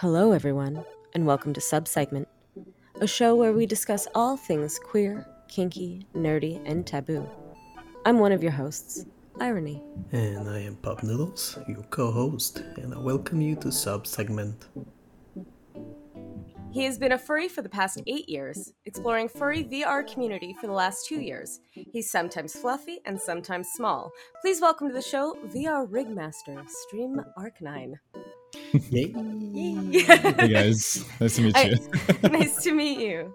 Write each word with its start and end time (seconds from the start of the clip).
Hello, 0.00 0.32
everyone, 0.32 0.84
and 1.14 1.24
welcome 1.24 1.54
to 1.54 1.60
Subsegment, 1.62 2.26
a 3.00 3.06
show 3.06 3.34
where 3.34 3.54
we 3.54 3.64
discuss 3.64 4.06
all 4.14 4.36
things 4.36 4.78
queer, 4.78 5.26
kinky, 5.48 6.06
nerdy, 6.14 6.60
and 6.66 6.86
taboo. 6.86 7.26
I'm 8.04 8.18
one 8.18 8.30
of 8.30 8.42
your 8.42 8.52
hosts, 8.52 9.06
Irony. 9.40 9.82
And 10.12 10.50
I 10.50 10.58
am 10.58 10.76
Pop 10.76 11.02
Noodles, 11.02 11.58
your 11.66 11.82
co 11.84 12.10
host, 12.12 12.58
and 12.76 12.92
I 12.92 12.98
welcome 12.98 13.40
you 13.40 13.56
to 13.56 13.68
Subsegment. 13.68 14.66
He 16.70 16.84
has 16.84 16.98
been 16.98 17.12
a 17.12 17.18
furry 17.18 17.48
for 17.48 17.62
the 17.62 17.70
past 17.70 18.02
eight 18.06 18.28
years, 18.28 18.74
exploring 18.84 19.30
furry 19.30 19.64
VR 19.64 20.06
community 20.06 20.54
for 20.60 20.66
the 20.66 20.74
last 20.74 21.06
two 21.06 21.22
years. 21.22 21.60
He's 21.70 22.10
sometimes 22.10 22.52
fluffy 22.54 22.98
and 23.06 23.18
sometimes 23.18 23.68
small. 23.68 24.12
Please 24.42 24.60
welcome 24.60 24.88
to 24.88 24.94
the 24.94 25.00
show 25.00 25.38
VR 25.46 25.88
Rigmaster, 25.88 26.68
Stream 26.68 27.18
Arc9. 27.38 27.94
Yay! 28.90 29.12
hey 29.92 30.48
guys, 30.48 31.04
nice 31.20 31.36
to 31.36 31.42
meet 31.42 31.56
you. 31.56 31.76
I, 32.22 32.28
nice 32.28 32.62
to 32.62 32.72
meet 32.72 32.98
you. 33.00 33.34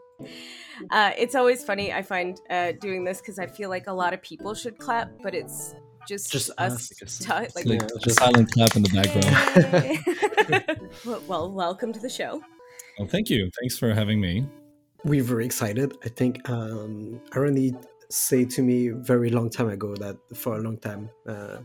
Uh, 0.91 1.11
it's 1.17 1.35
always 1.35 1.63
funny. 1.63 1.93
I 1.93 2.01
find 2.01 2.39
uh, 2.49 2.71
doing 2.79 3.03
this 3.03 3.19
because 3.21 3.37
I 3.39 3.45
feel 3.47 3.69
like 3.69 3.87
a 3.87 3.93
lot 3.93 4.13
of 4.13 4.21
people 4.21 4.53
should 4.53 4.77
clap, 4.77 5.11
but 5.21 5.33
it's 5.35 5.75
just 6.07 6.31
Just 6.31 6.49
us. 6.57 6.91
us. 7.01 7.19
t- 7.19 7.27
like, 7.29 7.55
Like 7.55 7.65
Yeah, 7.65 7.85
a 7.95 7.99
just- 7.99 8.17
silent 8.19 8.51
clap 8.51 8.75
in 8.75 8.83
the 8.83 8.89
background. 8.89 10.85
well, 11.05 11.21
well, 11.27 11.51
welcome 11.51 11.93
to 11.93 11.99
the 11.99 12.09
show. 12.09 12.41
Well, 12.97 13.07
thank 13.07 13.29
you. 13.29 13.49
Thanks 13.59 13.77
for 13.77 13.93
having 13.93 14.19
me. 14.19 14.45
We're 15.03 15.23
very 15.23 15.45
excited. 15.45 15.97
I 16.03 16.09
think 16.09 16.47
um, 16.49 17.19
Irony 17.33 17.73
said 18.09 18.49
to 18.51 18.61
me 18.61 18.89
very 18.89 19.29
long 19.29 19.49
time 19.49 19.69
ago 19.69 19.95
that 19.95 20.17
for 20.35 20.57
a 20.57 20.61
long 20.61 20.77
time 20.77 21.09
uh, 21.27 21.57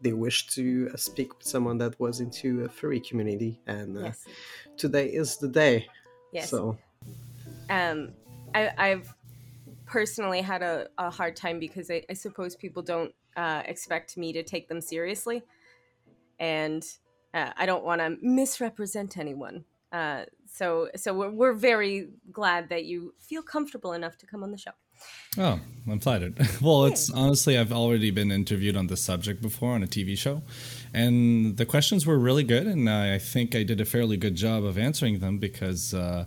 they 0.00 0.12
wished 0.12 0.52
to 0.54 0.90
uh, 0.92 0.96
speak 0.96 1.36
with 1.38 1.46
someone 1.46 1.78
that 1.78 1.98
was 1.98 2.20
into 2.20 2.64
a 2.64 2.68
furry 2.68 3.00
community, 3.00 3.60
and 3.66 3.96
uh, 3.96 4.00
Yes, 4.02 4.24
today 4.76 5.06
is 5.06 5.36
the 5.36 5.48
day. 5.48 5.86
yes. 6.32 6.50
So 6.50 6.76
um, 7.70 8.12
I, 8.54 8.70
I've 8.76 9.14
personally 9.86 10.40
had 10.40 10.62
a, 10.62 10.88
a 10.98 11.10
hard 11.10 11.36
time 11.36 11.58
because 11.58 11.90
I, 11.90 12.02
I 12.08 12.14
suppose 12.14 12.56
people 12.56 12.82
don't 12.82 13.14
uh, 13.36 13.62
expect 13.66 14.16
me 14.16 14.32
to 14.32 14.42
take 14.42 14.68
them 14.68 14.80
seriously, 14.80 15.42
and 16.38 16.84
uh, 17.32 17.50
I 17.56 17.66
don't 17.66 17.84
want 17.84 18.00
to 18.00 18.16
misrepresent 18.22 19.18
anyone. 19.18 19.64
Uh, 19.92 20.24
so, 20.46 20.88
so 20.96 21.14
we're, 21.14 21.30
we're 21.30 21.52
very 21.52 22.08
glad 22.32 22.68
that 22.68 22.84
you 22.84 23.14
feel 23.20 23.42
comfortable 23.42 23.92
enough 23.92 24.16
to 24.18 24.26
come 24.26 24.42
on 24.42 24.50
the 24.50 24.58
show. 24.58 24.72
Oh, 25.36 25.58
I'm 25.90 26.00
flattered. 26.00 26.38
Well, 26.60 26.84
it's 26.86 27.10
honestly, 27.10 27.58
I've 27.58 27.72
already 27.72 28.10
been 28.10 28.30
interviewed 28.30 28.76
on 28.76 28.86
this 28.86 29.02
subject 29.02 29.42
before 29.42 29.72
on 29.72 29.82
a 29.82 29.86
TV 29.86 30.16
show, 30.16 30.42
and 30.92 31.56
the 31.56 31.66
questions 31.66 32.06
were 32.06 32.18
really 32.18 32.44
good, 32.44 32.66
and 32.66 32.88
I 32.88 33.18
think 33.18 33.54
I 33.54 33.64
did 33.64 33.80
a 33.80 33.84
fairly 33.84 34.16
good 34.16 34.36
job 34.36 34.64
of 34.64 34.78
answering 34.78 35.18
them 35.18 35.38
because 35.38 35.92
uh, 35.92 36.24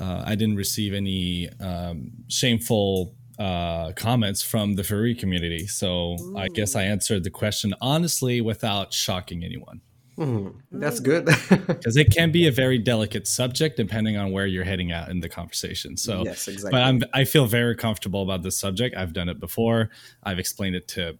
uh, 0.00 0.22
I 0.26 0.34
didn't 0.34 0.56
receive 0.56 0.94
any 0.94 1.48
um, 1.60 2.12
shameful 2.28 3.14
uh, 3.38 3.92
comments 3.92 4.42
from 4.42 4.74
the 4.74 4.82
furry 4.82 5.14
community. 5.14 5.66
So 5.66 6.16
I 6.36 6.48
guess 6.48 6.74
I 6.74 6.84
answered 6.84 7.24
the 7.24 7.30
question 7.30 7.74
honestly 7.80 8.40
without 8.40 8.92
shocking 8.92 9.44
anyone. 9.44 9.80
Mhm, 10.18 10.54
that's 10.72 11.00
good. 11.00 11.24
because 11.66 11.96
it 11.96 12.10
can 12.12 12.30
be 12.32 12.46
a 12.48 12.52
very 12.52 12.78
delicate 12.78 13.26
subject 13.26 13.76
depending 13.76 14.16
on 14.16 14.32
where 14.32 14.46
you're 14.46 14.64
heading 14.64 14.92
out 14.92 15.08
in 15.10 15.20
the 15.20 15.28
conversation. 15.28 15.96
So, 15.96 16.24
yes, 16.24 16.48
exactly. 16.48 16.70
but 16.72 16.82
I'm 16.82 17.02
I 17.14 17.24
feel 17.24 17.46
very 17.46 17.76
comfortable 17.76 18.22
about 18.22 18.42
this 18.42 18.58
subject. 18.58 18.96
I've 18.96 19.12
done 19.12 19.28
it 19.28 19.40
before. 19.40 19.90
I've 20.22 20.38
explained 20.38 20.76
it 20.76 20.88
to 20.88 21.16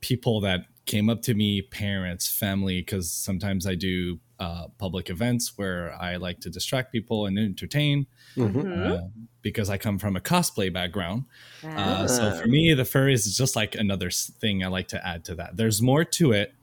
people 0.00 0.40
that 0.42 0.60
came 0.84 1.08
up 1.08 1.22
to 1.22 1.34
me, 1.34 1.62
parents, 1.62 2.28
family, 2.28 2.80
because 2.80 3.10
sometimes 3.10 3.66
I 3.66 3.74
do 3.76 4.18
uh, 4.40 4.66
public 4.78 5.08
events 5.08 5.52
where 5.56 5.94
I 6.00 6.16
like 6.16 6.40
to 6.40 6.50
distract 6.50 6.90
people 6.90 7.26
and 7.26 7.38
entertain. 7.38 8.06
Mhm. 8.36 8.52
Mhm. 8.52 8.90
Uh, 8.90 9.08
because 9.42 9.70
I 9.70 9.76
come 9.78 9.98
from 9.98 10.14
a 10.16 10.20
cosplay 10.20 10.72
background, 10.72 11.24
uh, 11.64 12.06
so 12.08 12.28
Ah. 12.28 12.40
for 12.40 12.46
me, 12.48 12.74
the 12.74 12.84
furries 12.84 13.26
is 13.26 13.36
just 13.36 13.56
like 13.56 13.74
another 13.76 14.08
thing 14.10 14.62
I 14.64 14.68
like 14.68 14.88
to 14.88 15.04
add 15.06 15.24
to 15.26 15.34
that. 15.36 15.56
There's 15.56 15.80
more 15.82 16.04
to 16.04 16.32
it, 16.32 16.54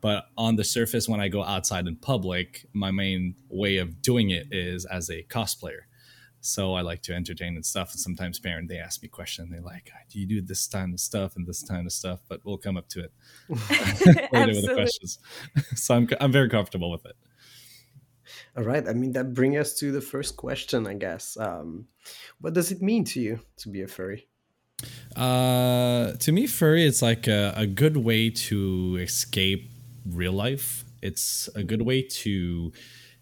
but 0.00 0.26
on 0.36 0.56
the 0.56 0.64
surface, 0.64 1.08
when 1.08 1.20
I 1.20 1.28
go 1.28 1.42
outside 1.42 1.86
in 1.86 1.96
public, 1.96 2.66
my 2.72 2.90
main 2.90 3.34
way 3.48 3.78
of 3.78 4.00
doing 4.00 4.30
it 4.30 4.48
is 4.52 4.84
as 4.84 5.10
a 5.10 5.22
cosplayer. 5.24 5.82
So 6.40 6.74
I 6.74 6.82
like 6.82 7.02
to 7.02 7.14
entertain 7.14 7.56
and 7.56 7.66
stuff. 7.66 7.92
And 7.92 8.00
sometimes 8.00 8.38
parents 8.38 8.70
they 8.72 8.78
ask 8.78 9.02
me 9.02 9.08
questions. 9.08 9.50
They 9.50 9.60
like, 9.60 9.90
"Do 10.08 10.20
you 10.20 10.26
do 10.26 10.40
this 10.40 10.66
kind 10.68 10.94
of 10.94 11.00
stuff 11.00 11.34
and 11.36 11.46
this 11.46 11.62
kind 11.62 11.86
of 11.86 11.92
stuff?" 11.92 12.20
But 12.28 12.40
we'll 12.44 12.58
come 12.58 12.76
up 12.76 12.88
to 12.90 13.00
it 13.00 13.12
later 13.48 13.58
with 13.58 14.30
the 14.30 14.36
Absolutely. 14.36 14.74
questions. 14.74 15.18
so 15.74 15.96
I'm 15.96 16.08
I'm 16.20 16.32
very 16.32 16.48
comfortable 16.48 16.90
with 16.90 17.04
it. 17.06 17.16
All 18.56 18.64
right. 18.64 18.86
I 18.86 18.92
mean, 18.92 19.12
that 19.12 19.34
brings 19.34 19.56
us 19.56 19.74
to 19.80 19.90
the 19.90 20.00
first 20.00 20.36
question, 20.36 20.86
I 20.86 20.94
guess. 20.94 21.36
Um, 21.38 21.86
what 22.40 22.52
does 22.52 22.70
it 22.70 22.82
mean 22.82 23.04
to 23.06 23.20
you 23.20 23.40
to 23.58 23.68
be 23.68 23.82
a 23.82 23.88
furry? 23.88 24.28
Uh, 25.16 26.12
to 26.12 26.30
me, 26.30 26.46
furry 26.46 26.86
it's 26.86 27.02
like 27.02 27.26
a, 27.26 27.52
a 27.56 27.66
good 27.66 27.96
way 27.96 28.30
to 28.30 28.98
escape 29.00 29.70
real 30.06 30.32
life. 30.32 30.84
It's 31.02 31.48
a 31.54 31.62
good 31.62 31.82
way 31.82 32.02
to 32.02 32.72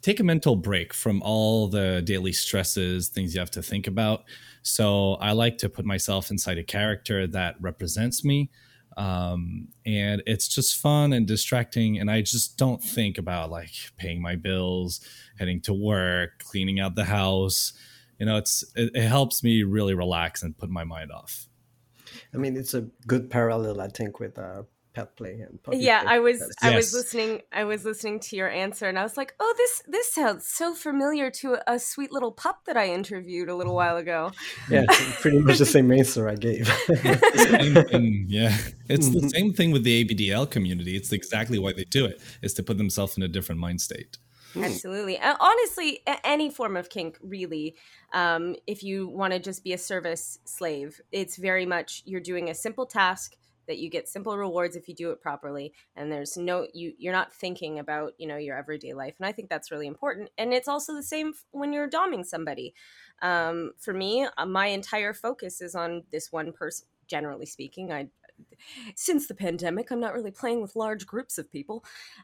take 0.03 0.21
a 0.21 0.25
mental 0.25 0.57
break 0.57 0.95
from 0.95 1.21
all 1.23 1.69
the 1.69 2.01
daily 2.05 2.33
stresses, 2.33 3.09
things 3.09 3.35
you 3.35 3.41
have 3.41 3.51
to 3.51 3.63
think 3.63 3.87
about. 3.87 4.25
So 4.63 5.15
I 5.15 5.33
like 5.33 5.59
to 5.59 5.69
put 5.69 5.85
myself 5.85 6.31
inside 6.31 6.59
a 6.59 6.65
character 6.65 7.27
that 7.29 7.57
represents 7.61 8.25
me. 8.25 8.51
Um, 8.97 9.69
and 9.85 10.23
it's 10.27 10.49
just 10.49 10.77
fun 10.77 11.13
and 11.13 11.27
distracting. 11.27 11.99
And 11.99 12.11
I 12.11 12.23
just 12.23 12.57
don't 12.57 12.83
think 12.83 13.19
about 13.19 13.51
like 13.51 13.73
paying 13.97 14.23
my 14.23 14.37
bills, 14.37 15.01
heading 15.39 15.61
to 15.63 15.75
work, 15.75 16.39
cleaning 16.39 16.81
out 16.81 16.95
the 16.95 17.05
house. 17.05 17.73
You 18.19 18.27
know, 18.27 18.37
it's 18.37 18.65
it, 18.75 18.93
it 18.95 19.09
helps 19.09 19.43
me 19.43 19.63
really 19.63 19.95
relax 19.95 20.43
and 20.43 20.57
put 20.57 20.71
my 20.71 20.85
mind 20.85 21.13
off. 21.13 21.49
I 22.33 22.39
mean, 22.39 22.57
it's 22.57 22.75
a 22.75 22.83
good 23.07 23.29
parallel, 23.29 23.81
I 23.81 23.89
think, 23.89 24.21
with 24.21 24.39
uh, 24.39 24.63
pet 24.97 25.15
play 25.17 25.41
and 25.41 25.63
puppy 25.63 25.79
yeah 25.79 26.03
play. 26.03 26.15
i 26.15 26.19
was 26.19 26.39
That's- 26.39 26.57
i 26.63 26.75
was 26.75 26.95
listening 26.95 27.43
i 27.53 27.65
was 27.65 27.85
listening 27.85 28.19
to 28.21 28.37
your 28.37 28.49
answer 28.49 28.89
and 28.89 28.99
i 28.99 29.03
was 29.03 29.17
like 29.17 29.35
oh 29.41 29.55
this 29.59 29.83
this 29.87 30.13
sounds 30.13 30.47
so 30.47 30.75
familiar 30.75 31.31
to 31.43 31.59
a 31.67 31.79
sweet 31.79 32.11
little 32.13 32.33
pup 32.33 32.65
that 32.65 32.77
i 32.77 32.89
interviewed 32.89 33.51
a 33.51 33.55
little 33.55 33.75
while 33.75 33.99
ago 33.99 34.33
yeah, 34.71 34.85
pretty 35.21 35.39
much 35.39 35.59
the 35.59 35.67
same 35.67 35.93
answer 35.93 36.29
I 36.29 36.35
gave. 36.35 36.67
same 37.35 37.75
thing. 37.85 38.27
Yeah, 38.29 38.57
it's 38.89 39.09
the 39.09 39.29
same 39.35 39.53
thing 39.53 39.71
with 39.71 39.85
the 39.85 40.05
ABDL 40.05 40.51
community. 40.51 40.97
It's 40.97 41.13
exactly 41.13 41.59
why 41.59 41.73
they 41.73 41.85
do 41.85 42.05
it. 42.05 42.21
Is 42.43 42.55
to 42.55 42.63
put 42.63 42.79
themselves 42.79 43.17
in 43.17 43.23
a 43.23 43.29
different 43.29 43.61
mind 43.61 43.81
state. 43.81 44.19
absolutely 44.57 45.19
uh, 45.19 45.37
honestly 45.39 46.01
any 46.25 46.49
form 46.49 46.79
of 46.79 46.89
kink 46.89 47.19
really 47.21 47.77
um, 48.15 48.57
if 48.67 48.83
you 48.83 49.07
want 49.07 49.31
to 49.35 49.39
just 49.39 49.63
be 49.63 49.75
a 49.75 49.79
service 49.79 50.39
slave 50.47 50.99
it's 51.13 51.37
very 51.37 51.67
much 51.67 52.03
you're 52.07 52.23
doing 52.23 52.49
a 52.49 52.55
simple 52.55 52.87
task 52.87 53.37
that 53.67 53.79
you 53.79 53.91
get 53.91 54.09
simple 54.09 54.37
rewards 54.37 54.77
if 54.77 54.89
you 54.89 54.95
do 54.95 55.11
it 55.11 55.21
properly 55.21 55.73
and 55.95 56.11
there's 56.11 56.37
no 56.37 56.67
you 56.73 56.93
you're 56.99 57.13
not 57.13 57.33
thinking 57.33 57.79
about 57.79 58.13
you 58.19 58.27
know 58.27 58.37
your 58.37 58.57
everyday 58.57 58.93
life 58.93 59.15
and 59.19 59.27
i 59.27 59.33
think 59.33 59.49
that's 59.49 59.71
really 59.71 59.87
important 59.87 60.31
and 60.39 60.53
it's 60.53 60.69
also 60.69 60.95
the 60.95 61.03
same 61.03 61.33
when 61.51 61.73
you're 61.73 61.89
doming 61.89 62.25
somebody. 62.25 62.75
Um, 63.23 63.73
for 63.79 63.95
me 63.95 64.27
uh, 64.37 64.45
my 64.45 64.67
entire 64.67 65.15
focus 65.15 65.63
is 65.63 65.75
on 65.75 66.03
this 66.13 66.31
one 66.31 66.53
person 66.53 66.87
generally 67.07 67.47
speaking 67.47 67.91
i 67.93 68.09
since 68.95 69.27
the 69.27 69.35
pandemic 69.35 69.91
i'm 69.91 70.01
not 70.01 70.13
really 70.13 70.31
playing 70.31 70.61
with 70.61 70.77
large 70.77 71.07
groups 71.07 71.39
of 71.39 71.51
people 71.51 71.83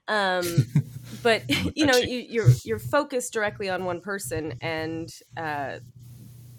um, 0.09 0.45
but 1.23 1.43
you 1.77 1.87
know 1.87 1.97
you, 1.97 2.19
you're 2.19 2.51
you're 2.65 2.79
focused 2.79 3.33
directly 3.33 3.71
on 3.71 3.85
one 3.85 4.01
person 4.01 4.55
and 4.61 5.15
uh, 5.37 5.79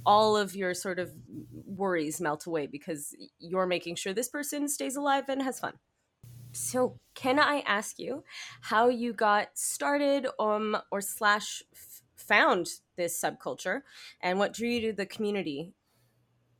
all 0.05 0.37
of 0.37 0.55
your 0.55 0.73
sort 0.73 0.99
of 0.99 1.11
worries 1.51 2.19
melt 2.21 2.45
away 2.45 2.67
because 2.67 3.15
you're 3.39 3.67
making 3.67 3.95
sure 3.95 4.13
this 4.13 4.29
person 4.29 4.67
stays 4.67 4.95
alive 4.95 5.25
and 5.29 5.41
has 5.41 5.59
fun. 5.59 5.73
So 6.51 6.97
can 7.15 7.39
i 7.39 7.63
ask 7.65 7.97
you 7.97 8.23
how 8.61 8.87
you 8.87 9.11
got 9.11 9.47
started 9.55 10.27
um 10.39 10.77
or 10.91 11.01
slash 11.01 11.63
f- 11.73 12.01
found 12.15 12.67
this 12.95 13.19
subculture 13.19 13.81
and 14.21 14.39
what 14.39 14.53
drew 14.53 14.69
you 14.69 14.81
to 14.91 14.93
the 14.93 15.05
community? 15.05 15.73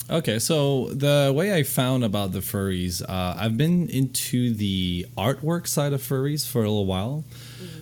Okay, 0.10 0.38
so 0.38 0.90
the 0.90 1.32
way 1.34 1.54
I 1.54 1.64
found 1.64 2.04
about 2.04 2.34
the 2.34 2.40
furries, 2.40 3.02
uh, 3.02 3.38
I've 3.38 3.58
been 3.58 3.88
into 3.88 4.54
the 4.54 5.06
artwork 5.18 5.66
side 5.66 5.94
of 5.94 6.02
furries 6.02 6.46
for 6.46 6.60
a 6.60 6.68
little 6.68 6.86
while. 6.86 7.24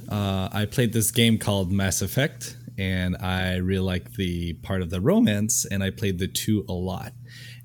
Uh, 0.07 0.47
I 0.51 0.65
played 0.65 0.93
this 0.93 1.09
game 1.09 1.39
called 1.39 1.71
Mass 1.71 2.03
Effect, 2.03 2.55
and 2.81 3.15
I 3.17 3.57
really 3.57 3.85
like 3.85 4.13
the 4.13 4.53
part 4.53 4.81
of 4.81 4.89
the 4.89 4.99
romance, 4.99 5.65
and 5.69 5.83
I 5.83 5.91
played 5.91 6.17
the 6.17 6.27
two 6.27 6.65
a 6.67 6.73
lot. 6.73 7.13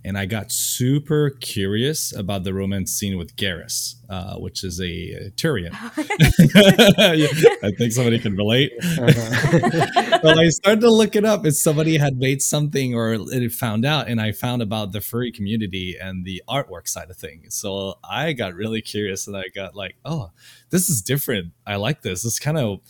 And 0.04 0.16
I 0.16 0.26
got 0.26 0.52
super 0.52 1.30
curious 1.30 2.14
about 2.14 2.44
the 2.44 2.52
romance 2.52 2.92
scene 2.92 3.16
with 3.16 3.34
Garrus, 3.34 3.94
uh, 4.10 4.36
which 4.36 4.62
is 4.62 4.78
a 4.78 5.30
Turian. 5.36 5.70
I 7.62 7.72
think 7.76 7.92
somebody 7.92 8.18
can 8.18 8.36
relate. 8.36 8.72
Uh-huh. 8.80 10.18
well, 10.22 10.38
I 10.38 10.50
started 10.50 10.82
to 10.82 10.92
look 10.92 11.16
it 11.16 11.24
up, 11.24 11.46
if 11.46 11.56
somebody 11.56 11.96
had 11.96 12.18
made 12.18 12.42
something 12.42 12.94
or 12.94 13.14
it 13.14 13.52
found 13.52 13.86
out, 13.86 14.08
and 14.08 14.20
I 14.20 14.32
found 14.32 14.60
about 14.60 14.92
the 14.92 15.00
furry 15.00 15.32
community 15.32 15.96
and 16.00 16.26
the 16.26 16.42
artwork 16.46 16.88
side 16.88 17.10
of 17.10 17.16
things. 17.16 17.54
So 17.54 17.94
I 18.04 18.34
got 18.34 18.54
really 18.54 18.82
curious, 18.82 19.26
and 19.26 19.34
I 19.36 19.44
got 19.52 19.74
like, 19.74 19.96
oh, 20.04 20.30
this 20.68 20.90
is 20.90 21.00
different. 21.00 21.52
I 21.66 21.76
like 21.76 22.02
this. 22.02 22.22
It's 22.24 22.38
kind 22.38 22.58
of 22.58 22.80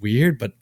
weird, 0.00 0.38
but 0.38 0.52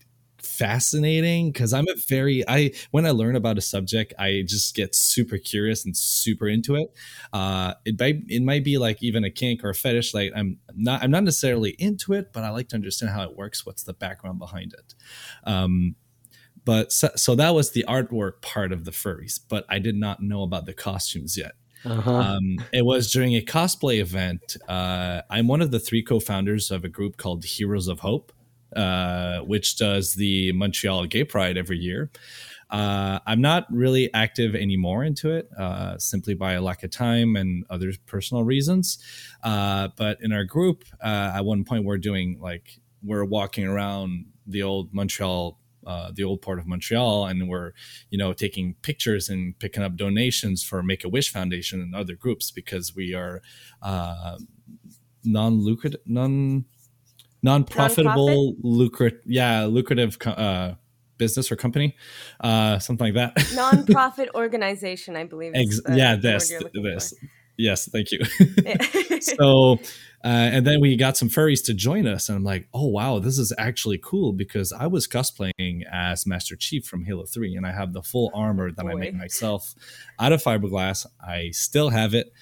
fascinating 0.58 1.52
because 1.52 1.72
I'm 1.72 1.86
a 1.88 1.94
very 2.08 2.44
I 2.48 2.72
when 2.90 3.06
I 3.06 3.10
learn 3.10 3.36
about 3.36 3.58
a 3.58 3.60
subject, 3.60 4.14
I 4.18 4.44
just 4.46 4.74
get 4.74 4.94
super 4.94 5.38
curious 5.38 5.84
and 5.84 5.96
super 5.96 6.48
into 6.48 6.76
it. 6.76 6.92
Uh, 7.32 7.74
it 7.84 7.98
might 7.98 8.22
it 8.28 8.42
might 8.42 8.64
be 8.64 8.78
like 8.78 9.02
even 9.02 9.24
a 9.24 9.30
kink 9.30 9.64
or 9.64 9.70
a 9.70 9.74
fetish. 9.74 10.14
Like 10.14 10.32
I'm 10.34 10.58
not 10.74 11.02
I'm 11.02 11.10
not 11.10 11.24
necessarily 11.24 11.70
into 11.78 12.12
it, 12.12 12.32
but 12.32 12.44
I 12.44 12.50
like 12.50 12.68
to 12.68 12.76
understand 12.76 13.12
how 13.12 13.22
it 13.22 13.36
works. 13.36 13.66
What's 13.66 13.82
the 13.82 13.94
background 13.94 14.38
behind 14.38 14.74
it? 14.74 14.94
Um, 15.44 15.96
but 16.64 16.92
so, 16.92 17.10
so 17.16 17.34
that 17.34 17.50
was 17.50 17.72
the 17.72 17.84
artwork 17.88 18.40
part 18.40 18.72
of 18.72 18.84
the 18.84 18.90
furries, 18.90 19.38
but 19.48 19.66
I 19.68 19.78
did 19.78 19.96
not 19.96 20.22
know 20.22 20.42
about 20.42 20.66
the 20.66 20.72
costumes 20.72 21.36
yet. 21.36 21.52
Uh-huh. 21.84 22.12
Um, 22.12 22.56
it 22.72 22.84
was 22.84 23.12
during 23.12 23.34
a 23.34 23.42
cosplay 23.42 24.00
event. 24.00 24.56
Uh, 24.68 25.20
I'm 25.28 25.46
one 25.48 25.60
of 25.60 25.70
the 25.70 25.78
three 25.78 26.02
co-founders 26.02 26.70
of 26.70 26.84
a 26.84 26.88
group 26.88 27.16
called 27.18 27.44
Heroes 27.44 27.88
of 27.88 28.00
Hope, 28.00 28.32
uh, 28.74 29.40
which 29.40 29.76
does 29.76 30.14
the 30.14 30.52
Montreal 30.52 31.06
Gay 31.06 31.24
Pride 31.24 31.56
every 31.56 31.78
year. 31.78 32.10
Uh, 32.70 33.20
I'm 33.26 33.40
not 33.40 33.66
really 33.70 34.12
active 34.14 34.54
anymore 34.54 35.04
into 35.04 35.30
it, 35.30 35.48
uh, 35.56 35.98
simply 35.98 36.34
by 36.34 36.54
a 36.54 36.60
lack 36.60 36.82
of 36.82 36.90
time 36.90 37.36
and 37.36 37.64
other 37.70 37.92
personal 38.06 38.42
reasons. 38.42 38.98
Uh, 39.42 39.88
but 39.96 40.18
in 40.20 40.32
our 40.32 40.44
group, 40.44 40.84
uh, 41.02 41.32
at 41.36 41.44
one 41.44 41.64
point, 41.64 41.84
we're 41.84 41.98
doing 41.98 42.38
like 42.40 42.80
we're 43.02 43.24
walking 43.24 43.64
around 43.64 44.26
the 44.46 44.62
old 44.62 44.92
Montreal 44.92 45.58
uh, 45.86 46.10
the 46.14 46.24
old 46.24 46.40
part 46.40 46.58
of 46.58 46.66
Montreal, 46.66 47.26
and 47.26 47.46
we're 47.46 47.72
you 48.08 48.16
know 48.16 48.32
taking 48.32 48.74
pictures 48.80 49.28
and 49.28 49.56
picking 49.58 49.82
up 49.82 49.96
donations 49.96 50.64
for 50.64 50.82
Make 50.82 51.04
a 51.04 51.08
Wish 51.10 51.30
Foundation 51.30 51.82
and 51.82 51.94
other 51.94 52.14
groups 52.14 52.50
because 52.50 52.96
we 52.96 53.14
are 53.14 53.42
non-lucrative, 55.24 56.00
non 56.06 56.64
non-profitable, 57.44 58.56
lucrative, 58.62 59.20
yeah, 59.26 59.66
lucrative 59.66 60.16
uh, 60.26 60.74
business 61.18 61.52
or 61.52 61.56
company, 61.56 61.94
uh, 62.40 62.78
something 62.78 63.14
like 63.14 63.34
that. 63.34 63.52
non-profit 63.54 64.30
organization, 64.34 65.14
I 65.14 65.24
believe. 65.24 65.52
Ex- 65.54 65.80
yeah, 65.90 66.16
this 66.16 66.52
this. 66.72 67.10
For. 67.10 67.26
Yes, 67.56 67.88
thank 67.88 68.10
you. 68.10 68.24
so 69.20 69.78
uh, 70.24 70.28
and 70.52 70.66
then 70.66 70.80
we 70.80 70.96
got 70.96 71.18
some 71.18 71.28
furries 71.28 71.62
to 71.66 71.74
join 71.74 72.06
us, 72.06 72.30
and 72.30 72.36
I'm 72.36 72.44
like, 72.44 72.66
oh 72.72 72.86
wow, 72.86 73.18
this 73.18 73.38
is 73.38 73.52
actually 73.58 74.00
cool 74.02 74.32
because 74.32 74.72
I 74.72 74.86
was 74.86 75.06
cosplaying 75.06 75.82
as 75.92 76.26
Master 76.26 76.56
Chief 76.56 76.86
from 76.86 77.04
Halo 77.04 77.26
3, 77.26 77.54
and 77.54 77.66
I 77.66 77.72
have 77.72 77.92
the 77.92 78.02
full 78.02 78.30
armor 78.34 78.72
that 78.72 78.82
Boy. 78.82 78.92
I 78.92 78.94
made 78.94 79.18
myself 79.18 79.74
out 80.18 80.32
of 80.32 80.42
fiberglass. 80.42 81.04
I 81.20 81.50
still 81.50 81.90
have 81.90 82.14
it. 82.14 82.32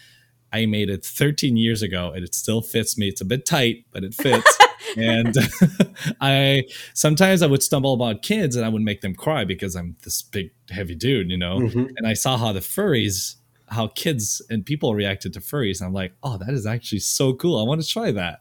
I 0.52 0.66
made 0.66 0.90
it 0.90 1.04
13 1.04 1.56
years 1.56 1.82
ago, 1.82 2.12
and 2.14 2.24
it 2.24 2.34
still 2.34 2.62
fits 2.62 2.98
me. 2.98 3.08
It's 3.08 3.20
a 3.20 3.24
bit 3.24 3.46
tight, 3.46 3.86
but 3.90 4.04
it 4.04 4.14
fits. 4.14 4.58
and 4.96 5.34
I 6.20 6.64
sometimes 6.94 7.42
I 7.42 7.46
would 7.46 7.62
stumble 7.62 7.94
about 7.94 8.22
kids, 8.22 8.56
and 8.56 8.64
I 8.64 8.68
would 8.68 8.82
make 8.82 9.00
them 9.00 9.14
cry 9.14 9.44
because 9.44 9.74
I'm 9.74 9.96
this 10.04 10.22
big, 10.22 10.50
heavy 10.70 10.94
dude, 10.94 11.30
you 11.30 11.38
know. 11.38 11.60
Mm-hmm. 11.60 11.86
And 11.96 12.06
I 12.06 12.14
saw 12.14 12.36
how 12.36 12.52
the 12.52 12.60
furries 12.60 13.36
how 13.72 13.88
kids 13.88 14.42
and 14.50 14.64
people 14.64 14.94
reacted 14.94 15.32
to 15.32 15.40
furries. 15.40 15.80
And 15.80 15.88
I'm 15.88 15.94
like, 15.94 16.12
oh, 16.22 16.36
that 16.38 16.50
is 16.50 16.66
actually 16.66 17.00
so 17.00 17.34
cool. 17.34 17.58
I 17.58 17.64
want 17.64 17.82
to 17.82 17.88
try 17.88 18.12
that. 18.12 18.40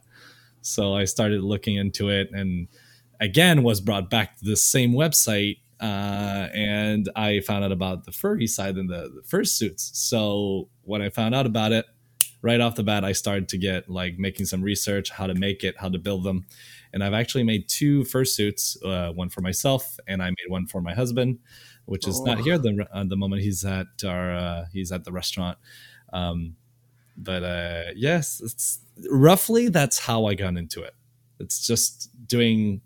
So 0.62 0.94
I 0.94 1.06
started 1.06 1.42
looking 1.42 1.76
into 1.76 2.10
it 2.10 2.30
and 2.32 2.68
again 3.20 3.64
was 3.64 3.82
brought 3.82 4.10
back 4.10 4.38
to 4.38 4.46
the 4.46 4.56
same 4.56 4.92
website. 4.92 5.58
Uh, 5.80 6.50
and 6.54 7.10
I 7.16 7.40
found 7.40 7.64
out 7.64 7.72
about 7.72 8.04
the 8.04 8.12
furry 8.12 8.46
side 8.46 8.76
and 8.76 8.90
the, 8.90 9.10
the 9.16 9.22
fursuits. 9.22 9.96
So 9.96 10.70
when 10.84 11.02
I 11.02 11.10
found 11.10 11.34
out 11.34 11.48
about 11.48 11.72
it, 11.72 11.86
right 12.42 12.60
off 12.60 12.76
the 12.76 12.84
bat, 12.84 13.04
I 13.04 13.12
started 13.12 13.50
to 13.50 13.58
get 13.58 13.90
like 13.90 14.18
making 14.18 14.46
some 14.46 14.62
research, 14.62 15.12
how 15.12 15.28
to 15.28 15.36
make 15.36 15.64
it, 15.64 15.76
how 15.78 15.90
to 15.90 16.00
build 16.00 16.24
them. 16.24 16.46
And 16.94 17.04
I've 17.04 17.14
actually 17.14 17.44
made 17.44 17.70
two 17.70 18.02
fursuits, 18.02 18.76
uh, 18.84 19.14
one 19.14 19.30
for 19.30 19.42
myself 19.42 19.98
and 20.08 20.22
I 20.22 20.30
made 20.30 20.50
one 20.50 20.68
for 20.68 20.82
my 20.82 20.94
husband 20.94 21.40
which 21.86 22.08
is 22.08 22.20
oh. 22.22 22.24
not 22.24 22.40
here 22.40 22.56
at 22.56 22.64
the, 22.64 22.88
at 22.94 23.10
the 23.10 23.18
moment. 23.18 23.42
He's 23.42 23.66
at 23.66 23.88
our 24.06 24.34
uh, 24.34 24.66
he's 24.72 24.92
at 24.92 25.04
the 25.04 25.12
restaurant. 25.12 25.58
Um, 26.14 26.56
but 27.18 27.44
uh, 27.44 27.84
yes, 27.96 28.42
it's 28.42 28.80
roughly 29.10 29.70
that's 29.70 30.00
how 30.00 30.26
I 30.26 30.34
got 30.34 30.56
into 30.58 30.82
it. 30.82 30.96
It's 31.40 31.66
just 31.66 32.10
doing 32.28 32.82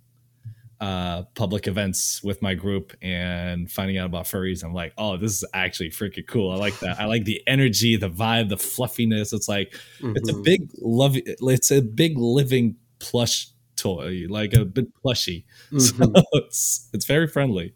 uh, 0.85 1.23
public 1.33 1.67
events 1.67 2.21
with 2.23 2.41
my 2.41 2.53
group 2.53 2.95
and 3.01 3.71
finding 3.71 3.97
out 3.97 4.05
about 4.05 4.25
furries. 4.25 4.63
I'm 4.63 4.73
like, 4.73 4.93
oh, 4.97 5.17
this 5.17 5.31
is 5.31 5.45
actually 5.53 5.89
freaking 5.89 6.27
cool. 6.27 6.51
I 6.51 6.57
like 6.57 6.77
that. 6.79 6.99
I 6.99 7.05
like 7.05 7.25
the 7.25 7.41
energy, 7.47 7.95
the 7.95 8.09
vibe, 8.09 8.49
the 8.49 8.57
fluffiness. 8.57 9.33
It's 9.33 9.47
like 9.47 9.71
mm-hmm. 9.99 10.13
it's 10.15 10.29
a 10.29 10.33
mm-hmm. 10.33 10.43
big 10.43 10.69
love. 10.81 11.15
It's 11.15 11.71
a 11.71 11.81
big 11.81 12.17
living 12.17 12.75
plush 12.99 13.47
toy, 13.75 14.25
like 14.29 14.53
a 14.53 14.65
bit 14.65 14.93
plushy. 15.01 15.45
Mm-hmm. 15.71 16.03
So 16.03 16.23
it's 16.33 16.89
it's 16.93 17.05
very 17.05 17.27
friendly 17.27 17.73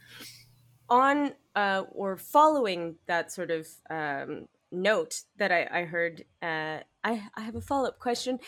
on 0.89 1.33
uh, 1.56 1.83
or 1.91 2.17
following 2.17 2.95
that 3.07 3.31
sort 3.31 3.51
of 3.51 3.67
um, 3.89 4.47
note 4.71 5.21
that 5.38 5.51
I, 5.51 5.67
I 5.71 5.85
heard, 5.85 6.23
uh, 6.41 6.79
I, 7.03 7.23
I 7.35 7.41
have 7.41 7.56
a 7.56 7.61
follow 7.61 7.88
up 7.88 8.00
question. 8.00 8.39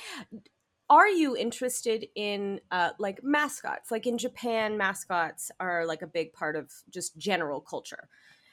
Are 0.92 1.08
you 1.08 1.38
interested 1.38 2.06
in 2.16 2.60
uh, 2.70 2.90
like 3.00 3.24
mascots? 3.24 3.92
Like 3.92 4.06
in 4.08 4.18
Japan, 4.18 4.78
mascots 4.78 5.50
are 5.58 5.86
like 5.86 6.02
a 6.02 6.08
big 6.08 6.34
part 6.34 6.58
of 6.58 6.70
just 6.90 7.18
general 7.18 7.62
culture. 7.62 8.10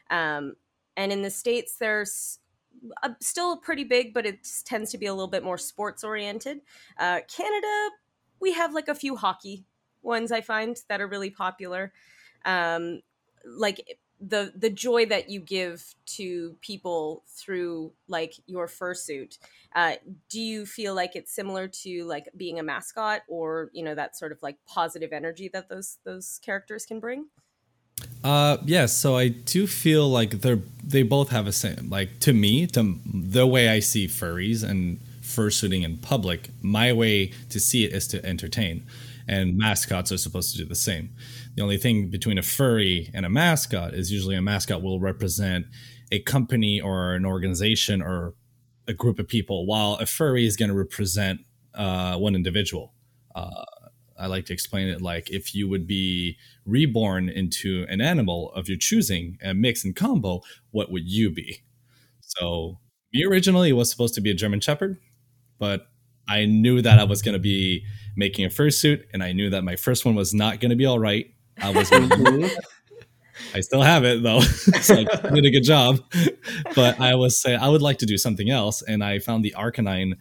Um, 0.08 0.55
and 0.96 1.11
in 1.11 1.23
the 1.23 1.31
States, 1.31 1.75
there's 1.81 2.38
a, 3.02 3.11
still 3.20 3.56
pretty 3.56 3.82
big, 3.82 4.14
but 4.14 4.25
it 4.25 4.46
tends 4.64 4.93
to 4.93 4.99
be 4.99 5.06
a 5.06 5.12
little 5.12 5.26
bit 5.26 5.43
more 5.43 5.58
sports 5.58 6.05
oriented. 6.05 6.61
Uh, 6.96 7.23
Canada, 7.26 7.90
we 8.38 8.52
have 8.52 8.73
like 8.73 8.87
a 8.87 8.94
few 8.94 9.17
hockey 9.17 9.64
ones 10.02 10.31
I 10.31 10.41
find 10.41 10.76
that 10.88 11.00
are 11.00 11.08
really 11.08 11.31
popular. 11.31 11.93
Um, 12.44 13.00
like 13.44 13.97
the 14.20 14.53
the 14.56 14.70
joy 14.70 15.06
that 15.06 15.31
you 15.31 15.41
give 15.41 15.94
to 16.05 16.56
people 16.61 17.23
through 17.29 17.93
like 18.09 18.35
your 18.47 18.67
fursuit 18.67 19.38
uh, 19.75 19.94
do 20.31 20.41
you 20.41 20.65
feel 20.65 20.94
like 20.94 21.15
it's 21.15 21.32
similar 21.32 21.69
to 21.69 22.05
like 22.05 22.29
being 22.37 22.59
a 22.59 22.62
mascot 22.62 23.23
or 23.29 23.70
you 23.73 23.85
know 23.85 23.94
that 23.94 24.17
sort 24.17 24.32
of 24.32 24.38
like 24.43 24.56
positive 24.67 25.12
energy 25.12 25.49
that 25.53 25.69
those 25.69 25.99
those 26.05 26.41
characters 26.43 26.87
can 26.87 27.00
bring? 27.00 27.26
Uh 28.25 28.56
yes. 28.61 28.67
Yeah, 28.67 28.87
so 28.87 29.17
i 29.17 29.29
do 29.29 29.67
feel 29.67 30.09
like 30.09 30.41
they're 30.41 30.61
they 30.82 31.03
both 31.03 31.31
have 31.31 31.47
a 31.47 31.53
same 31.53 31.91
like 31.91 32.19
to 32.20 32.32
me 32.32 32.67
to 32.67 32.99
the 33.12 33.47
way 33.47 33.69
i 33.69 33.81
see 33.81 34.06
furries 34.06 34.69
and 34.69 35.00
fursuiting 35.20 35.85
in 35.85 35.99
public 35.99 36.49
my 36.62 36.93
way 36.93 37.32
to 37.50 37.61
see 37.61 37.85
it 37.85 37.93
is 37.93 38.09
to 38.09 38.25
entertain 38.25 38.87
and 39.28 39.56
mascots 39.56 40.10
are 40.10 40.19
supposed 40.19 40.50
to 40.52 40.58
do 40.58 40.64
the 40.64 40.75
same 40.75 41.10
the 41.54 41.62
only 41.62 41.76
thing 41.76 42.10
between 42.10 42.38
a 42.38 42.42
furry 42.42 43.10
and 43.14 43.25
a 43.26 43.30
mascot 43.30 43.94
is 43.94 44.10
usually 44.10 44.34
a 44.34 44.43
mascot 44.43 44.82
will 44.82 45.00
represent 45.00 45.67
a 46.10 46.20
company 46.20 46.81
or 46.81 47.14
an 47.14 47.26
organization 47.26 48.03
or 48.03 48.34
a 48.86 48.94
group 48.94 49.19
of 49.19 49.29
people, 49.29 49.67
while 49.67 49.94
a 49.94 50.06
furry 50.06 50.46
is 50.46 50.56
going 50.56 50.70
to 50.70 50.74
represent 50.74 51.41
uh, 51.74 52.17
one 52.17 52.34
individual. 52.34 52.94
Uh, 53.34 53.64
I 54.19 54.26
like 54.26 54.46
to 54.46 54.53
explain 54.53 54.88
it 54.88 55.00
like 55.00 55.31
if 55.31 55.55
you 55.55 55.69
would 55.69 55.86
be 55.86 56.36
reborn 56.64 57.29
into 57.29 57.86
an 57.88 58.00
animal 58.00 58.50
of 58.53 58.69
your 58.69 58.79
choosing, 58.79 59.38
a 59.43 59.55
mix 59.55 59.84
and 59.84 59.94
combo, 59.94 60.41
what 60.70 60.91
would 60.91 61.08
you 61.08 61.31
be? 61.31 61.62
So, 62.20 62.81
me 63.12 63.24
originally 63.24 63.72
was 63.72 63.91
supposed 63.91 64.14
to 64.14 64.20
be 64.20 64.31
a 64.31 64.34
German 64.34 64.60
Shepherd, 64.60 64.98
but 65.58 65.86
I 66.29 66.46
knew 66.46 66.82
that 66.82 66.98
I 66.98 67.05
was 67.05 67.22
going 67.22 67.34
to 67.34 67.38
be 67.38 67.84
making 68.19 68.44
a 68.44 68.48
fursuit, 68.48 69.05
and 69.15 69.22
I 69.22 69.32
knew 69.32 69.48
that 69.51 69.63
my 69.63 69.77
first 69.77 70.05
one 70.05 70.17
was 70.17 70.34
not 70.34 70.60
going 70.60 70.70
to 70.70 70.77
be 70.77 70.84
all 70.84 70.98
right. 70.98 71.32
I 71.63 71.70
was. 71.70 71.91
I 73.55 73.60
still 73.60 73.82
have 73.82 74.05
it 74.05 74.22
though, 74.22 74.41
so 74.81 74.96
I 74.96 75.31
did 75.31 75.46
a 75.46 75.51
good 75.51 75.63
job. 75.63 76.01
But 76.75 77.01
I 77.01 77.15
was 77.15 77.41
say 77.41 77.55
I 77.55 77.69
would 77.69 77.82
like 77.82 77.98
to 77.98 78.06
do 78.06 78.19
something 78.19 78.51
else, 78.51 78.82
and 78.82 79.03
I 79.03 79.20
found 79.20 79.44
the 79.44 79.55
Arcanine 79.56 80.15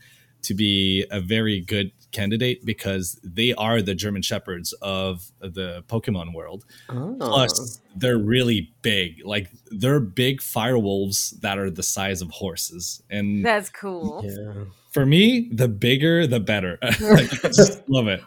to 0.43 0.53
be 0.53 1.05
a 1.11 1.19
very 1.19 1.61
good 1.61 1.91
candidate 2.11 2.65
because 2.65 3.19
they 3.23 3.53
are 3.55 3.81
the 3.81 3.95
German 3.95 4.21
shepherds 4.21 4.73
of 4.81 5.31
the 5.39 5.83
Pokemon 5.87 6.33
world. 6.33 6.65
Oh. 6.89 7.15
Plus, 7.19 7.81
they're 7.95 8.17
really 8.17 8.71
big. 8.81 9.21
Like 9.25 9.49
they're 9.71 9.99
big 9.99 10.41
fire 10.41 10.77
wolves 10.77 11.31
that 11.41 11.57
are 11.57 11.69
the 11.69 11.83
size 11.83 12.21
of 12.21 12.29
horses, 12.31 13.01
and 13.09 13.45
that's 13.45 13.69
cool. 13.69 14.23
Yeah 14.25 14.63
for 14.97 15.05
me, 15.05 15.47
the 15.51 15.67
bigger, 15.67 16.25
the 16.25 16.39
better. 16.39 16.79
I 16.81 16.89
just 17.43 17.87
love 17.87 18.07
it. 18.07 18.19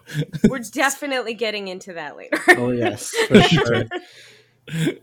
We're 0.49 0.61
definitely 0.61 1.35
getting 1.35 1.67
into 1.67 1.95
that 1.95 2.17
later. 2.17 2.39
oh 2.51 2.71
yes, 2.71 3.11
for 3.29 3.43
sure. 3.43 3.85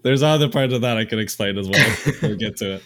There's 0.02 0.24
other 0.24 0.48
parts 0.48 0.74
of 0.74 0.80
that 0.80 0.96
I 0.96 1.04
can 1.04 1.20
explain 1.20 1.58
as 1.58 1.68
well. 1.68 1.98
we'll 2.22 2.38
get 2.38 2.56
to 2.58 2.76
it. 2.76 2.84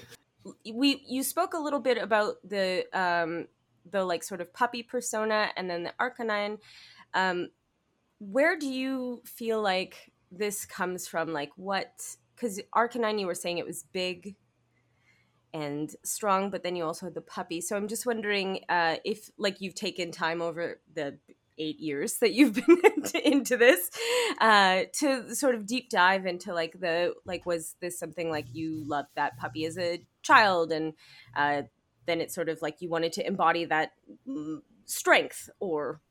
We 0.73 1.03
you 1.07 1.21
spoke 1.21 1.53
a 1.53 1.59
little 1.59 1.79
bit 1.79 1.99
about 1.99 2.37
the 2.43 2.85
um 2.91 3.47
the 3.89 4.03
like 4.03 4.23
sort 4.23 4.41
of 4.41 4.53
puppy 4.53 4.83
persona 4.83 5.49
and 5.55 5.69
then 5.69 5.83
the 5.83 5.93
Arcanine. 5.99 6.57
Um, 7.13 7.49
where 8.19 8.57
do 8.57 8.67
you 8.67 9.21
feel 9.25 9.61
like 9.61 10.11
this 10.31 10.65
comes 10.65 11.07
from? 11.07 11.33
Like 11.33 11.51
what? 11.55 11.91
Because 12.35 12.61
Arcanine, 12.75 13.19
you 13.19 13.27
were 13.27 13.35
saying 13.35 13.57
it 13.57 13.65
was 13.65 13.83
big 13.91 14.35
and 15.53 15.93
strong, 16.03 16.49
but 16.49 16.63
then 16.63 16.75
you 16.75 16.85
also 16.85 17.07
had 17.07 17.15
the 17.15 17.21
puppy. 17.21 17.61
So 17.61 17.75
I'm 17.75 17.87
just 17.87 18.05
wondering 18.05 18.61
uh, 18.69 18.97
if, 19.03 19.29
like, 19.37 19.59
you've 19.59 19.75
taken 19.75 20.11
time 20.11 20.41
over 20.41 20.79
the 20.93 21.17
eight 21.57 21.79
years 21.79 22.17
that 22.19 22.33
you've 22.33 22.53
been 22.65 22.81
into, 22.95 23.27
into 23.27 23.57
this 23.57 23.89
uh, 24.39 24.83
to 24.99 25.35
sort 25.35 25.55
of 25.55 25.65
deep 25.65 25.89
dive 25.89 26.25
into 26.25 26.53
like 26.53 26.79
the 26.79 27.13
like 27.25 27.45
was 27.45 27.75
this 27.81 27.99
something 27.99 28.29
like 28.29 28.47
you 28.53 28.83
loved 28.87 29.09
that 29.15 29.37
puppy 29.37 29.65
as 29.65 29.77
a 29.77 30.01
child 30.23 30.71
and 30.71 30.93
uh, 31.35 31.61
then 32.05 32.21
it's 32.21 32.33
sort 32.33 32.49
of 32.49 32.61
like 32.61 32.81
you 32.81 32.89
wanted 32.89 33.13
to 33.13 33.25
embody 33.25 33.65
that 33.65 33.91
mm, 34.27 34.61
strength 34.85 35.49
or 35.59 36.01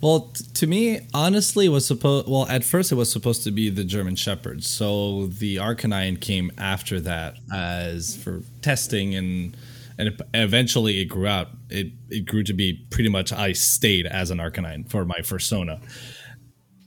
well, 0.00 0.32
t- 0.34 0.44
to 0.54 0.66
me, 0.66 1.00
honestly, 1.12 1.68
was 1.68 1.86
supposed. 1.86 2.28
Well, 2.28 2.46
at 2.48 2.64
first, 2.64 2.92
it 2.92 2.94
was 2.94 3.10
supposed 3.10 3.44
to 3.44 3.50
be 3.50 3.70
the 3.70 3.84
German 3.84 4.16
Shepherd. 4.16 4.64
So 4.64 5.26
the 5.26 5.56
Arcanine 5.56 6.20
came 6.20 6.50
after 6.56 7.00
that 7.00 7.34
as 7.52 8.16
for 8.16 8.42
testing, 8.62 9.14
and 9.14 9.56
and 9.98 10.22
eventually 10.34 11.00
it 11.00 11.06
grew 11.06 11.26
out. 11.26 11.48
It 11.70 11.88
it 12.08 12.26
grew 12.26 12.44
to 12.44 12.52
be 12.52 12.86
pretty 12.90 13.10
much. 13.10 13.32
I 13.32 13.52
stayed 13.52 14.06
as 14.06 14.30
an 14.30 14.38
Arcanine 14.38 14.88
for 14.88 15.04
my 15.04 15.20
persona, 15.20 15.80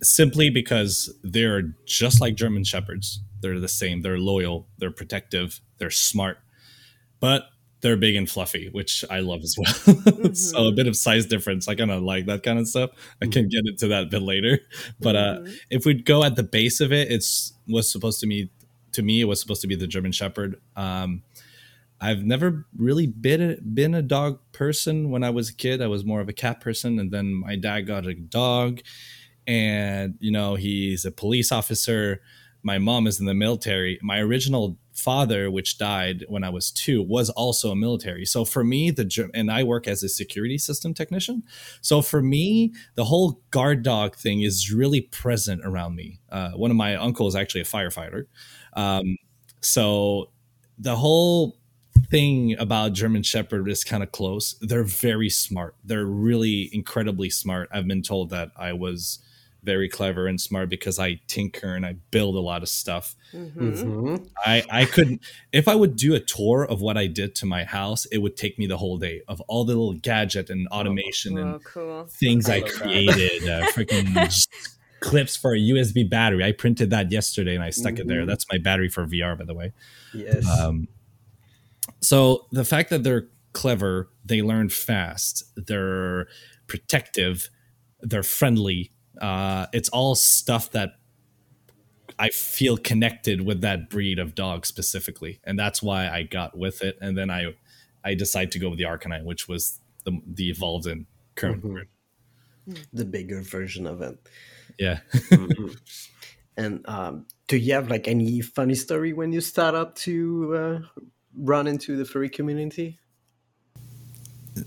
simply 0.01 0.49
because 0.49 1.13
they're 1.23 1.73
just 1.85 2.21
like 2.21 2.35
German 2.35 2.63
Shepherds. 2.63 3.21
They're 3.41 3.59
the 3.59 3.67
same. 3.67 4.01
They're 4.01 4.19
loyal. 4.19 4.67
They're 4.77 4.91
protective. 4.91 5.59
They're 5.77 5.89
smart, 5.89 6.39
but 7.21 7.45
they're 7.81 7.97
big 7.97 8.15
and 8.15 8.29
fluffy, 8.29 8.69
which 8.71 9.03
I 9.09 9.19
love 9.19 9.41
as 9.41 9.55
well. 9.57 9.73
Mm-hmm. 9.73 10.33
so 10.33 10.67
a 10.67 10.71
bit 10.71 10.87
of 10.87 10.95
size 10.95 11.25
difference. 11.25 11.67
I 11.67 11.75
kind 11.75 11.91
of 11.91 12.03
like 12.03 12.25
that 12.25 12.43
kind 12.43 12.59
of 12.59 12.67
stuff. 12.67 12.91
I 13.21 13.27
can 13.27 13.47
get 13.47 13.63
into 13.65 13.87
that 13.87 14.03
a 14.03 14.05
bit 14.07 14.21
later. 14.21 14.59
But 14.99 15.15
uh, 15.15 15.37
mm-hmm. 15.39 15.53
if 15.69 15.85
we 15.85 15.95
go 15.95 16.23
at 16.23 16.35
the 16.35 16.43
base 16.43 16.79
of 16.79 16.91
it, 16.91 17.11
it's 17.11 17.53
was 17.67 17.91
supposed 17.91 18.19
to 18.19 18.27
be 18.27 18.51
to 18.93 19.01
me 19.01 19.21
it 19.21 19.25
was 19.25 19.39
supposed 19.39 19.61
to 19.61 19.67
be 19.67 19.75
the 19.75 19.87
German 19.87 20.11
Shepherd. 20.11 20.61
Um, 20.75 21.23
I've 21.99 22.23
never 22.23 22.65
really 22.75 23.07
been 23.07 23.41
a, 23.41 23.61
been 23.61 23.93
a 23.93 24.01
dog 24.01 24.39
person 24.51 25.11
when 25.11 25.23
I 25.23 25.29
was 25.29 25.49
a 25.49 25.55
kid. 25.55 25.81
I 25.81 25.87
was 25.87 26.03
more 26.03 26.19
of 26.19 26.29
a 26.29 26.33
cat 26.33 26.59
person, 26.59 26.99
and 26.99 27.11
then 27.11 27.33
my 27.33 27.55
dad 27.55 27.81
got 27.81 28.07
a 28.07 28.15
dog, 28.15 28.81
and 29.47 30.15
you 30.19 30.31
know 30.31 30.55
he's 30.55 31.05
a 31.05 31.11
police 31.11 31.51
officer. 31.51 32.21
My 32.63 32.79
mom 32.79 33.07
is 33.07 33.19
in 33.19 33.25
the 33.25 33.33
military. 33.33 33.99
My 34.01 34.19
original 34.19 34.77
father, 34.93 35.49
which 35.49 35.77
died 35.77 36.25
when 36.27 36.43
I 36.43 36.49
was 36.49 36.71
two, 36.71 37.01
was 37.01 37.29
also 37.29 37.71
a 37.71 37.75
military. 37.75 38.25
So 38.25 38.45
for 38.45 38.63
me, 38.63 38.91
the 38.91 39.29
and 39.33 39.51
I 39.51 39.63
work 39.63 39.87
as 39.87 40.03
a 40.03 40.09
security 40.09 40.57
system 40.57 40.93
technician. 40.93 41.43
So 41.81 42.01
for 42.01 42.21
me, 42.21 42.73
the 42.95 43.05
whole 43.05 43.41
guard 43.51 43.83
dog 43.83 44.15
thing 44.15 44.41
is 44.41 44.71
really 44.71 45.01
present 45.01 45.61
around 45.63 45.95
me. 45.95 46.19
Uh, 46.29 46.51
one 46.51 46.71
of 46.71 46.77
my 46.77 46.95
uncles 46.95 47.35
actually 47.35 47.61
a 47.61 47.65
firefighter. 47.65 48.25
Um, 48.73 49.17
so 49.61 50.31
the 50.77 50.95
whole 50.95 51.57
thing 52.09 52.55
about 52.57 52.93
German 52.93 53.23
Shepherd 53.23 53.69
is 53.69 53.83
kind 53.83 54.03
of 54.03 54.11
close. 54.11 54.55
They're 54.61 54.83
very 54.83 55.29
smart. 55.29 55.75
They're 55.83 56.05
really 56.05 56.69
incredibly 56.73 57.29
smart. 57.29 57.69
I've 57.71 57.87
been 57.87 58.01
told 58.01 58.29
that 58.31 58.51
I 58.57 58.73
was 58.73 59.19
very 59.63 59.87
clever 59.87 60.27
and 60.27 60.41
smart 60.41 60.69
because 60.69 60.97
I 60.97 61.21
tinker 61.27 61.75
and 61.75 61.85
I 61.85 61.93
build 62.11 62.35
a 62.35 62.39
lot 62.39 62.63
of 62.63 62.69
stuff. 62.69 63.15
Mm-hmm. 63.33 63.71
Mm-hmm. 63.71 64.25
I 64.37 64.63
I 64.69 64.85
couldn't 64.85 65.21
if 65.51 65.67
I 65.67 65.75
would 65.75 65.95
do 65.95 66.15
a 66.15 66.19
tour 66.19 66.65
of 66.65 66.81
what 66.81 66.97
I 66.97 67.07
did 67.07 67.35
to 67.35 67.45
my 67.45 67.63
house, 67.63 68.05
it 68.05 68.19
would 68.19 68.35
take 68.35 68.57
me 68.57 68.67
the 68.67 68.77
whole 68.77 68.97
day 68.97 69.21
of 69.27 69.41
all 69.41 69.65
the 69.65 69.73
little 69.73 69.93
gadget 69.93 70.49
and 70.49 70.67
oh, 70.71 70.79
automation 70.79 71.37
oh, 71.37 71.41
and 71.41 71.63
cool. 71.63 72.05
things 72.05 72.49
I, 72.49 72.57
I 72.57 72.61
created. 72.61 73.49
uh, 73.49 73.67
freaking 73.71 74.47
clips 75.01 75.35
for 75.35 75.53
a 75.53 75.59
USB 75.59 76.09
battery. 76.09 76.43
I 76.45 76.51
printed 76.53 76.91
that 76.91 77.11
yesterday 77.11 77.55
and 77.55 77.63
I 77.63 77.71
stuck 77.71 77.93
mm-hmm. 77.93 78.01
it 78.01 78.07
there. 78.07 78.19
Mm-hmm. 78.19 78.29
That's 78.29 78.45
my 78.51 78.57
battery 78.59 78.87
for 78.87 79.05
VR, 79.05 79.37
by 79.37 79.45
the 79.45 79.53
way. 79.53 79.73
Yes. 80.13 80.47
Um, 80.47 80.87
so 81.99 82.47
the 82.51 82.63
fact 82.63 82.89
that 82.91 83.03
they're 83.03 83.27
clever, 83.53 84.09
they 84.23 84.41
learn 84.41 84.69
fast, 84.69 85.43
they're 85.55 86.27
protective, 86.67 87.49
they're 88.01 88.23
friendly 88.23 88.91
uh, 89.21 89.67
it's 89.71 89.89
all 89.89 90.15
stuff 90.15 90.71
that 90.71 90.95
I 92.19 92.29
feel 92.29 92.77
connected 92.77 93.45
with 93.45 93.61
that 93.61 93.89
breed 93.89 94.19
of 94.19 94.35
dog 94.35 94.65
specifically, 94.65 95.39
and 95.43 95.57
that's 95.57 95.81
why 95.81 96.09
I 96.09 96.23
got 96.23 96.57
with 96.57 96.83
it. 96.83 96.97
And 97.01 97.17
then 97.17 97.29
I 97.29 97.55
I 98.03 98.15
decided 98.15 98.51
to 98.51 98.59
go 98.59 98.69
with 98.69 98.79
the 98.79 98.85
Arcanine, 98.85 99.23
which 99.23 99.47
was 99.47 99.79
the 100.03 100.19
the 100.25 100.49
evolved 100.49 100.87
and 100.87 101.05
current 101.35 101.63
mm-hmm. 101.63 102.73
the 102.93 103.05
bigger 103.05 103.41
version 103.41 103.87
of 103.87 104.01
it. 104.01 104.17
Yeah. 104.77 104.99
mm-hmm. 105.13 105.67
And 106.57 106.85
um, 106.87 107.27
do 107.47 107.57
you 107.57 107.73
have 107.73 107.89
like 107.89 108.09
any 108.09 108.41
funny 108.41 108.75
story 108.75 109.13
when 109.13 109.31
you 109.31 109.39
start 109.39 109.73
up 109.73 109.95
to 109.95 110.55
uh, 110.55 111.01
run 111.35 111.65
into 111.65 111.95
the 111.95 112.03
furry 112.03 112.29
community? 112.29 112.99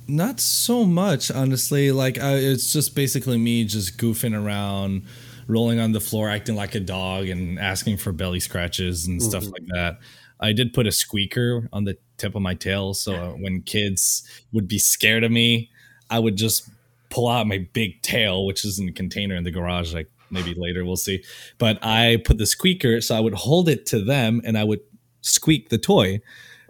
Not 0.08 0.40
so 0.40 0.84
much, 0.84 1.30
honestly. 1.30 1.92
Like 1.92 2.18
uh, 2.18 2.36
it's 2.36 2.72
just 2.72 2.94
basically 2.94 3.36
me 3.36 3.64
just 3.64 3.98
goofing 3.98 4.34
around, 4.34 5.04
rolling 5.46 5.78
on 5.78 5.92
the 5.92 6.00
floor, 6.00 6.30
acting 6.30 6.56
like 6.56 6.74
a 6.74 6.80
dog, 6.80 7.28
and 7.28 7.58
asking 7.58 7.98
for 7.98 8.12
belly 8.12 8.40
scratches 8.40 9.06
and 9.06 9.20
mm-hmm. 9.20 9.28
stuff 9.28 9.44
like 9.44 9.66
that. 9.74 9.98
I 10.40 10.52
did 10.52 10.72
put 10.72 10.86
a 10.86 10.92
squeaker 10.92 11.68
on 11.72 11.84
the 11.84 11.98
tip 12.16 12.34
of 12.34 12.42
my 12.42 12.54
tail, 12.54 12.94
so 12.94 13.36
when 13.40 13.62
kids 13.62 14.26
would 14.52 14.68
be 14.68 14.78
scared 14.78 15.22
of 15.22 15.30
me, 15.30 15.70
I 16.10 16.18
would 16.18 16.36
just 16.36 16.68
pull 17.10 17.28
out 17.28 17.46
my 17.46 17.68
big 17.72 18.00
tail, 18.02 18.46
which 18.46 18.64
is 18.64 18.78
in 18.78 18.88
a 18.88 18.92
container 18.92 19.34
in 19.36 19.44
the 19.44 19.50
garage. 19.50 19.92
Like 19.92 20.10
maybe 20.30 20.54
later 20.56 20.84
we'll 20.84 20.96
see. 20.96 21.22
But 21.58 21.78
I 21.82 22.22
put 22.24 22.38
the 22.38 22.46
squeaker, 22.46 23.02
so 23.02 23.14
I 23.14 23.20
would 23.20 23.34
hold 23.34 23.68
it 23.68 23.84
to 23.86 24.02
them, 24.02 24.40
and 24.44 24.56
I 24.56 24.64
would 24.64 24.80
squeak 25.20 25.68
the 25.68 25.78
toy. 25.78 26.22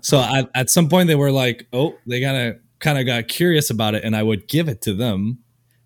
So 0.03 0.19
I, 0.19 0.49
at 0.57 0.69
some 0.69 0.89
point 0.89 1.07
they 1.07 1.15
were 1.15 1.31
like, 1.31 1.69
"Oh, 1.73 1.97
they 2.07 2.19
gotta 2.21 2.59
kind 2.85 2.99
of 2.99 3.07
got 3.07 3.29
curious 3.29 3.71
about 3.71 3.95
it 3.95 4.05
and 4.05 4.15
I 4.15 4.23
would 4.23 4.47
give 4.47 4.69
it 4.69 4.83
to 4.83 4.93
them. 4.93 5.39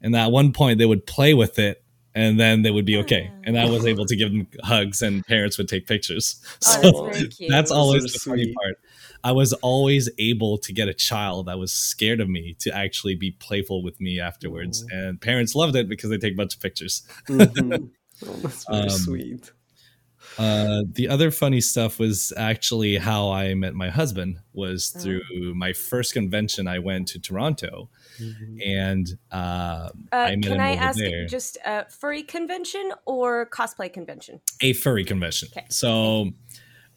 And 0.02 0.14
at 0.16 0.32
one 0.32 0.52
point 0.52 0.78
they 0.78 0.86
would 0.86 1.06
play 1.06 1.32
with 1.32 1.58
it 1.58 1.82
and 2.14 2.40
then 2.40 2.62
they 2.62 2.72
would 2.72 2.84
be 2.84 2.96
okay. 2.98 3.30
And 3.44 3.56
I 3.56 3.70
was 3.70 3.86
able 3.86 4.04
to 4.06 4.16
give 4.16 4.30
them 4.32 4.48
hugs 4.64 5.00
and 5.00 5.24
parents 5.24 5.56
would 5.58 5.68
take 5.68 5.86
pictures. 5.86 6.42
Oh, 6.66 7.10
so 7.12 7.20
that's, 7.20 7.38
that's 7.48 7.70
always 7.70 8.12
so 8.12 8.30
the 8.30 8.36
funny 8.36 8.54
part. 8.54 8.78
I 9.22 9.30
was 9.30 9.52
always 9.54 10.10
able 10.18 10.58
to 10.58 10.72
get 10.72 10.88
a 10.88 10.94
child 10.94 11.46
that 11.46 11.58
was 11.58 11.72
scared 11.72 12.20
of 12.20 12.28
me 12.28 12.56
to 12.60 12.74
actually 12.74 13.14
be 13.14 13.30
playful 13.30 13.82
with 13.82 14.00
me 14.00 14.18
afterwards. 14.20 14.84
Mm. 14.86 14.92
And 14.92 15.20
parents 15.20 15.54
loved 15.54 15.76
it 15.76 15.88
because 15.88 16.10
they 16.10 16.18
take 16.18 16.34
a 16.34 16.36
bunch 16.36 16.54
of 16.54 16.60
pictures. 16.60 17.06
Mm-hmm. 17.28 17.86
Oh, 18.26 18.32
that's 18.32 18.64
very 18.68 18.82
um, 18.82 18.88
sweet. 18.90 19.52
Uh, 20.38 20.82
the 20.92 21.08
other 21.08 21.30
funny 21.30 21.60
stuff 21.60 21.98
was 21.98 22.32
actually 22.36 22.96
how 22.96 23.30
I 23.30 23.54
met 23.54 23.74
my 23.74 23.90
husband 23.90 24.38
was 24.52 24.94
oh. 24.96 25.00
through 25.00 25.54
my 25.54 25.72
first 25.72 26.12
convention. 26.12 26.68
I 26.68 26.78
went 26.78 27.08
to 27.08 27.18
Toronto, 27.18 27.90
mm-hmm. 28.20 28.58
and 28.64 29.08
uh, 29.32 29.34
uh, 29.34 29.90
I 30.12 30.36
met 30.36 30.44
can 30.44 30.60
I 30.60 30.74
ask 30.76 30.98
there. 30.98 31.26
just 31.26 31.58
a 31.64 31.86
furry 31.90 32.22
convention 32.22 32.92
or 33.04 33.46
cosplay 33.46 33.92
convention? 33.92 34.40
A 34.60 34.72
furry 34.72 35.04
convention. 35.04 35.48
Okay. 35.56 35.66
So. 35.70 36.30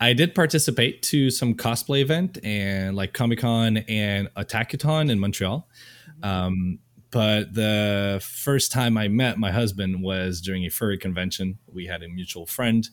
I 0.03 0.13
did 0.13 0.33
participate 0.33 1.03
to 1.03 1.29
some 1.29 1.53
cosplay 1.53 2.01
event 2.01 2.39
and 2.43 2.95
like 2.95 3.13
Comic 3.13 3.38
Con 3.38 3.77
and 3.88 4.33
Otakuthon 4.33 5.12
in 5.12 5.19
Montreal. 5.19 5.69
Mm-hmm. 6.10 6.25
Um, 6.27 6.79
but 7.12 7.53
the 7.53 8.20
first 8.24 8.72
time 8.72 8.98
I 8.98 9.08
met 9.08 9.38
my 9.38 9.51
husband 9.51 10.01
was 10.01 10.41
during 10.41 10.65
a 10.65 10.70
furry 10.70 10.98
convention. 10.98 11.60
We 11.72 11.86
had 11.86 12.03
a 12.03 12.08
mutual 12.08 12.46
friend 12.46 12.88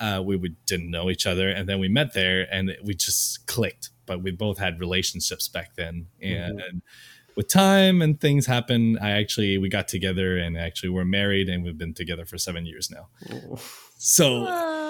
uh, 0.00 0.22
we 0.24 0.36
would, 0.36 0.56
didn't 0.66 0.90
know 0.90 1.10
each 1.10 1.26
other, 1.26 1.48
and 1.48 1.68
then 1.68 1.78
we 1.78 1.88
met 1.88 2.14
there, 2.14 2.46
and 2.50 2.76
we 2.82 2.94
just 2.94 3.46
clicked. 3.46 3.90
But 4.06 4.22
we 4.22 4.30
both 4.30 4.58
had 4.58 4.80
relationships 4.80 5.48
back 5.48 5.74
then, 5.76 6.06
and 6.20 6.58
mm-hmm. 6.58 6.78
with 7.36 7.48
time 7.48 8.02
and 8.02 8.20
things 8.20 8.46
happen, 8.46 8.98
I 8.98 9.12
actually 9.12 9.58
we 9.58 9.68
got 9.68 9.88
together, 9.88 10.38
and 10.38 10.56
actually 10.56 10.90
we're 10.90 11.04
married, 11.04 11.48
and 11.48 11.62
we've 11.62 11.78
been 11.78 11.94
together 11.94 12.24
for 12.24 12.38
seven 12.38 12.66
years 12.66 12.90
now. 12.90 13.08
Oh. 13.30 13.60
So 13.98 14.44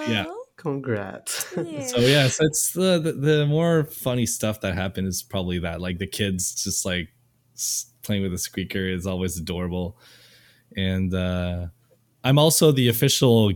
yeah, 0.07 0.25
congrats. 0.55 1.53
Yeah. 1.55 1.81
so 1.85 1.97
yeah, 1.99 2.27
so 2.29 2.45
it's 2.45 2.71
the, 2.71 2.99
the 2.99 3.11
the 3.11 3.45
more 3.45 3.83
funny 3.83 4.25
stuff 4.25 4.61
that 4.61 4.73
happened 4.73 5.07
is 5.07 5.21
probably 5.21 5.59
that, 5.59 5.81
like 5.81 5.99
the 5.99 6.07
kids 6.07 6.63
just 6.63 6.85
like 6.85 7.09
playing 8.03 8.23
with 8.23 8.33
a 8.33 8.37
squeaker 8.37 8.87
is 8.87 9.07
always 9.07 9.37
adorable, 9.37 9.97
and. 10.75 11.13
uh 11.13 11.67
I'm 12.23 12.39
also 12.39 12.71
the 12.71 12.87
official 12.87 13.51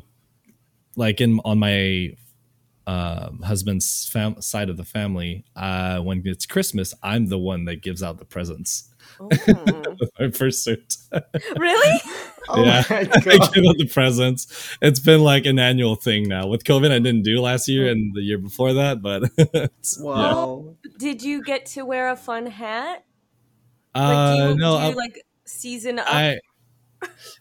like 0.95 1.21
in 1.21 1.39
on 1.45 1.59
my 1.59 2.15
uh, 2.85 3.29
husband's 3.43 4.07
fam- 4.11 4.41
side 4.41 4.69
of 4.69 4.77
the 4.77 4.83
family, 4.85 5.45
uh, 5.55 5.99
when 5.99 6.21
it's 6.25 6.45
Christmas, 6.45 6.93
I'm 7.03 7.27
the 7.27 7.37
one 7.37 7.65
that 7.65 7.81
gives 7.81 8.01
out 8.01 8.17
the 8.17 8.25
presents. 8.25 8.89
Oh. 9.19 9.29
my 10.39 10.49
suit. 10.49 10.95
really? 11.57 12.01
Oh 12.49 12.63
yeah, 12.63 12.81
I 12.89 13.03
give 13.03 13.65
out 13.67 13.75
the 13.77 13.89
presents. 13.91 14.77
It's 14.81 15.01
been 15.01 15.21
like 15.21 15.45
an 15.45 15.59
annual 15.59 15.95
thing 15.97 16.29
now. 16.29 16.47
With 16.47 16.63
COVID, 16.63 16.91
I 16.91 16.99
didn't 16.99 17.23
do 17.23 17.41
last 17.41 17.67
year 17.67 17.91
and 17.91 18.15
the 18.15 18.21
year 18.21 18.37
before 18.37 18.71
that, 18.71 19.01
but 19.01 19.23
wow. 19.99 20.63
Yeah. 20.85 20.91
Did 20.97 21.23
you 21.23 21.43
get 21.43 21.65
to 21.65 21.83
wear 21.83 22.07
a 22.07 22.15
fun 22.15 22.45
hat? 22.45 23.03
Uh, 23.97 24.35
like, 24.39 24.49
you, 24.49 24.55
no, 24.57 24.89
you, 24.89 24.95
like 24.95 25.21
season 25.45 25.99
up? 25.99 26.07
I 26.09 26.39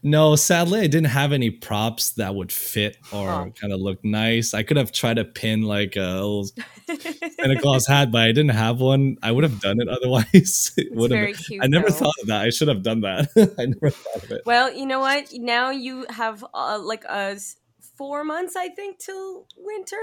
No, 0.03 0.37
sadly, 0.37 0.81
I 0.81 0.87
didn't 0.87 1.07
have 1.07 1.33
any 1.33 1.51
props 1.51 2.11
that 2.13 2.35
would 2.35 2.53
fit 2.53 2.99
or 3.13 3.29
Oh. 3.31 3.53
kind 3.59 3.73
of 3.73 3.81
look 3.81 4.05
nice. 4.05 4.53
I 4.55 4.63
could 4.63 4.77
have 4.77 4.93
tried 4.93 5.15
to 5.15 5.25
pin 5.25 5.63
like 5.63 5.97
a 5.97 6.01
little 6.01 6.45
Santa 6.87 7.59
Claus 7.61 7.87
hat, 7.87 8.13
but 8.13 8.21
I 8.21 8.29
didn't 8.29 8.51
have 8.51 8.81
one. 8.81 9.17
I 9.23 9.33
would 9.33 9.45
have 9.45 9.61
done 9.61 9.81
it 9.81 9.89
otherwise. 9.97 10.73
It 10.77 10.95
would 10.95 11.11
have. 11.11 11.19
very 11.19 11.33
cute. 11.33 11.63
I 11.65 11.69
never 11.69 11.89
though. 11.89 11.95
thought 11.97 12.15
of 12.21 12.29
that. 12.29 12.43
I 12.43 12.51
should 12.51 12.69
have 12.69 12.83
done 12.83 13.01
that. 13.01 13.29
I 13.59 13.67
never 13.67 13.91
thought 13.91 14.25
of 14.25 14.31
it. 14.31 14.43
Well, 14.45 14.73
you 14.73 14.85
know 14.87 15.01
what? 15.01 15.31
Now 15.33 15.71
you 15.71 16.05
have 16.11 16.45
uh, 16.53 16.79
like 16.79 17.05
uh, 17.09 17.33
s- 17.37 17.57
four 17.97 18.25
months, 18.25 18.57
I 18.57 18.69
think, 18.69 18.99
till 18.99 19.47
winter 19.57 19.97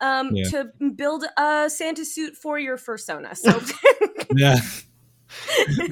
um, 0.00 0.30
Yeah. 0.34 0.48
to 0.50 0.72
build 0.96 1.24
a 1.36 1.68
Santa 1.68 2.04
suit 2.06 2.34
for 2.34 2.58
your 2.58 2.78
fursona. 2.78 3.36
So 3.36 3.60
Yeah. 4.34 4.56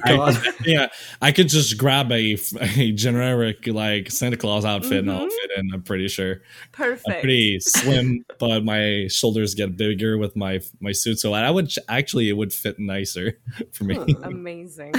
I, 0.03 0.51
yeah, 0.65 0.87
I 1.21 1.31
could 1.31 1.49
just 1.49 1.77
grab 1.77 2.11
a, 2.11 2.37
a 2.59 2.91
generic 2.91 3.67
like 3.67 4.11
Santa 4.11 4.37
Claus 4.37 4.65
outfit 4.65 4.99
and 4.99 5.11
I'll 5.11 5.29
fit 5.29 5.51
in. 5.57 5.71
I'm 5.73 5.83
pretty 5.83 6.07
sure. 6.07 6.41
perfect. 6.71 7.07
I'm 7.07 7.21
pretty 7.21 7.59
slim, 7.59 8.25
but 8.39 8.63
my 8.63 9.07
shoulders 9.09 9.55
get 9.55 9.77
bigger 9.77 10.17
with 10.17 10.35
my 10.35 10.61
my 10.79 10.91
suit, 10.91 11.19
so 11.19 11.33
I 11.33 11.49
would 11.49 11.71
actually 11.87 12.29
it 12.29 12.33
would 12.33 12.53
fit 12.53 12.79
nicer 12.79 13.39
for 13.71 13.83
me. 13.83 13.95
Hmm, 13.95 14.23
Amazing. 14.23 14.93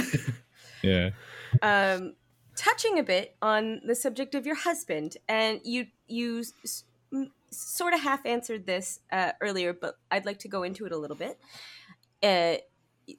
yeah. 0.81 1.09
um, 1.61 2.13
touching 2.55 2.99
a 2.99 3.03
bit 3.03 3.35
on 3.41 3.81
the 3.85 3.95
subject 3.95 4.35
of 4.35 4.45
your 4.45 4.55
husband, 4.55 5.17
and 5.27 5.61
you 5.63 5.87
you 6.07 6.39
s- 6.63 6.83
m- 7.13 7.31
sort 7.51 7.93
of 7.93 8.01
half 8.01 8.25
answered 8.25 8.65
this 8.65 8.99
uh, 9.11 9.31
earlier, 9.41 9.73
but 9.73 9.95
I'd 10.11 10.25
like 10.25 10.39
to 10.39 10.47
go 10.47 10.63
into 10.63 10.85
it 10.85 10.91
a 10.91 10.97
little 10.97 11.15
bit. 11.15 11.39
Uh, 12.21 12.55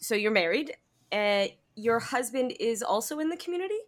so 0.00 0.14
you're 0.14 0.30
married. 0.32 0.76
Uh, 1.12 1.46
your 1.74 1.98
husband 1.98 2.54
is 2.58 2.82
also 2.82 3.18
in 3.18 3.28
the 3.28 3.36
community. 3.36 3.78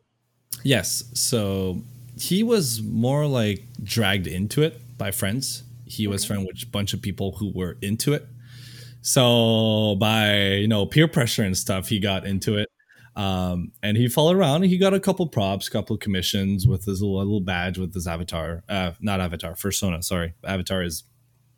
Yes. 0.63 1.05
So 1.15 1.83
he 2.19 2.43
was 2.43 2.83
more 2.83 3.27
like 3.27 3.65
dragged 3.83 4.27
into 4.27 4.63
it 4.63 4.81
by 4.99 5.11
friends. 5.11 5.65
He 5.85 6.07
was 6.07 6.25
friend 6.25 6.47
with 6.47 6.63
a 6.63 6.67
bunch 6.67 6.93
of 6.93 7.03
people 7.03 7.33
who 7.33 7.51
were 7.53 7.77
into 7.83 8.13
it. 8.13 8.27
So 9.03 9.97
by 9.99 10.53
you 10.53 10.69
know 10.69 10.87
peer 10.87 11.09
pressure 11.09 11.43
and 11.43 11.57
stuff, 11.57 11.89
he 11.89 11.99
got 11.99 12.27
into 12.27 12.57
it. 12.57 12.69
Um, 13.17 13.73
and 13.83 13.97
he 13.97 14.09
followed 14.09 14.37
around 14.37 14.63
and 14.63 14.71
he 14.71 14.79
got 14.79 14.95
a 14.95 15.01
couple 15.01 15.27
props, 15.27 15.67
a 15.67 15.71
couple 15.71 15.97
commissions 15.97 16.67
with 16.67 16.85
his 16.85 17.03
little, 17.03 17.19
little 17.19 17.41
badge 17.41 17.77
with 17.77 17.93
his 17.93 18.07
avatar. 18.07 18.63
Uh, 18.69 18.93
not 19.01 19.21
avatar, 19.21 19.55
persona. 19.57 20.03
Sorry, 20.03 20.35
avatar 20.45 20.83
is 20.83 21.05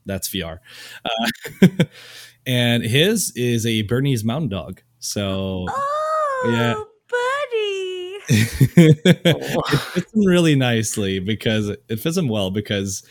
that's 0.07 0.28
VR. 0.28 0.59
Uh, 1.04 1.69
and 2.47 2.83
his 2.83 3.33
is 3.37 3.66
a 3.66 3.83
Bernese 3.83 4.25
Mountain 4.25 4.49
Dog. 4.49 4.83
So 5.02 5.66
Oh, 5.68 6.50
Yeah. 6.50 6.75
buddy. 7.11 8.18
it 8.28 9.80
fits 9.92 10.12
him 10.14 10.25
really 10.25 10.54
nicely 10.54 11.18
because 11.18 11.68
it 11.68 11.97
fits 12.00 12.16
him 12.16 12.28
well 12.28 12.50
because 12.50 13.02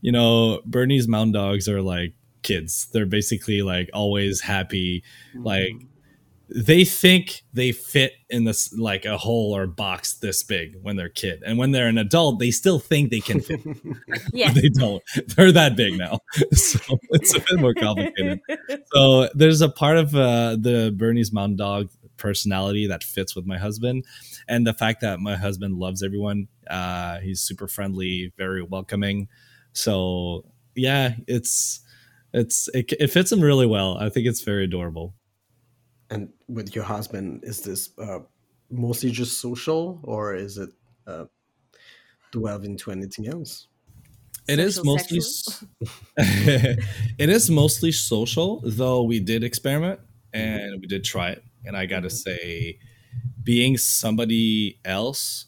you 0.00 0.12
know 0.12 0.62
Bernese 0.64 1.08
mountain 1.08 1.32
dogs 1.32 1.68
are 1.68 1.82
like 1.82 2.14
kids. 2.42 2.86
They're 2.92 3.06
basically 3.06 3.62
like 3.62 3.90
always 3.92 4.40
happy. 4.40 5.02
Like 5.34 5.72
mm. 5.74 5.86
They 6.54 6.84
think 6.84 7.42
they 7.52 7.72
fit 7.72 8.12
in 8.30 8.44
this 8.44 8.72
like 8.72 9.04
a 9.04 9.18
hole 9.18 9.56
or 9.56 9.66
box 9.66 10.14
this 10.14 10.42
big 10.42 10.74
when 10.82 10.96
they're 10.96 11.06
a 11.06 11.12
kid, 11.12 11.42
and 11.44 11.58
when 11.58 11.72
they're 11.72 11.88
an 11.88 11.98
adult, 11.98 12.38
they 12.38 12.50
still 12.50 12.78
think 12.78 13.10
they 13.10 13.20
can 13.20 13.40
fit. 13.40 13.60
Yes. 14.32 14.54
they 14.60 14.68
don't. 14.68 15.02
They're 15.36 15.52
that 15.52 15.76
big 15.76 15.98
now, 15.98 16.18
so 16.52 16.80
it's 17.10 17.34
a 17.34 17.40
bit 17.40 17.60
more 17.60 17.74
complicated 17.74 18.40
so 18.94 19.28
there's 19.34 19.60
a 19.60 19.68
part 19.68 19.96
of 19.96 20.14
uh, 20.14 20.56
the 20.58 20.94
Bernese 20.96 21.32
Mountain 21.32 21.56
Dog 21.56 21.90
personality 22.16 22.86
that 22.86 23.02
fits 23.02 23.34
with 23.34 23.46
my 23.46 23.58
husband, 23.58 24.04
and 24.48 24.66
the 24.66 24.74
fact 24.74 25.00
that 25.00 25.20
my 25.20 25.36
husband 25.36 25.76
loves 25.76 26.02
everyone. 26.02 26.48
Uh, 26.68 27.18
he's 27.18 27.40
super 27.40 27.68
friendly, 27.68 28.32
very 28.36 28.62
welcoming. 28.62 29.28
So 29.72 30.44
yeah, 30.74 31.14
it's 31.26 31.80
it's 32.32 32.68
it, 32.74 32.92
it 32.98 33.08
fits 33.08 33.32
him 33.32 33.40
really 33.40 33.66
well. 33.66 33.96
I 33.98 34.08
think 34.08 34.26
it's 34.26 34.42
very 34.42 34.64
adorable. 34.64 35.14
And 36.12 36.28
with 36.46 36.74
your 36.74 36.84
husband, 36.84 37.42
is 37.44 37.62
this 37.62 37.90
uh, 37.98 38.20
mostly 38.70 39.10
just 39.10 39.40
social, 39.40 40.00
or 40.02 40.34
is 40.34 40.58
it 40.58 40.70
uh, 41.06 41.24
delve 42.32 42.64
into 42.64 42.90
anything 42.90 43.28
else? 43.28 43.68
It 44.48 44.58
is 44.58 44.76
Social 44.76 44.92
mostly 44.92 45.20
it 46.18 47.28
is 47.28 47.50
mostly 47.50 47.92
social, 47.92 48.60
though 48.64 49.02
we 49.04 49.20
did 49.20 49.44
experiment 49.44 50.00
and 50.32 50.80
we 50.80 50.86
did 50.86 51.04
try 51.04 51.30
it. 51.30 51.44
And 51.64 51.76
I 51.76 51.86
gotta 51.86 52.10
say, 52.10 52.78
being 53.42 53.78
somebody 53.78 54.80
else 54.84 55.46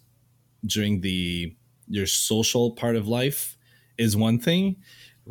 during 0.64 1.00
the 1.00 1.56
your 1.88 2.06
social 2.06 2.72
part 2.72 2.96
of 2.96 3.08
life 3.08 3.58
is 3.98 4.16
one 4.16 4.38
thing. 4.38 4.76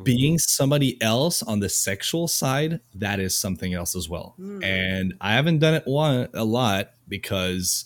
Being 0.01 0.39
somebody 0.39 0.99
else 1.01 1.43
on 1.43 1.59
the 1.59 1.69
sexual 1.69 2.27
side, 2.27 2.79
that 2.95 3.19
is 3.19 3.37
something 3.37 3.75
else 3.75 3.95
as 3.95 4.09
well. 4.09 4.33
Hmm. 4.37 4.63
And 4.63 5.13
I 5.21 5.33
haven't 5.33 5.59
done 5.59 5.75
it 5.75 5.85
one 5.85 6.29
a 6.33 6.43
lot 6.43 6.89
because 7.07 7.85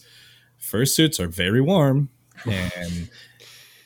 fursuits 0.61 1.19
are 1.19 1.27
very 1.27 1.59
warm 1.59 2.09
and 2.45 3.09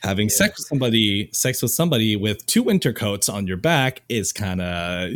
having 0.02 0.28
sex 0.28 0.58
with 0.58 0.66
somebody 0.66 1.30
sex 1.32 1.62
with 1.62 1.70
somebody 1.70 2.16
with 2.16 2.44
two 2.46 2.62
winter 2.62 2.92
coats 2.92 3.28
on 3.28 3.46
your 3.46 3.56
back 3.56 4.02
is 4.08 4.32
kind 4.32 4.60
of 4.60 5.10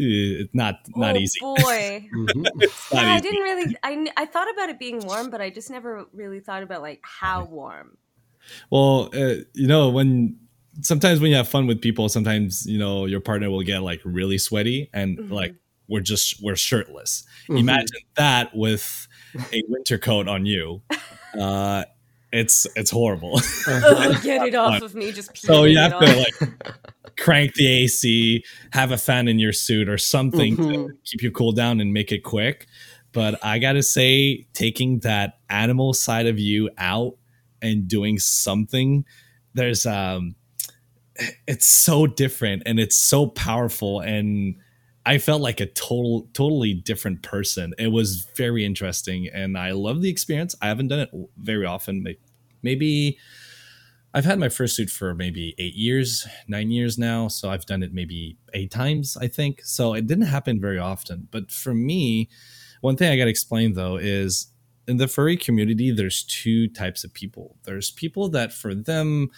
not 0.52 0.80
not 0.94 1.16
oh, 1.16 1.18
easy 1.18 1.40
boy. 1.40 2.08
Mhm. 2.14 2.46
It's 2.60 2.92
not 2.92 3.02
yeah, 3.02 3.14
I 3.14 3.20
didn't 3.20 3.42
really. 3.42 3.76
I, 3.82 4.06
I 4.16 4.26
thought 4.26 4.50
about 4.52 4.68
it 4.68 4.78
being 4.78 5.00
warm, 5.00 5.30
but 5.30 5.40
I 5.40 5.50
just 5.50 5.70
never 5.70 6.06
really 6.12 6.40
thought 6.40 6.62
about 6.62 6.82
like 6.82 7.00
how 7.02 7.44
warm. 7.44 7.98
well 8.70 9.10
uh, 9.14 9.42
you 9.54 9.66
know 9.66 9.90
when 9.90 10.38
sometimes 10.82 11.20
when 11.20 11.30
you 11.30 11.36
have 11.36 11.48
fun 11.48 11.66
with 11.66 11.80
people 11.80 12.08
sometimes 12.08 12.66
you 12.66 12.78
know 12.78 13.04
your 13.06 13.20
partner 13.20 13.50
will 13.50 13.62
get 13.62 13.82
like 13.82 14.00
really 14.04 14.38
sweaty 14.38 14.88
and 14.92 15.18
Mhm. 15.18 15.30
like 15.30 15.54
we're 15.88 16.00
just 16.00 16.42
we're 16.42 16.56
shirtless 16.56 17.24
Mhm. 17.48 17.60
imagine 17.60 18.00
that 18.16 18.54
with 18.54 19.08
a 19.52 19.62
winter 19.68 19.98
coat 19.98 20.28
on 20.28 20.46
you 20.46 20.82
uh 21.38 21.84
it's 22.32 22.66
it's 22.76 22.90
horrible 22.90 23.40
Ugh, 23.68 24.20
get 24.22 24.46
it 24.46 24.54
off 24.54 24.82
of 24.82 24.94
me. 24.94 25.12
Just 25.12 25.36
so 25.36 25.52
peeling 25.62 25.72
you 25.72 25.78
it 25.78 25.92
have 25.92 26.00
to 26.00 26.16
like 26.16 27.16
crank 27.16 27.54
the 27.54 27.66
AC, 27.66 28.44
have 28.72 28.90
a 28.90 28.98
fan 28.98 29.28
in 29.28 29.38
your 29.38 29.52
suit 29.52 29.88
or 29.88 29.96
something 29.96 30.56
to 30.56 30.62
Mhm. 30.62 30.88
keep 31.04 31.22
you 31.22 31.30
cool 31.30 31.52
down 31.52 31.80
and 31.80 31.92
make 31.94 32.10
it 32.12 32.22
quick. 32.24 32.66
But 33.12 33.42
I 33.42 33.58
gotta 33.58 33.82
say, 33.82 34.46
taking 34.52 34.98
that 35.00 35.38
animal 35.48 35.94
side 35.94 36.26
of 36.26 36.38
you 36.38 36.68
out 36.76 37.16
and 37.62 37.88
doing 37.88 38.18
something, 38.18 39.06
there's 39.54 39.86
um, 39.86 40.34
it's 41.46 41.66
so 41.66 42.06
different 42.06 42.62
and 42.66 42.78
it's 42.80 42.98
so 42.98 43.26
powerful 43.26 44.00
and. 44.00 44.56
I 45.08 45.18
felt 45.18 45.40
like 45.40 45.60
a 45.60 45.66
total, 45.66 46.28
totally 46.32 46.74
different 46.74 47.22
person. 47.22 47.74
It 47.78 47.92
was 47.92 48.26
very 48.34 48.64
interesting, 48.64 49.28
and 49.32 49.56
I 49.56 49.70
love 49.70 50.02
the 50.02 50.10
experience. 50.10 50.56
I 50.60 50.66
haven't 50.66 50.88
done 50.88 50.98
it 50.98 51.10
very 51.38 51.64
often. 51.64 52.04
Maybe 52.64 53.16
I've 54.16 54.24
had 54.24 54.38
my 54.38 54.48
first 54.48 54.74
suit 54.74 54.88
for 54.88 55.14
maybe 55.14 55.54
eight 55.58 55.74
years, 55.74 56.26
nine 56.48 56.70
years 56.70 56.96
now. 56.96 57.28
So 57.28 57.50
I've 57.50 57.66
done 57.66 57.82
it 57.82 57.92
maybe 57.92 58.38
eight 58.54 58.70
times, 58.70 59.16
I 59.16 59.28
think. 59.28 59.60
So 59.62 59.92
it 59.92 60.06
didn't 60.06 60.24
happen 60.24 60.58
very 60.58 60.78
often. 60.78 61.28
But 61.30 61.50
for 61.50 61.74
me, 61.74 62.30
one 62.80 62.96
thing 62.96 63.12
I 63.12 63.16
got 63.16 63.24
to 63.24 63.30
explain 63.30 63.74
though 63.74 63.96
is 63.96 64.48
in 64.88 64.96
the 64.96 65.06
furry 65.06 65.36
community, 65.36 65.90
there's 65.90 66.24
two 66.24 66.66
types 66.66 67.04
of 67.04 67.12
people. 67.12 67.58
There's 67.64 67.90
people 67.90 68.28
that 68.30 68.54
for 68.54 68.74
them, 68.74 69.28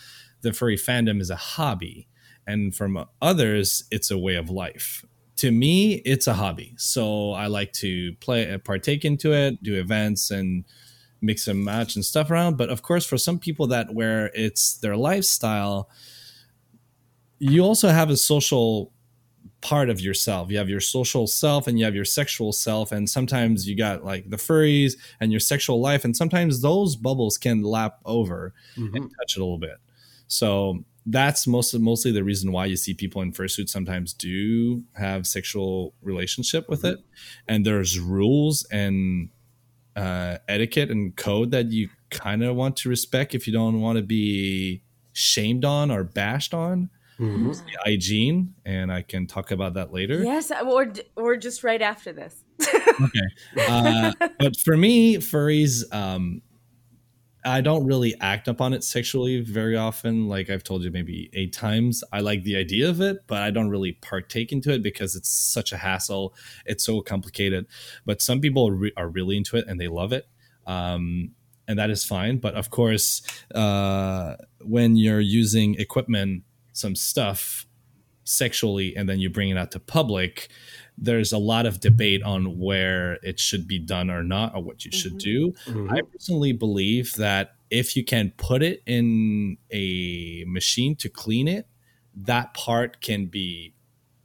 the 0.42 0.53
furry 0.53 0.77
fandom 0.77 1.20
is 1.20 1.31
a 1.31 1.37
hobby. 1.37 2.09
And 2.46 2.74
from 2.74 3.05
others, 3.20 3.85
it's 3.90 4.11
a 4.11 4.18
way 4.18 4.37
of 4.37 4.48
life. 4.51 5.05
To 5.37 5.51
me, 5.51 5.96
it's 6.05 6.27
a 6.27 6.35
hobby. 6.35 6.74
So 6.79 7.33
I 7.33 7.46
like 7.46 7.72
to 7.74 8.14
play, 8.16 8.57
partake 8.59 9.05
into 9.05 9.33
it, 9.33 9.62
do 9.62 9.74
events, 9.74 10.31
and 10.31 10.64
mix 11.20 11.46
and 11.46 11.64
match 11.64 11.94
and 11.96 12.05
stuff 12.05 12.31
around. 12.31 12.57
But 12.57 12.70
of 12.70 12.83
course, 12.83 13.05
for 13.05 13.18
some 13.18 13.38
people 13.38 13.66
that 13.68 13.92
where 13.94 14.31
it's 14.35 14.79
their 14.79 14.96
lifestyle, 14.96 15.90
you 17.38 17.62
also 17.62 17.88
have 17.88 18.11
a 18.11 18.16
social 18.16 18.92
part 19.61 19.90
of 19.90 20.01
yourself. 20.01 20.51
You 20.51 20.59
have 20.59 20.68
your 20.68 20.81
social 20.81 21.27
self 21.27 21.66
and 21.66 21.79
you 21.79 21.85
have 21.85 21.94
your 21.94 22.05
sexual 22.05 22.53
self. 22.53 22.92
And 22.92 23.09
sometimes 23.11 23.68
you 23.68 23.77
got 23.77 24.05
like 24.05 24.31
the 24.31 24.37
furries 24.37 24.92
and 25.20 25.33
your 25.33 25.40
sexual 25.40 25.81
life. 25.81 26.05
And 26.05 26.16
sometimes 26.16 26.62
those 26.62 26.94
bubbles 26.96 27.38
can 27.38 27.62
lap 27.62 27.98
over 28.05 28.55
Mhm. 28.77 28.94
and 28.94 29.11
touch 29.18 29.37
it 29.37 29.40
a 29.40 29.44
little 29.44 29.59
bit. 29.59 29.79
So 30.28 30.84
that's 31.06 31.46
most 31.46 31.74
mostly 31.78 32.12
the 32.12 32.22
reason 32.22 32.52
why 32.52 32.66
you 32.66 32.76
see 32.76 32.94
people 32.94 33.22
in 33.22 33.32
fursuits 33.32 33.70
sometimes 33.70 34.12
do 34.12 34.84
have 34.94 35.26
sexual 35.26 35.94
relationship 36.02 36.68
with 36.68 36.84
it. 36.84 36.98
And 37.48 37.64
there's 37.64 37.98
rules 37.98 38.66
and 38.70 39.30
uh, 39.96 40.38
etiquette 40.46 40.90
and 40.90 41.16
code 41.16 41.50
that 41.50 41.72
you 41.72 41.88
kind 42.10 42.44
of 42.44 42.54
want 42.56 42.76
to 42.76 42.88
respect 42.88 43.34
if 43.34 43.46
you 43.46 43.52
don't 43.52 43.80
want 43.80 43.96
to 43.96 44.02
be 44.02 44.82
shamed 45.12 45.64
on 45.64 45.90
or 45.90 46.04
bashed 46.04 46.54
on. 46.54 46.90
Mhm. 47.18 47.60
Hygiene, 47.84 48.54
and 48.64 48.92
I 48.92 49.02
can 49.02 49.26
talk 49.26 49.50
about 49.50 49.74
that 49.74 49.92
later. 49.92 50.22
Yes, 50.22 50.52
or 50.64 50.84
d- 50.84 51.02
or 51.16 51.36
just 51.36 51.64
right 51.64 51.82
after 51.82 52.12
this. 52.12 52.44
Okay, 53.00 53.66
uh, 53.68 54.12
but 54.38 54.56
for 54.56 54.76
me, 54.76 55.16
furries, 55.16 55.82
um, 55.92 56.42
I 57.48 57.61
don't 57.61 57.87
really 57.87 58.14
act 58.20 58.46
upon 58.46 58.74
it 58.74 58.84
sexually 58.84 59.40
very 59.40 59.76
often. 59.76 60.28
Like 60.28 60.50
I've 60.50 60.62
told 60.62 60.82
you 60.82 60.90
maybe 60.90 61.30
eight 61.32 61.52
times. 61.52 62.04
I 62.12 62.20
like 62.20 62.42
the 62.42 62.56
idea 62.56 62.88
of 62.90 63.00
it, 63.00 63.18
but 63.26 63.42
I 63.42 63.50
don't 63.50 63.70
really 63.70 63.92
partake 63.92 64.52
into 64.52 64.72
it 64.72 64.82
because 64.82 65.16
it's 65.16 65.30
such 65.30 65.72
a 65.72 65.78
hassle. 65.78 66.34
It's 66.66 66.84
so 66.84 67.00
complicated. 67.00 67.66
But 68.04 68.20
some 68.20 68.40
people 68.40 68.70
re- 68.70 68.92
are 68.96 69.08
really 69.08 69.37
into 69.37 69.56
it 69.56 69.66
and 69.66 69.80
they 69.80 69.88
love 69.88 70.12
it. 70.12 70.28
Um, 70.66 71.32
and 71.66 71.78
that 71.78 71.90
is 71.90 72.04
fine. 72.04 72.38
But 72.38 72.54
of 72.54 72.70
course, 72.70 73.22
uh, 73.54 74.37
when 74.61 74.96
you're 74.96 75.20
using 75.20 75.74
equipment, 75.76 76.42
some 76.72 76.94
stuff 76.94 77.66
sexually, 78.24 78.94
and 78.94 79.08
then 79.08 79.20
you 79.20 79.30
bring 79.30 79.48
it 79.48 79.56
out 79.56 79.70
to 79.72 79.80
public, 79.80 80.48
there's 81.00 81.32
a 81.32 81.38
lot 81.38 81.66
of 81.66 81.80
debate 81.80 82.22
on 82.22 82.58
where 82.58 83.14
it 83.22 83.38
should 83.40 83.66
be 83.68 83.78
done 83.78 84.11
or 84.11 84.22
not, 84.24 84.54
or 84.54 84.62
what 84.62 84.84
you 84.84 84.90
should 84.92 85.16
do. 85.18 85.54
Mhm. 85.66 85.90
I 85.90 86.00
personally 86.12 86.52
believe 86.52 87.12
that 87.14 87.54
if 87.70 87.96
you 87.96 88.04
can 88.04 88.32
put 88.37 88.62
it 88.62 88.82
in 88.87 89.58
a 89.70 90.44
machine 90.46 90.96
to 90.96 91.08
clean 91.08 91.48
it, 91.48 91.66
that 92.14 92.54
part 92.54 93.00
can 93.00 93.26
be, 93.26 93.74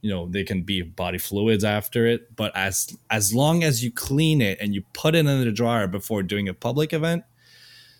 you 0.02 0.10
know, 0.10 0.28
they 0.28 0.44
can 0.44 0.62
be 0.62 0.82
body 0.82 1.18
fluids 1.18 1.64
after 1.64 2.06
it. 2.06 2.34
But 2.36 2.52
as 2.56 2.96
as 3.10 3.32
long 3.34 3.62
as 3.64 3.84
you 3.84 3.92
clean 3.92 4.40
it 4.42 4.58
and 4.60 4.74
you 4.74 4.82
put 4.94 5.14
it 5.14 5.20
in 5.26 5.26
the 5.26 5.52
dryer 5.52 5.86
before 5.86 6.22
doing 6.22 6.48
a 6.48 6.54
public 6.54 6.92
event, 6.92 7.24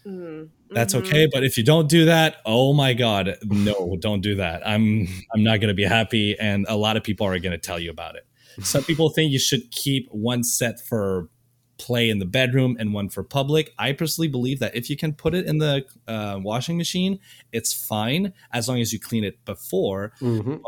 Mm, 0.06 0.50
that's 0.72 0.94
okay. 0.94 1.26
But 1.32 1.44
if 1.44 1.56
you 1.56 1.64
don't 1.64 1.88
do 1.88 2.04
that, 2.06 2.36
oh 2.44 2.72
my 2.74 2.92
god, 2.92 3.36
no, 3.42 3.96
don't 4.00 4.20
do 4.20 4.34
that. 4.36 4.66
I'm 4.66 5.06
I'm 5.34 5.42
not 5.42 5.60
gonna 5.60 5.74
be 5.74 5.84
happy, 5.84 6.38
and 6.38 6.66
a 6.68 6.76
lot 6.76 6.96
of 6.96 7.02
people 7.04 7.26
are 7.26 7.38
gonna 7.38 7.58
tell 7.58 7.78
you 7.78 7.90
about 7.90 8.16
it. 8.16 8.26
Some 8.62 8.84
people 8.84 9.10
think 9.10 9.32
you 9.32 9.38
should 9.38 9.70
keep 9.70 10.08
one 10.10 10.44
set 10.44 10.80
for 10.80 11.28
play 11.76 12.08
in 12.08 12.18
the 12.18 12.26
bedroom 12.26 12.76
and 12.78 12.94
one 12.94 13.08
for 13.08 13.22
public. 13.24 13.74
I 13.78 13.92
personally 13.92 14.28
believe 14.28 14.60
that 14.60 14.76
if 14.76 14.88
you 14.88 14.96
can 14.96 15.12
put 15.12 15.34
it 15.34 15.46
in 15.46 15.58
the 15.58 15.84
uh, 16.06 16.38
washing 16.40 16.76
machine, 16.76 17.18
it's 17.52 17.72
fine 17.72 18.32
as 18.52 18.68
long 18.68 18.80
as 18.80 18.92
you 18.92 19.00
clean 19.00 19.24
it 19.24 19.44
before. 19.44 20.12
Mhm. 20.20 20.62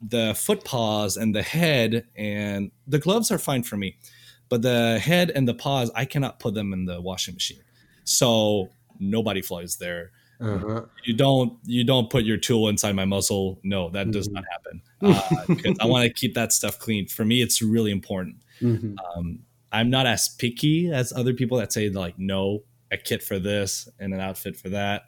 The 0.00 0.34
foot 0.34 0.64
paws 0.64 1.16
and 1.16 1.34
the 1.34 1.42
head 1.42 2.06
and 2.16 2.70
the 2.86 2.98
gloves 2.98 3.30
are 3.30 3.38
fine 3.38 3.62
for 3.62 3.76
me, 3.76 3.96
but 4.48 4.62
the 4.62 4.98
head 4.98 5.30
and 5.30 5.46
the 5.48 5.54
paws, 5.54 5.90
I 5.94 6.04
cannot 6.04 6.38
put 6.38 6.54
them 6.54 6.72
in 6.72 6.84
the 6.86 7.00
washing 7.00 7.34
machine. 7.34 7.62
So 8.04 8.70
nobody 8.98 9.42
flies 9.42 9.76
there. 9.76 10.12
Uh-huh. 10.40 10.82
You 11.04 11.14
don't 11.14 11.58
you 11.64 11.82
don't 11.84 12.10
put 12.10 12.24
your 12.24 12.36
tool 12.36 12.68
inside 12.68 12.92
my 12.94 13.04
muzzle. 13.04 13.58
No, 13.64 13.90
that 13.90 14.10
does 14.12 14.28
Mhm. 14.28 14.32
not 14.34 14.44
happen. 14.50 14.82
Uh, 15.00 15.44
because 15.48 15.76
I 15.80 15.86
want 15.86 16.04
to 16.06 16.12
keep 16.12 16.34
that 16.34 16.52
stuff 16.52 16.78
clean. 16.78 17.06
For 17.06 17.24
me, 17.24 17.42
it's 17.42 17.60
really 17.62 17.90
important. 17.90 18.36
Mhm. 18.60 18.94
Um, 19.16 19.40
I'm 19.72 19.90
not 19.90 20.06
as 20.06 20.28
picky 20.28 20.90
as 20.92 21.12
other 21.12 21.34
people 21.34 21.58
that 21.58 21.72
say 21.72 21.88
like 21.90 22.18
no, 22.18 22.62
a 22.90 22.96
kit 22.96 23.22
for 23.22 23.38
this 23.38 23.88
and 23.98 24.14
an 24.14 24.20
outfit 24.20 24.56
for 24.56 24.68
that. 24.70 25.02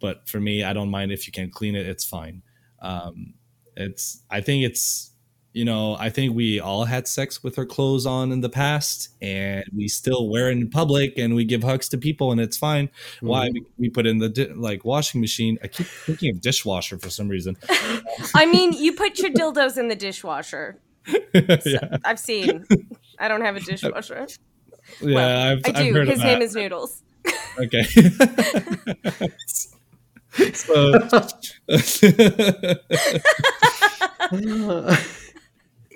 But 0.00 0.28
for 0.28 0.40
me, 0.40 0.62
I 0.62 0.72
don't 0.74 0.90
mind 0.90 1.10
if 1.10 1.26
you 1.26 1.32
can 1.32 1.50
clean 1.50 1.74
it. 1.74 1.86
It's 1.86 2.04
fine. 2.04 2.42
Um, 2.80 3.34
it's 3.76 4.22
I 4.30 4.40
think 4.42 4.64
it's 4.64 5.12
you 5.56 5.64
know 5.64 5.96
I 5.98 6.10
think 6.10 6.36
we 6.36 6.60
all 6.60 6.84
had 6.84 7.08
sex 7.08 7.42
with 7.42 7.58
our 7.58 7.64
clothes 7.64 8.04
on 8.04 8.30
in 8.30 8.42
the 8.42 8.50
past, 8.50 9.08
and 9.22 9.64
we 9.74 9.88
still 9.88 10.28
wear 10.28 10.50
it 10.50 10.58
in 10.58 10.68
public, 10.68 11.16
and 11.16 11.34
we 11.34 11.46
give 11.46 11.64
hugs 11.64 11.88
to 11.88 11.98
people, 11.98 12.30
and 12.30 12.40
it's 12.40 12.58
fine. 12.58 12.90
Why 13.20 13.46
mm-hmm. 13.46 13.54
we, 13.54 13.64
we 13.78 13.88
put 13.88 14.06
in 14.06 14.18
the 14.18 14.28
di- 14.28 14.52
like 14.52 14.84
washing 14.84 15.22
machine? 15.22 15.56
I 15.62 15.68
keep 15.68 15.86
thinking 15.86 16.34
of 16.34 16.42
dishwasher 16.42 16.98
for 16.98 17.08
some 17.08 17.28
reason. 17.28 17.56
I 18.34 18.44
mean, 18.44 18.74
you 18.74 18.92
put 18.92 19.18
your 19.18 19.30
dildos 19.30 19.78
in 19.78 19.88
the 19.88 19.96
dishwasher. 19.96 20.78
yeah, 21.34 21.96
I've 22.04 22.20
seen. 22.20 22.66
I 23.18 23.28
don't 23.28 23.40
have 23.40 23.56
a 23.56 23.60
dishwasher. 23.60 24.26
yeah, 25.00 25.14
Well, 25.14 25.52
I've, 25.52 25.62
I 25.64 25.70
I've 25.70 25.86
do. 25.86 25.94
heard 25.94 26.08
His 26.08 26.18
of 26.18 26.24
name 26.26 26.42
is 26.42 26.54
Noodles. 26.54 27.02
Okay. 27.58 27.82
so, 30.52 31.08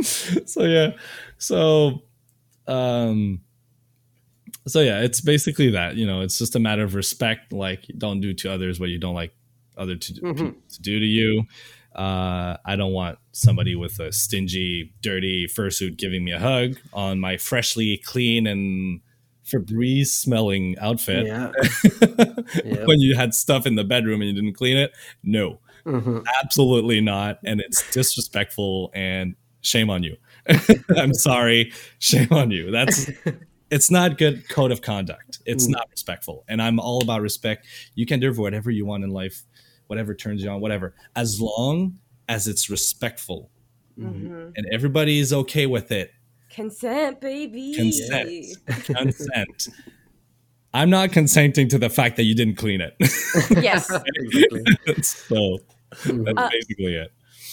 so 0.46 0.64
yeah, 0.64 0.92
so 1.38 2.02
um, 2.66 3.40
so 4.66 4.80
yeah, 4.80 5.00
it's 5.00 5.20
basically 5.20 5.70
that. 5.70 5.96
You 5.96 6.06
know, 6.06 6.20
it's 6.20 6.38
just 6.38 6.54
a 6.56 6.60
matter 6.60 6.82
of 6.84 6.94
respect. 6.94 7.52
Like, 7.52 7.84
don't 7.98 8.20
do 8.20 8.32
to 8.34 8.52
others 8.52 8.78
what 8.80 8.88
you 8.90 8.98
don't 8.98 9.14
like 9.14 9.32
other 9.76 9.96
to, 9.96 10.12
Mhm. 10.14 10.54
to 10.74 10.82
do 10.82 10.98
to 10.98 11.06
you. 11.06 11.44
Uh, 11.94 12.56
I 12.64 12.76
don't 12.76 12.92
want 12.92 13.18
somebody 13.32 13.74
with 13.74 13.98
a 13.98 14.12
stingy, 14.12 14.92
dirty 15.02 15.46
fursuit 15.46 15.96
giving 15.96 16.22
me 16.24 16.32
a 16.32 16.38
hug 16.38 16.76
on 16.92 17.18
my 17.18 17.36
freshly 17.36 18.00
clean 18.04 18.46
and 18.46 19.00
Febreze 19.44 20.06
smelling 20.08 20.78
outfit. 20.78 21.26
yeah. 21.26 21.50
Yep. 22.64 22.86
when 22.86 23.00
you 23.00 23.16
had 23.16 23.32
stuff 23.34 23.66
in 23.66 23.74
the 23.76 23.84
bedroom 23.84 24.20
and 24.20 24.28
you 24.30 24.34
didn't 24.34 24.54
clean 24.54 24.76
it. 24.76 24.92
No, 25.24 25.60
Mhm. 25.84 26.24
absolutely 26.42 27.00
not. 27.00 27.38
And 27.44 27.60
it's 27.60 27.88
disrespectful 27.92 28.90
and 28.94 29.34
shame 29.60 29.90
on 29.90 30.02
you. 30.02 30.16
I'm 30.96 31.14
sorry. 31.14 31.72
Shame 31.98 32.28
on 32.32 32.50
you. 32.50 32.70
That's 32.70 33.10
it's 33.70 33.90
not 33.90 34.18
good 34.18 34.48
code 34.48 34.72
of 34.72 34.82
conduct. 34.82 35.38
It's 35.46 35.66
Mm. 35.66 35.72
not 35.72 35.88
respectful. 35.90 36.44
And 36.48 36.60
I'm 36.62 36.80
all 36.80 37.02
about 37.02 37.20
respect. 37.22 37.66
You 37.94 38.06
can 38.06 38.20
do 38.20 38.32
whatever 38.32 38.70
you 38.70 38.84
want 38.86 39.04
in 39.04 39.10
life, 39.10 39.42
whatever 39.86 40.14
turns 40.14 40.42
you 40.42 40.50
on, 40.50 40.60
whatever, 40.60 40.94
as 41.16 41.40
long 41.40 41.98
as 42.28 42.46
it's 42.48 42.70
respectful 42.70 43.50
Mhm. 43.98 44.22
Mhm. 44.22 44.52
and 44.56 44.66
everybody 44.72 45.18
is 45.18 45.32
okay 45.32 45.66
with 45.66 45.90
it. 45.92 46.12
Consent, 46.48 47.20
baby. 47.20 47.74
Consent. 47.74 48.56
Consent. 48.84 49.68
I'm 50.72 50.88
not 50.90 51.10
consenting 51.12 51.68
to 51.68 51.78
the 51.78 51.90
fact 51.90 52.16
that 52.16 52.22
you 52.24 52.34
didn't 52.34 52.54
clean 52.56 52.80
it. 52.80 52.94
Yes. 53.62 53.90
Exactly. 53.90 55.02
so 55.02 55.58
Mhm. 56.04 56.24
that's 56.24 56.38
Uh, 56.38 56.48
basically 56.50 56.94
it. 56.94 57.12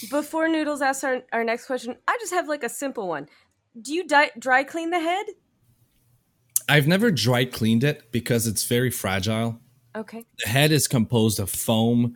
Before 0.10 0.48
Noodles 0.48 0.82
asks 0.82 1.04
our, 1.04 1.24
our 1.34 1.44
next 1.44 1.66
question, 1.66 1.96
I 2.08 2.18
just 2.20 2.34
have 2.34 2.48
like 2.48 2.64
a 2.64 2.70
simple 2.70 3.08
one. 3.08 3.28
Do 3.80 3.94
you 3.94 4.08
di- 4.08 4.32
dry 4.38 4.64
clean 4.64 4.90
the 4.92 5.00
head? 5.00 5.26
I've 6.70 6.88
never 6.88 7.12
dry 7.12 7.46
cleaned 7.46 7.84
it 7.84 8.12
because 8.12 8.46
it's 8.48 8.64
very 8.66 8.90
fragile. 8.92 9.60
Okay. 9.96 10.26
The 10.44 10.50
head 10.50 10.72
is 10.72 10.88
composed 10.88 11.40
of 11.40 11.50
foam, 11.50 12.16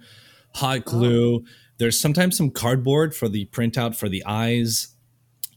hot 0.55 0.85
glue. 0.85 1.45
There's 1.77 1.99
sometimes 1.99 2.37
some 2.37 2.51
cardboard 2.51 3.15
for 3.15 3.29
the 3.29 3.45
printout 3.45 3.95
for 3.95 4.09
the 4.09 4.23
eyes. 4.25 4.89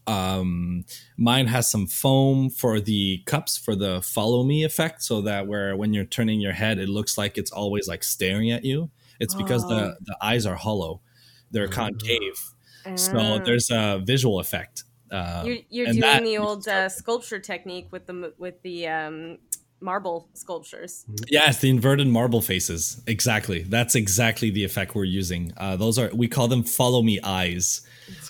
Um, 0.07 0.85
mine 1.17 1.47
has 1.47 1.69
some 1.69 1.87
foam 1.87 2.49
for 2.49 2.79
the 2.79 3.21
cups 3.25 3.57
for 3.57 3.75
the 3.75 4.01
follow 4.01 4.43
me 4.43 4.63
effect, 4.63 5.01
so 5.03 5.21
that 5.21 5.47
where 5.47 5.75
when 5.75 5.93
you're 5.93 6.05
turning 6.05 6.39
your 6.39 6.53
head, 6.53 6.77
it 6.79 6.89
looks 6.89 7.17
like 7.17 7.37
it's 7.37 7.51
always 7.51 7.87
like 7.87 8.03
staring 8.03 8.51
at 8.51 8.63
you. 8.63 8.91
It's 9.19 9.33
because 9.33 9.63
Oh. 9.65 9.69
the 9.69 9.97
the 10.01 10.17
eyes 10.21 10.45
are 10.45 10.55
hollow, 10.55 11.01
they're 11.55 11.67
concave, 11.67 12.37
so 12.95 13.17
Ah. 13.17 13.39
there's 13.39 13.71
a 13.71 14.01
visual 14.05 14.39
effect. 14.39 14.83
Uh, 15.11 15.43
You're, 15.45 15.57
you're 15.69 15.85
doing 15.87 15.99
that- 16.01 16.23
the 16.23 16.37
old 16.37 16.67
uh, 16.67 16.89
sculpture 16.89 17.39
technique 17.39 17.87
with 17.91 18.05
the 18.05 18.33
with 18.37 18.61
the 18.63 18.87
um, 18.87 19.37
marble 19.79 20.27
sculptures. 20.33 21.05
Yes, 21.29 21.59
the 21.59 21.69
inverted 21.69 22.07
marble 22.07 22.41
faces. 22.41 23.01
Exactly. 23.07 23.61
That's 23.63 23.95
exactly 23.95 24.49
the 24.49 24.63
effect 24.63 24.95
we're 24.95 25.03
using. 25.05 25.53
Uh, 25.57 25.75
those 25.77 25.97
are 25.99 26.09
we 26.13 26.27
call 26.27 26.47
them 26.47 26.63
follow 26.63 27.01
me 27.01 27.19
eyes, 27.23 27.81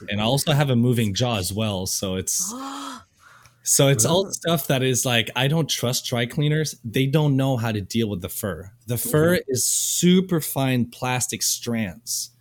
and 0.10 0.20
I 0.22 0.24
also 0.26 0.52
have 0.54 0.70
a 0.70 0.76
moving 0.76 1.14
jaw 1.14 1.38
as 1.38 1.52
well. 1.54 1.86
So 1.88 2.16
it's 2.16 2.54
so 3.64 3.88
it's 3.88 4.06
all 4.06 4.30
stuff 4.32 4.68
that 4.68 4.84
is 4.84 5.06
like 5.06 5.30
I 5.36 5.48
don't 5.48 5.70
trust 5.70 6.06
dry 6.06 6.26
cleaners. 6.26 6.76
They 6.84 7.08
don't 7.08 7.36
know 7.36 7.58
how 7.58 7.72
to 7.72 7.82
deal 7.82 8.10
with 8.10 8.22
the 8.22 8.30
fur. 8.30 8.72
The 8.88 8.98
fur 8.98 9.40
is 9.48 9.64
super 9.64 10.40
fine 10.42 10.86
plastic 10.92 11.42
strands. 11.42 12.32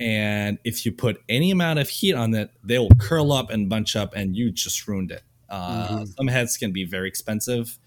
And 0.00 0.58
if 0.64 0.84
you 0.86 0.92
put 0.92 1.22
any 1.28 1.50
amount 1.50 1.78
of 1.78 1.88
heat 1.88 2.14
on 2.14 2.34
it, 2.34 2.50
they 2.64 2.78
will 2.78 2.88
curl 2.98 3.32
up 3.32 3.50
and 3.50 3.68
bunch 3.68 3.94
up, 3.94 4.14
and 4.16 4.34
you 4.34 4.50
just 4.50 4.88
ruined 4.88 5.10
it. 5.12 5.22
Uh, 5.48 5.88
Mhm. 5.98 6.14
Some 6.16 6.26
heads 6.28 6.56
can 6.56 6.72
be 6.72 6.84
very 6.84 7.06
expensive. 7.06 7.78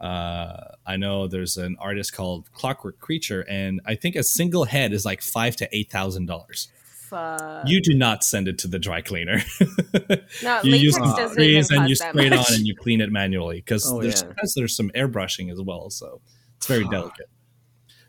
Uh, 0.00 0.74
I 0.86 0.96
know 0.96 1.26
there's 1.26 1.56
an 1.56 1.76
artist 1.80 2.12
called 2.12 2.52
Clockwork 2.52 3.00
Creature, 3.00 3.46
and 3.48 3.80
I 3.84 3.94
think 3.96 4.14
a 4.14 4.22
single 4.22 4.64
head 4.64 4.92
is 4.92 5.04
like 5.04 5.22
five 5.22 5.56
to 5.56 5.68
eight 5.76 5.90
thousand 5.90 6.26
dollars. 6.26 6.68
Fuck. 7.08 7.66
You 7.68 7.80
do 7.80 7.94
not 7.94 8.22
send 8.22 8.46
it 8.48 8.58
to 8.58 8.68
the 8.68 8.78
dry 8.78 9.00
cleaner. 9.00 9.40
no, 10.42 10.60
you 10.62 10.74
use 10.76 10.98
latex 10.98 11.16
doesn't 11.16 11.22
even 11.22 11.28
freeze 11.34 11.70
and 11.70 11.88
you 11.88 11.94
spray 11.94 12.26
it 12.26 12.32
on 12.32 12.44
and 12.50 12.66
you 12.66 12.74
clean 12.76 13.00
it 13.00 13.10
manually 13.10 13.56
because 13.56 13.90
Oh, 13.90 14.02
there's 14.02 14.22
yeah. 14.22 14.32
there's 14.56 14.76
some 14.76 14.90
airbrushing 14.90 15.50
as 15.52 15.60
well, 15.60 15.88
so 15.90 16.20
it's 16.58 16.66
very 16.66 16.86
delicate. 16.88 17.28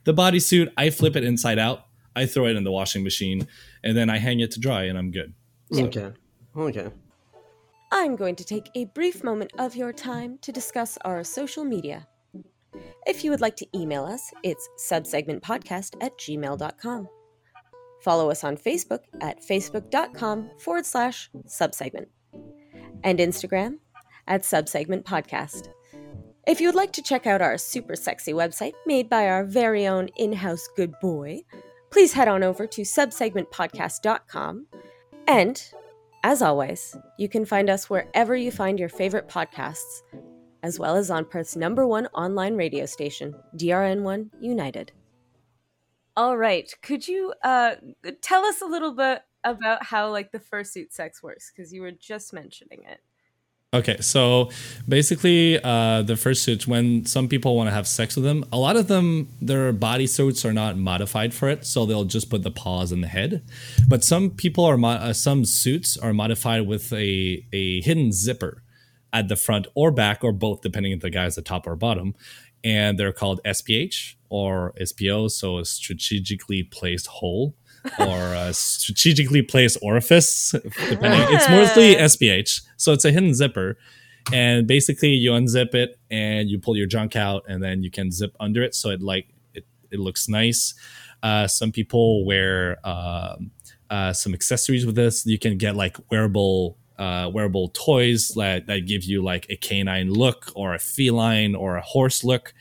The 0.03 0.13
bodysuit, 0.13 0.71
I 0.77 0.89
flip 0.89 1.15
it 1.15 1.23
inside 1.23 1.59
out, 1.59 1.85
I 2.17 2.25
throw 2.25 2.47
it 2.47 2.55
in 2.55 2.63
the 2.63 2.71
washing 2.71 3.03
machine, 3.03 3.47
and 3.83 3.95
then 3.95 4.09
I 4.09 4.17
hang 4.17 4.39
it 4.39 4.51
to 4.51 4.59
dry, 4.59 4.83
and 4.85 4.97
I'm 4.97 5.11
good. 5.11 5.33
Okay. 5.73 6.11
Okay. 6.55 6.89
I'm 7.91 8.15
going 8.15 8.35
to 8.35 8.43
take 8.43 8.69
a 8.75 8.85
brief 8.85 9.23
moment 9.23 9.51
of 9.57 9.75
your 9.75 9.93
time 9.93 10.39
to 10.41 10.51
discuss 10.51 10.97
our 11.05 11.23
social 11.23 11.63
media. 11.63 12.07
If 13.05 13.23
you 13.23 13.31
would 13.31 13.41
like 13.41 13.55
to 13.57 13.67
email 13.73 14.03
us, 14.03 14.33
it's 14.43 14.67
subsegmentpodcast 14.89 15.95
at 16.01 16.17
gmail.com. 16.17 17.07
Follow 18.01 18.29
us 18.31 18.43
on 18.43 18.57
Facebook 18.57 19.01
at 19.21 19.41
facebook.com 19.41 20.49
forward 20.59 20.85
slash 20.85 21.29
subsegment 21.47 22.07
and 23.03 23.19
Instagram 23.19 23.77
at 24.27 24.41
subsegment 24.41 25.03
podcast. 25.03 25.69
If 26.47 26.61
you 26.61 26.67
would 26.67 26.75
like 26.75 26.93
to 26.93 27.01
check 27.01 27.27
out 27.27 27.41
our 27.41 27.57
super 27.57 27.95
sexy 27.95 28.33
website 28.33 28.73
made 28.85 29.09
by 29.09 29.27
our 29.27 29.43
very 29.43 29.85
own 29.87 30.07
in 30.15 30.33
house 30.33 30.67
good 30.75 30.93
boy, 31.01 31.41
please 31.89 32.13
head 32.13 32.27
on 32.27 32.43
over 32.43 32.67
to 32.67 32.81
subsegmentpodcast.com. 32.81 34.67
And, 35.27 35.61
as 36.23 36.41
always, 36.41 36.95
you 37.17 37.29
can 37.29 37.45
find 37.45 37.69
us 37.69 37.89
wherever 37.89 38.35
you 38.35 38.51
find 38.51 38.79
your 38.79 38.89
favorite 38.89 39.27
podcasts, 39.27 40.01
as 40.63 40.79
well 40.79 40.95
as 40.95 41.11
on 41.11 41.25
Perth's 41.25 41.55
number 41.55 41.85
one 41.87 42.07
online 42.07 42.55
radio 42.55 42.85
station, 42.85 43.35
DRN1 43.55 44.29
United. 44.41 44.91
All 46.15 46.37
right, 46.37 46.73
could 46.81 47.07
you 47.07 47.33
uh, 47.43 47.75
tell 48.21 48.43
us 48.43 48.61
a 48.61 48.65
little 48.65 48.93
bit 48.93 49.21
about 49.43 49.83
how 49.83 50.09
like 50.09 50.31
the 50.31 50.39
fursuit 50.39 50.91
sex 50.91 51.21
works? 51.21 51.51
Because 51.55 51.71
you 51.71 51.81
were 51.81 51.91
just 51.91 52.33
mentioning 52.33 52.83
it. 52.83 53.01
Okay, 53.73 53.97
so 53.99 54.49
basically, 54.87 55.61
uh, 55.61 56.01
the 56.01 56.13
fursuits, 56.13 56.65
when 56.65 57.05
some 57.05 57.27
people 57.27 57.57
want 57.57 57.67
to 57.67 57.73
have 57.73 57.85
sex 57.85 58.15
with 58.15 58.23
them, 58.23 58.45
a 58.53 58.57
lot 58.57 58.77
of 58.77 58.87
them, 58.87 59.27
their 59.41 59.73
body 59.73 60.07
suits 60.07 60.45
are 60.45 60.53
not 60.53 60.77
modified 60.77 61.33
for 61.33 61.49
it, 61.49 61.65
so 61.65 61.85
they'll 61.85 62.05
just 62.05 62.29
put 62.29 62.43
the 62.43 62.51
paws 62.51 62.93
in 62.93 63.01
the 63.01 63.09
head. 63.09 63.43
But 63.85 64.05
some 64.05 64.29
people 64.29 64.63
are, 64.63 64.77
mo- 64.77 64.91
uh, 64.91 65.11
some 65.11 65.43
suits 65.43 65.97
are 65.97 66.13
modified 66.13 66.65
with 66.65 66.93
a, 66.93 67.45
a 67.51 67.81
hidden 67.81 68.13
zipper 68.13 68.63
at 69.11 69.27
the 69.27 69.35
front 69.35 69.67
or 69.75 69.91
back, 69.91 70.23
or 70.23 70.31
both, 70.31 70.61
depending 70.61 70.93
if 70.93 71.01
the 71.01 71.09
guy's 71.09 71.35
the 71.35 71.41
top 71.41 71.67
or 71.67 71.75
bottom. 71.75 72.15
And 72.63 72.97
they're 72.97 73.11
called 73.11 73.41
SPH 73.43 74.15
or 74.29 74.73
SPO, 74.79 75.29
so 75.29 75.57
a 75.57 75.65
strategically 75.65 76.63
placed 76.63 77.07
hole 77.07 77.53
or 77.99 78.33
a 78.33 78.53
strategically 78.53 79.41
placed 79.41 79.77
orifice. 79.81 80.51
Depending, 80.51 81.35
it's 81.35 81.49
mostly 81.49 81.95
SPH, 81.95 82.61
so 82.77 82.93
it's 82.93 83.05
a 83.05 83.11
hidden 83.11 83.33
zipper, 83.33 83.77
and 84.33 84.67
basically 84.67 85.09
you 85.09 85.31
unzip 85.31 85.73
it 85.73 85.99
and 86.09 86.49
you 86.49 86.59
pull 86.59 86.75
your 86.75 86.87
junk 86.87 87.15
out, 87.15 87.43
and 87.47 87.63
then 87.63 87.83
you 87.83 87.91
can 87.91 88.11
zip 88.11 88.35
under 88.39 88.63
it, 88.63 88.75
so 88.75 88.89
it 88.89 89.01
like 89.01 89.27
it, 89.53 89.65
it 89.91 89.99
looks 89.99 90.27
nice. 90.27 90.73
Uh, 91.23 91.47
some 91.47 91.71
people 91.71 92.25
wear 92.25 92.77
um, 92.87 93.51
uh, 93.89 94.13
some 94.13 94.33
accessories 94.33 94.85
with 94.85 94.95
this. 94.95 95.25
You 95.25 95.39
can 95.39 95.57
get 95.57 95.75
like 95.75 95.97
wearable 96.11 96.77
uh, 96.97 97.29
wearable 97.31 97.69
toys 97.69 98.29
that, 98.29 98.65
that 98.67 98.87
give 98.87 99.03
you 99.03 99.23
like 99.23 99.45
a 99.49 99.55
canine 99.55 100.11
look 100.11 100.51
or 100.55 100.73
a 100.73 100.79
feline 100.79 101.53
or 101.53 101.77
a 101.77 101.81
horse 101.81 102.23
look. 102.23 102.53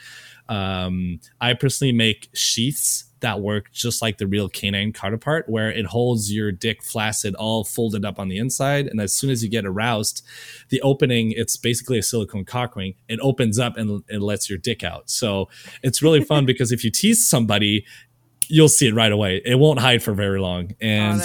Um, 0.48 1.20
I 1.40 1.54
personally 1.54 1.92
make 1.92 2.28
sheaths 2.34 3.05
that 3.20 3.40
work 3.40 3.72
just 3.72 4.02
like 4.02 4.18
the 4.18 4.26
real 4.26 4.48
canine 4.48 4.92
counterpart, 4.92 5.48
where 5.48 5.70
it 5.70 5.86
holds 5.86 6.32
your 6.32 6.52
dick 6.52 6.82
flaccid, 6.82 7.34
all 7.34 7.64
folded 7.64 8.04
up 8.04 8.18
on 8.18 8.28
the 8.28 8.38
inside. 8.38 8.86
And 8.86 9.00
as 9.00 9.12
soon 9.12 9.30
as 9.30 9.42
you 9.42 9.48
get 9.48 9.64
aroused, 9.64 10.24
the 10.68 10.80
opening, 10.82 11.32
it's 11.32 11.56
basically 11.56 11.98
a 11.98 12.02
silicone 12.02 12.44
cock 12.44 12.76
ring, 12.76 12.94
it 13.08 13.18
opens 13.22 13.58
up 13.58 13.76
and 13.76 14.02
it 14.08 14.20
lets 14.20 14.48
your 14.50 14.58
dick 14.58 14.84
out. 14.84 15.08
So 15.10 15.48
it's 15.82 16.02
really 16.02 16.22
fun 16.22 16.46
because 16.46 16.72
if 16.72 16.84
you 16.84 16.90
tease 16.90 17.26
somebody, 17.26 17.84
you'll 18.48 18.68
see 18.68 18.86
it 18.86 18.94
right 18.94 19.12
away. 19.12 19.42
It 19.44 19.58
won't 19.58 19.80
hide 19.80 20.02
for 20.02 20.12
very 20.12 20.40
long. 20.40 20.72
Oh, 20.72 20.76
and 20.80 21.20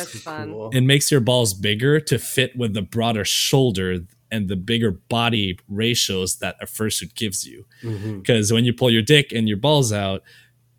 Oh, 0.49 0.69
it 0.71 0.81
makes 0.81 1.11
your 1.11 1.21
balls 1.21 1.53
bigger 1.53 1.99
to 1.99 2.17
fit 2.17 2.55
with 2.55 2.73
the 2.73 2.81
broader 2.81 3.25
shoulder 3.25 3.99
and 4.31 4.47
the 4.47 4.55
bigger 4.55 4.91
body 4.91 5.59
ratios 5.67 6.37
that 6.37 6.55
a 6.61 6.65
fursuit 6.65 7.13
gives 7.15 7.45
you. 7.45 7.65
Mm-hmm. 7.83 8.19
Because 8.19 8.51
when 8.51 8.63
you 8.63 8.73
pull 8.73 8.89
your 8.89 9.01
dick 9.01 9.31
and 9.31 9.47
your 9.47 9.57
balls 9.57 9.91
out, 9.91 10.23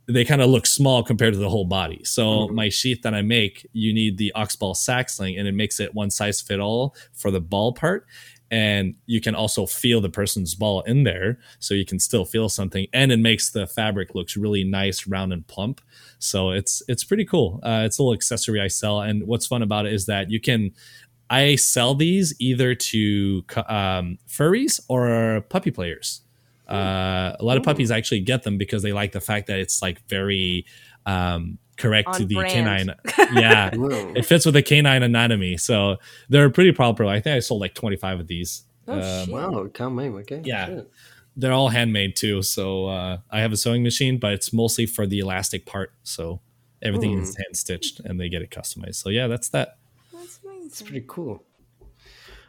they 0.06 0.24
kind 0.24 0.42
of 0.42 0.50
look 0.50 0.66
small 0.66 1.02
compared 1.02 1.32
to 1.34 1.38
the 1.38 1.48
whole 1.48 1.64
body. 1.64 2.02
So 2.04 2.48
Mhm. 2.48 2.54
my 2.54 2.68
sheath 2.68 3.02
that 3.02 3.14
I 3.14 3.22
make, 3.22 3.66
you 3.72 3.94
need 3.94 4.18
the 4.18 4.32
oxball 4.34 4.76
sack 4.76 5.08
sling, 5.08 5.36
and 5.38 5.46
it 5.46 5.52
makes 5.54 5.78
it 5.80 5.94
one 5.94 6.10
size 6.10 6.40
fit 6.40 6.58
all 6.60 6.94
for 7.12 7.30
the 7.30 7.40
ball 7.40 7.72
part. 7.72 8.06
And 8.50 8.96
you 9.06 9.20
can 9.22 9.34
also 9.34 9.64
feel 9.64 10.02
the 10.02 10.10
person's 10.10 10.54
ball 10.54 10.82
in 10.82 11.04
there, 11.04 11.38
so 11.58 11.72
you 11.72 11.86
can 11.86 11.98
still 11.98 12.26
feel 12.26 12.50
something. 12.50 12.86
And 12.92 13.10
it 13.10 13.18
makes 13.18 13.50
the 13.50 13.66
fabric 13.66 14.14
looks 14.14 14.36
really 14.36 14.62
nice, 14.64 15.06
round 15.06 15.32
and 15.32 15.46
plump. 15.46 15.80
So 16.18 16.50
it's 16.50 16.82
it's 16.86 17.02
pretty 17.04 17.24
cool. 17.24 17.60
Uh, 17.62 17.84
it's 17.86 17.98
a 17.98 18.02
little 18.02 18.12
accessory 18.12 18.60
I 18.60 18.68
sell, 18.68 19.00
and 19.00 19.26
what's 19.26 19.46
fun 19.46 19.62
about 19.62 19.86
it 19.86 19.94
is 19.94 20.04
that 20.06 20.30
you 20.30 20.40
can. 20.40 20.72
I 21.30 21.56
sell 21.56 21.94
these 21.94 22.34
either 22.40 22.74
to 22.74 23.42
um, 23.66 24.18
furries 24.28 24.80
or 24.88 25.40
puppy 25.48 25.70
players. 25.70 26.20
Uh, 26.72 27.36
a 27.38 27.44
lot 27.44 27.56
of 27.56 27.62
puppies 27.62 27.90
actually 27.90 28.20
get 28.20 28.42
them 28.42 28.56
because 28.58 28.82
they 28.82 28.92
like 28.92 29.12
the 29.12 29.20
fact 29.20 29.46
that 29.48 29.58
it's 29.58 29.82
like 29.82 30.00
very 30.08 30.64
um, 31.06 31.58
correct 31.76 32.14
to 32.14 32.24
the 32.24 32.36
brand. 32.36 32.52
canine. 32.52 32.90
Yeah, 33.32 33.70
it 34.14 34.24
fits 34.24 34.44
with 34.46 34.54
the 34.54 34.62
canine 34.62 35.02
anatomy. 35.02 35.56
So 35.56 35.96
they're 36.28 36.50
pretty 36.50 36.72
popular. 36.72 37.10
I 37.10 37.20
think 37.20 37.36
I 37.36 37.40
sold 37.40 37.60
like 37.60 37.74
25 37.74 38.20
of 38.20 38.26
these. 38.26 38.62
Oh, 38.88 39.22
Um. 39.22 39.30
Wow, 39.30 39.68
quand 39.72 39.92
même, 39.94 40.14
okay. 40.20 40.42
Yeah. 40.44 40.66
Shit. 40.66 40.90
they're 41.36 41.52
all 41.52 41.68
handmade 41.68 42.14
too. 42.16 42.42
So 42.42 42.86
uh, 42.86 43.18
I 43.30 43.40
have 43.40 43.52
a 43.52 43.56
sewing 43.56 43.82
machine, 43.82 44.18
but 44.18 44.32
it's 44.32 44.52
mostly 44.52 44.86
for 44.86 45.06
the 45.06 45.18
elastic 45.20 45.64
part. 45.66 45.92
So 46.02 46.40
everything 46.82 47.18
is 47.20 47.36
hand 47.36 47.56
stitched 47.56 48.00
and 48.00 48.20
they 48.20 48.28
get 48.28 48.42
it 48.42 48.50
customized. 48.50 48.96
So 48.96 49.08
yeah, 49.08 49.28
that's 49.28 49.48
that. 49.50 49.78
That's 50.12 50.40
amazing. 50.44 50.66
It's 50.66 50.82
pretty 50.82 51.04
cool. 51.06 51.42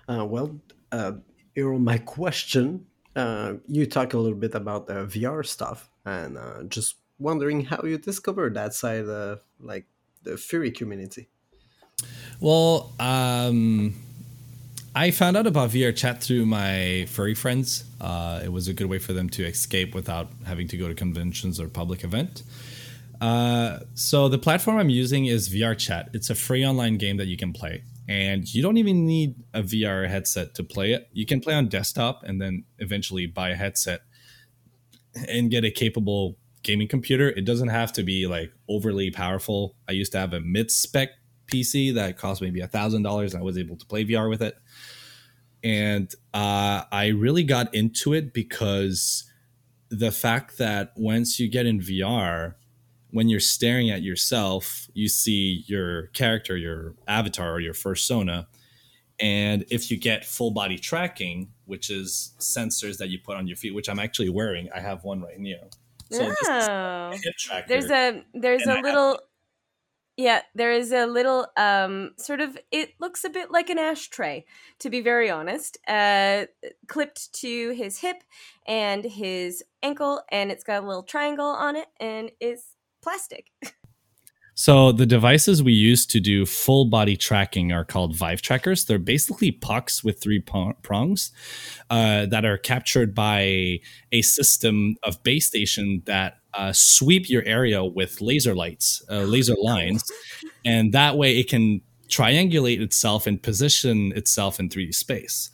Uh, 0.07 0.25
well, 0.25 0.59
uh, 0.91 1.13
Earl, 1.57 1.79
my 1.79 1.97
question 1.99 2.86
uh, 3.15 3.54
you 3.67 3.86
talk 3.86 4.13
a 4.13 4.17
little 4.17 4.38
bit 4.38 4.56
about 4.56 4.88
the 4.88 5.06
VR 5.06 5.45
stuff, 5.45 5.89
and 6.06 6.38
uh, 6.38 6.63
just 6.63 6.95
wondering 7.19 7.65
how 7.65 7.82
you 7.84 7.97
discovered 7.97 8.56
that 8.56 8.73
side 8.73 9.06
of 9.06 9.41
like 9.60 9.86
the 10.23 10.38
furry 10.38 10.71
community. 10.71 11.28
Well, 12.39 12.91
um, 12.99 13.95
I 14.95 15.12
found 15.12 15.38
out 15.38 15.47
about 15.47 15.69
VR 15.71 15.95
chat 15.95 16.21
through 16.21 16.45
my 16.45 17.06
furry 17.10 17.36
friends. 17.36 17.84
Uh, 17.99 18.41
it 18.43 18.52
was 18.52 18.67
a 18.67 18.73
good 18.73 18.88
way 18.88 18.99
for 18.99 19.13
them 19.13 19.30
to 19.32 19.45
escape 19.45 19.95
without 19.95 20.30
having 20.45 20.67
to 20.69 20.78
go 20.78 20.88
to 20.88 20.93
conventions 20.93 21.60
or 21.60 21.67
public 21.67 22.04
event. 22.04 22.43
Uh, 23.19 23.80
so 23.95 24.28
the 24.28 24.38
platform 24.38 24.78
I'm 24.78 24.89
using 24.89 25.26
is 25.26 25.49
VR 25.49 25.78
chat. 25.78 26.10
It's 26.13 26.30
a 26.30 26.36
free 26.36 26.65
online 26.65 26.97
game 26.97 27.17
that 27.17 27.28
you 27.28 27.38
can 27.38 27.54
play, 27.54 27.84
and 28.07 28.51
you 28.53 28.61
don't 28.61 28.77
even 28.77 29.05
need 29.05 29.35
a 29.53 29.61
VR 29.61 30.09
headset 30.09 30.55
to 30.55 30.63
play 30.63 30.91
it. 30.91 31.09
You 31.13 31.25
can 31.25 31.39
play 31.39 31.53
on 31.53 31.67
desktop 31.69 32.23
and 32.23 32.41
then 32.41 32.65
eventually 32.79 33.27
buy 33.27 33.49
a 33.49 33.55
headset 33.55 34.01
and 35.29 35.49
get 35.49 35.63
a 35.63 35.71
capable 35.71 36.37
gaming 36.63 36.87
computer. 36.87 37.29
It 37.29 37.45
doesn't 37.45 37.69
have 37.69 37.93
to 37.93 38.03
be 38.03 38.27
like 38.27 38.51
overly 38.67 39.11
powerful. 39.11 39.75
I 39.87 39.93
used 39.93 40.11
to 40.13 40.17
have 40.17 40.33
a 40.33 40.39
mid 40.39 40.71
spec 40.71 41.09
PC 41.47 41.93
that 41.95 42.17
cost 42.17 42.41
maybe 42.41 42.61
a 42.61 42.67
thousand 42.67 43.03
dollars. 43.03 43.33
And 43.33 43.41
I 43.41 43.45
was 43.45 43.57
able 43.57 43.77
to 43.77 43.85
play 43.85 44.05
VR 44.05 44.29
with 44.29 44.41
it, 44.41 44.57
and 45.63 46.13
uh, 46.33 46.83
I 46.91 47.07
really 47.07 47.43
got 47.43 47.73
into 47.73 48.13
it 48.13 48.33
because 48.33 49.29
the 49.89 50.11
fact 50.11 50.57
that 50.57 50.91
once 50.95 51.39
you 51.39 51.49
get 51.49 51.65
in 51.65 51.79
VR, 51.79 52.55
when 53.13 53.30
you're 53.30 53.39
staring 53.39 53.91
at 53.91 54.02
yourself, 54.02 54.89
you 54.95 55.08
see 55.08 55.63
your 55.67 56.08
character, 56.08 56.58
your 56.58 56.95
avatar, 57.08 57.54
or 57.54 57.60
your 57.60 57.76
persona. 57.76 58.47
And 59.19 59.65
if 59.69 59.91
you 59.91 59.97
get 59.97 60.26
full 60.26 60.49
body 60.49 60.80
tracking, 60.80 61.52
which 61.65 61.91
is 61.91 62.34
sensors 62.39 62.97
that 62.97 63.10
you 63.10 63.19
put 63.19 63.38
on 63.38 63.47
your 63.47 63.56
feet, 63.56 63.76
which 63.76 63.88
I'm 63.88 63.99
actually 63.99 64.30
wearing, 64.30 64.67
I 64.76 64.80
have 64.80 65.04
one 65.04 65.21
right 65.21 65.38
now. 65.38 65.69
So 66.10 66.34
oh. 66.47 67.13
a. 67.13 67.63
There's 67.67 67.91
a 67.91 68.23
there's 68.34 68.67
I 68.67 68.71
a 68.71 68.76
have- 68.78 68.84
little 68.84 69.19
yeah, 70.17 70.41
there 70.54 70.71
is 70.71 70.91
a 70.91 71.06
little 71.06 71.47
um 71.56 72.12
sort 72.17 72.41
of 72.41 72.58
it 72.71 72.93
looks 72.99 73.23
a 73.23 73.30
bit 73.30 73.52
like 73.52 73.69
an 73.69 73.78
ashtray, 73.78 74.45
to 74.80 74.89
be 74.89 75.02
very 75.02 75.30
honest. 75.30 75.78
Uh 75.88 76.45
clipped 76.88 77.32
to 77.41 77.71
his 77.71 77.99
hip 77.99 78.23
and 78.67 79.06
his 79.06 79.63
ankle 79.84 80.21
and 80.32 80.52
it's 80.52 80.63
got 80.63 80.84
a 80.84 80.88
little 80.88 81.04
triangle 81.04 81.45
on 81.45 81.76
it 81.76 81.88
and 81.99 82.32
it's 82.39 82.72
plastic. 83.03 83.51
So 84.55 84.91
the 84.91 85.05
devices 85.05 85.63
we 85.63 85.73
use 85.73 86.05
to 86.07 86.19
do 86.19 86.45
full 86.45 86.85
body 86.85 87.17
tracking 87.17 87.71
are 87.71 87.83
called 87.83 88.15
Vive 88.15 88.41
trackers. 88.41 88.85
They're 88.85 88.99
basically 88.99 89.51
pucks 89.51 90.03
with 90.03 90.21
three 90.21 90.39
prongs 90.39 91.31
uh, 91.89 92.27
that 92.27 92.45
are 92.45 92.57
captured 92.57 93.15
by 93.15 93.79
a 94.11 94.21
system 94.21 94.95
of 95.03 95.21
base 95.23 95.47
station 95.47 96.03
that 96.05 96.37
uh, 96.53 96.71
sweep 96.71 97.29
your 97.29 97.43
area 97.45 97.83
with 97.83 98.21
laser 98.21 98.53
lights, 98.53 99.01
uh, 99.09 99.21
laser 99.23 99.55
lines, 99.59 100.03
and 100.65 100.93
that 100.93 101.17
way 101.17 101.39
it 101.39 101.49
can 101.49 101.81
triangulate 102.07 102.79
itself 102.79 103.25
and 103.25 103.41
position 103.41 104.13
itself 104.15 104.59
in 104.59 104.69
3D 104.69 104.93
space. 104.93 105.49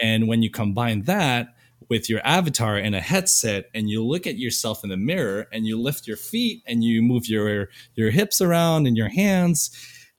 And 0.00 0.26
when 0.26 0.42
you 0.42 0.50
combine 0.50 1.02
that 1.02 1.48
with 1.88 2.08
your 2.10 2.20
avatar 2.26 2.76
and 2.76 2.94
a 2.94 3.00
headset 3.00 3.66
and 3.74 3.88
you 3.88 4.04
look 4.04 4.26
at 4.26 4.36
yourself 4.36 4.84
in 4.84 4.90
the 4.90 4.96
mirror 4.96 5.46
and 5.52 5.66
you 5.66 5.80
lift 5.80 6.06
your 6.06 6.16
feet 6.16 6.62
and 6.66 6.84
you 6.84 7.00
move 7.02 7.26
your 7.26 7.68
your 7.94 8.10
hips 8.10 8.40
around 8.40 8.86
and 8.86 8.96
your 8.96 9.08
hands 9.08 9.70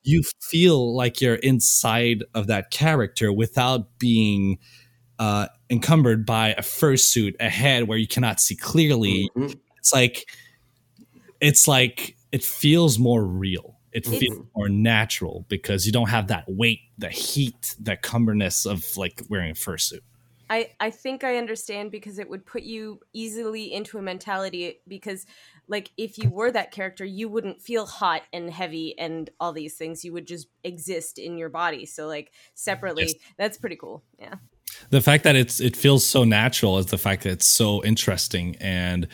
you 0.03 0.23
feel 0.41 0.95
like 0.95 1.19
you're 1.21 1.35
inside 1.35 2.23
of 2.33 2.47
that 2.47 2.71
character 2.71 3.31
without 3.33 3.99
being 3.99 4.57
uh, 5.19 5.47
encumbered 5.69 6.25
by 6.25 6.49
a 6.53 6.61
fursuit 6.61 7.35
ahead 7.41 7.83
where 7.87 7.97
you 7.97 8.07
cannot 8.07 8.39
see 8.39 8.55
clearly. 8.55 9.29
Mhm. 9.35 9.59
it's 9.77 9.91
like 9.93 10.25
it's 11.41 11.67
like 11.67 12.15
it 12.31 12.43
feels 12.43 12.97
more 12.99 13.23
real. 13.25 13.77
It 13.91 14.05
It's- 14.07 14.19
feels 14.19 14.45
more 14.55 14.69
natural 14.69 15.45
because 15.49 15.85
you 15.85 15.91
don't 15.91 16.09
have 16.09 16.27
that 16.27 16.45
weight 16.47 16.79
the 16.97 17.09
heat 17.09 17.75
the 17.79 17.97
cumberness 17.97 18.65
of 18.65 18.85
like 18.97 19.21
wearing 19.29 19.51
a 19.51 19.55
fursuit 19.55 19.99
I, 20.49 20.71
I 20.79 20.89
think 20.89 21.23
I 21.23 21.37
understand 21.37 21.91
because 21.91 22.17
it 22.17 22.29
would 22.29 22.45
put 22.45 22.63
you 22.63 22.99
easily 23.13 23.71
into 23.71 23.97
a 23.97 24.01
mentality 24.01 24.81
because 24.87 25.25
like 25.67 25.91
if 25.97 26.17
you 26.17 26.29
were 26.29 26.51
that 26.51 26.71
character 26.71 27.05
you 27.05 27.29
wouldn't 27.29 27.61
feel 27.61 27.85
hot 27.85 28.23
and 28.33 28.49
heavy 28.49 28.97
and 28.97 29.29
all 29.39 29.53
these 29.53 29.75
things. 29.75 30.03
You 30.03 30.13
would 30.13 30.27
just 30.27 30.47
exist 30.63 31.19
in 31.19 31.37
your 31.37 31.49
body. 31.49 31.85
So 31.85 32.07
like 32.07 32.31
separately 32.55 33.03
yes. 33.03 33.15
that's 33.37 33.57
pretty 33.57 33.75
cool. 33.75 34.03
Yeah. 34.17 34.35
The 34.89 35.01
fact 35.01 35.23
that 35.23 35.35
it's 35.35 35.59
it 35.59 35.75
feels 35.75 36.05
so 36.05 36.23
natural 36.23 36.77
is 36.77 36.87
the 36.87 36.97
fact 36.97 37.23
that 37.23 37.31
it's 37.31 37.47
so 37.47 37.83
interesting 37.83 38.55
and 38.59 39.07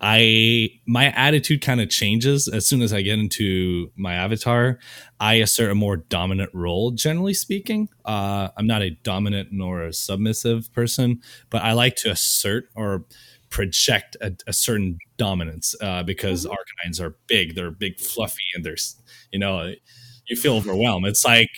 I 0.00 0.70
my 0.86 1.06
attitude 1.12 1.60
kind 1.60 1.80
of 1.80 1.90
changes 1.90 2.48
as 2.48 2.66
soon 2.66 2.80
as 2.80 2.92
I 2.92 3.02
get 3.02 3.18
into 3.18 3.92
my 3.96 4.14
avatar. 4.14 4.78
I 5.18 5.34
assert 5.34 5.70
a 5.70 5.74
more 5.74 5.98
dominant 5.98 6.50
role, 6.54 6.90
generally 6.92 7.34
speaking. 7.34 7.90
Uh, 8.04 8.48
I'm 8.56 8.66
not 8.66 8.80
a 8.80 8.90
dominant 8.90 9.50
nor 9.52 9.82
a 9.82 9.92
submissive 9.92 10.72
person, 10.72 11.20
but 11.50 11.62
I 11.62 11.72
like 11.74 11.96
to 11.96 12.10
assert 12.10 12.70
or 12.74 13.04
project 13.50 14.16
a, 14.22 14.32
a 14.46 14.52
certain 14.52 14.98
dominance 15.18 15.74
uh, 15.82 16.02
because 16.02 16.46
mm-hmm. 16.46 16.54
arcanines 16.54 17.00
are 17.00 17.16
big. 17.26 17.54
They're 17.54 17.70
big, 17.70 18.00
fluffy, 18.00 18.44
and 18.54 18.64
there's 18.64 18.96
you 19.32 19.38
know 19.38 19.74
you 20.26 20.36
feel 20.36 20.56
overwhelmed. 20.56 21.06
It's 21.06 21.26
like 21.26 21.50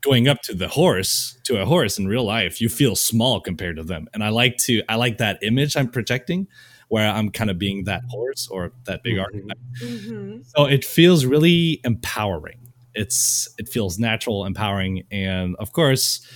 going 0.00 0.26
up 0.26 0.42
to 0.42 0.54
the 0.54 0.68
horse 0.68 1.38
to 1.44 1.62
a 1.62 1.64
horse 1.64 1.96
in 1.96 2.08
real 2.08 2.24
life. 2.24 2.60
You 2.60 2.68
feel 2.68 2.96
small 2.96 3.40
compared 3.40 3.76
to 3.76 3.84
them, 3.84 4.08
and 4.12 4.24
I 4.24 4.30
like 4.30 4.56
to 4.64 4.82
I 4.88 4.96
like 4.96 5.18
that 5.18 5.38
image 5.42 5.76
I'm 5.76 5.88
projecting 5.88 6.48
where 6.88 7.10
I'm 7.10 7.30
kind 7.30 7.50
of 7.50 7.58
being 7.58 7.84
that 7.84 8.02
horse 8.08 8.48
or 8.48 8.72
that 8.84 9.02
big 9.02 9.14
mm-hmm. 9.14 9.22
archetype. 9.22 9.58
Mm-hmm. 9.82 10.42
So 10.44 10.66
it 10.66 10.84
feels 10.84 11.24
really 11.24 11.80
empowering. 11.84 12.58
It's 12.94 13.48
it 13.58 13.68
feels 13.68 13.98
natural, 13.98 14.44
empowering, 14.44 15.04
and 15.10 15.56
of 15.56 15.72
course, 15.72 16.26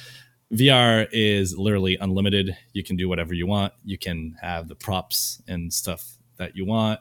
VR 0.52 1.06
is 1.12 1.56
literally 1.56 1.96
unlimited. 2.00 2.56
You 2.72 2.82
can 2.82 2.96
do 2.96 3.08
whatever 3.08 3.34
you 3.34 3.46
want. 3.46 3.72
You 3.84 3.98
can 3.98 4.36
have 4.40 4.68
the 4.68 4.74
props 4.74 5.40
and 5.46 5.72
stuff 5.72 6.18
that 6.36 6.56
you 6.56 6.64
want. 6.64 7.00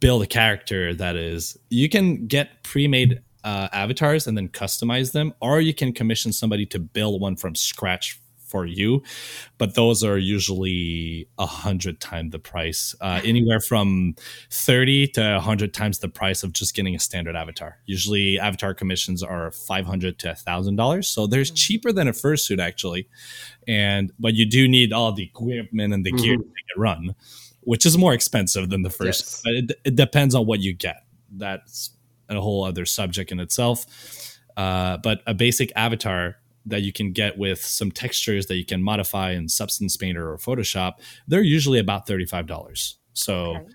Build 0.00 0.22
a 0.22 0.26
character 0.26 0.94
that 0.94 1.14
is. 1.14 1.56
You 1.70 1.88
can 1.88 2.26
get 2.26 2.62
pre-made 2.62 3.20
uh, 3.44 3.68
avatars 3.72 4.26
and 4.26 4.36
then 4.36 4.48
customize 4.48 5.12
them, 5.12 5.34
or 5.40 5.60
you 5.60 5.74
can 5.74 5.92
commission 5.92 6.32
somebody 6.32 6.66
to 6.66 6.78
build 6.78 7.20
one 7.20 7.36
from 7.36 7.54
scratch 7.54 8.18
for 8.54 8.66
you, 8.66 9.02
but 9.58 9.74
those 9.74 10.04
are 10.04 10.16
usually 10.16 11.26
a 11.38 11.46
hundred 11.46 11.98
times 11.98 12.30
the 12.30 12.38
price, 12.38 12.94
uh, 13.00 13.20
anywhere 13.24 13.58
from 13.58 14.14
thirty 14.48 15.08
to 15.08 15.38
a 15.38 15.40
hundred 15.40 15.74
times 15.74 15.98
the 15.98 16.08
price 16.08 16.44
of 16.44 16.52
just 16.52 16.72
getting 16.72 16.94
a 16.94 17.00
standard 17.00 17.34
avatar. 17.34 17.78
Usually, 17.84 18.38
avatar 18.38 18.72
commissions 18.72 19.24
are 19.24 19.50
five 19.50 19.86
hundred 19.86 20.20
to 20.20 20.36
thousand 20.36 20.76
dollars, 20.76 21.08
so 21.08 21.26
there's 21.26 21.50
mm. 21.50 21.56
cheaper 21.56 21.90
than 21.90 22.06
a 22.06 22.12
fursuit 22.12 22.60
actually, 22.60 23.08
and 23.66 24.12
but 24.20 24.34
you 24.34 24.48
do 24.48 24.68
need 24.68 24.92
all 24.92 25.10
the 25.10 25.24
equipment 25.24 25.92
and 25.92 26.06
the 26.06 26.12
mm-hmm. 26.12 26.22
gear 26.22 26.36
to 26.36 26.44
make 26.44 26.68
it 26.76 26.78
run, 26.78 27.16
which 27.62 27.84
is 27.84 27.98
more 27.98 28.14
expensive 28.14 28.70
than 28.70 28.82
the 28.82 28.90
first. 28.90 29.22
Yes. 29.24 29.42
But 29.44 29.54
it, 29.54 29.80
it 29.84 29.96
depends 29.96 30.36
on 30.36 30.46
what 30.46 30.60
you 30.60 30.74
get. 30.74 31.02
That's 31.32 31.90
a 32.28 32.40
whole 32.40 32.62
other 32.62 32.86
subject 32.86 33.32
in 33.32 33.40
itself. 33.40 33.84
Uh, 34.56 34.98
but 34.98 35.22
a 35.26 35.34
basic 35.34 35.72
avatar 35.74 36.36
that 36.66 36.82
you 36.82 36.92
can 36.92 37.12
get 37.12 37.38
with 37.38 37.60
some 37.60 37.90
textures 37.90 38.46
that 38.46 38.56
you 38.56 38.64
can 38.64 38.82
modify 38.82 39.32
in 39.32 39.48
Substance 39.48 39.96
Painter 39.96 40.30
or 40.30 40.38
Photoshop, 40.38 40.94
they're 41.28 41.42
usually 41.42 41.78
about 41.78 42.06
$35. 42.06 42.94
So 43.12 43.56
okay. 43.56 43.68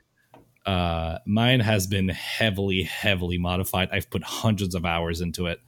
uh, 0.66 1.20
mine 1.26 1.60
has 1.60 1.88
been 1.88 2.10
heavily, 2.10 2.84
heavily 2.84 3.38
modified. 3.38 3.90
I've 3.92 4.10
put 4.10 4.24
hundreds 4.24 4.76
of 4.76 4.86
hours 4.86 5.22
into 5.22 5.46
it, 5.48 5.60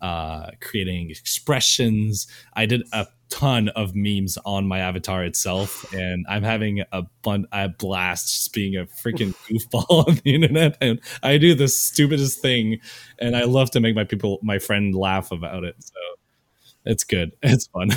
uh, 0.00 0.50
creating 0.60 1.10
expressions. 1.10 2.26
I 2.54 2.66
did 2.66 2.82
a 2.92 3.06
ton 3.28 3.68
of 3.70 3.94
memes 3.94 4.38
on 4.44 4.66
my 4.66 4.78
avatar 4.78 5.24
itself, 5.24 5.92
and 5.92 6.24
I'm 6.28 6.42
having 6.42 6.82
a 6.92 7.02
bun- 7.22 7.46
a 7.52 7.68
blast 7.68 8.28
just 8.28 8.52
being 8.52 8.76
a 8.76 8.86
freaking 8.86 9.34
goofball 9.48 10.08
on 10.08 10.20
the 10.24 10.34
internet. 10.34 10.76
And 10.80 11.00
I 11.22 11.38
do 11.38 11.54
the 11.54 11.68
stupidest 11.68 12.40
thing, 12.40 12.80
and 13.18 13.36
I 13.36 13.44
love 13.44 13.70
to 13.72 13.80
make 13.80 13.94
my 13.94 14.04
people, 14.04 14.38
my 14.42 14.58
friend, 14.58 14.94
laugh 14.94 15.32
about 15.32 15.64
it. 15.64 15.76
So 15.78 15.94
it's 16.86 17.04
good. 17.04 17.32
It's 17.42 17.66
fun. 17.66 17.90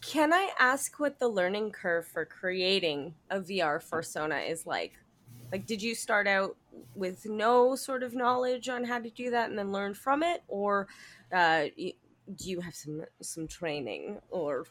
Can 0.00 0.32
I 0.32 0.50
ask 0.58 1.00
what 1.00 1.18
the 1.18 1.28
learning 1.28 1.72
curve 1.72 2.06
for 2.06 2.24
creating 2.24 3.14
a 3.30 3.40
VR 3.40 3.80
persona 3.90 4.36
is 4.36 4.66
like? 4.66 4.92
Like, 5.50 5.66
did 5.66 5.82
you 5.82 5.94
start 5.94 6.26
out 6.28 6.56
with 6.94 7.26
no 7.26 7.74
sort 7.76 8.02
of 8.02 8.14
knowledge 8.14 8.68
on 8.68 8.84
how 8.84 8.98
to 8.98 9.10
do 9.10 9.30
that 9.30 9.48
and 9.48 9.58
then 9.58 9.72
learn 9.72 9.94
from 9.94 10.22
it, 10.22 10.42
or 10.48 10.86
uh, 11.32 11.64
do 11.76 12.50
you 12.50 12.60
have 12.60 12.74
some 12.74 13.04
some 13.22 13.46
training 13.46 14.18
or 14.30 14.66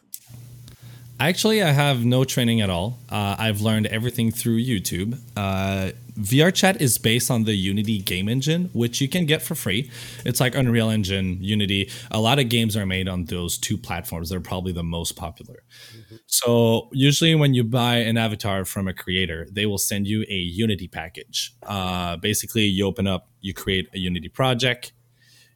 Actually, 1.20 1.64
I 1.64 1.72
have 1.72 2.04
no 2.04 2.26
training 2.26 2.60
at 2.60 2.70
all. 2.70 3.00
Uh, 3.10 3.36
I've 3.40 3.62
learned 3.62 3.88
everything 3.88 4.32
through 4.32 4.60
YouTube. 4.60 5.18
Uh, 5.38 5.92
VR 6.20 6.54
Chat 6.54 6.82
is 6.82 6.98
based 6.98 7.32
on 7.32 7.46
the 7.46 7.54
Unity 7.54 8.00
game 8.00 8.28
engine, 8.28 8.70
which 8.74 9.00
you 9.00 9.08
can 9.08 9.26
get 9.26 9.42
for 9.42 9.56
free. 9.56 9.90
It's 10.26 10.42
like 10.42 10.56
Unreal 10.56 10.90
Engine, 10.90 11.38
Unity. 11.42 11.90
A 12.12 12.20
lot 12.20 12.40
of 12.40 12.50
games 12.50 12.76
are 12.76 12.86
made 12.86 13.08
on 13.08 13.26
those 13.26 13.58
two 13.58 13.78
platforms. 13.78 14.30
They're 14.30 14.42
probably 14.42 14.74
the 14.74 14.84
most 14.84 15.16
popular. 15.16 15.64
Mm-hmm. 15.98 16.16
So, 16.28 16.90
usually, 16.92 17.34
when 17.36 17.54
you 17.54 17.64
buy 17.64 17.98
an 17.98 18.18
avatar 18.18 18.66
from 18.66 18.88
a 18.88 18.94
creator, 18.94 19.48
they 19.50 19.66
will 19.66 19.78
send 19.78 20.08
you 20.08 20.26
a 20.30 20.36
Unity 20.36 20.90
package. 20.90 21.54
Uh, 21.64 22.18
basically, 22.18 22.64
you 22.64 22.86
open 22.86 23.08
up, 23.08 23.30
you 23.40 23.54
create 23.54 23.90
a 23.94 24.00
Unity 24.00 24.30
project, 24.30 24.92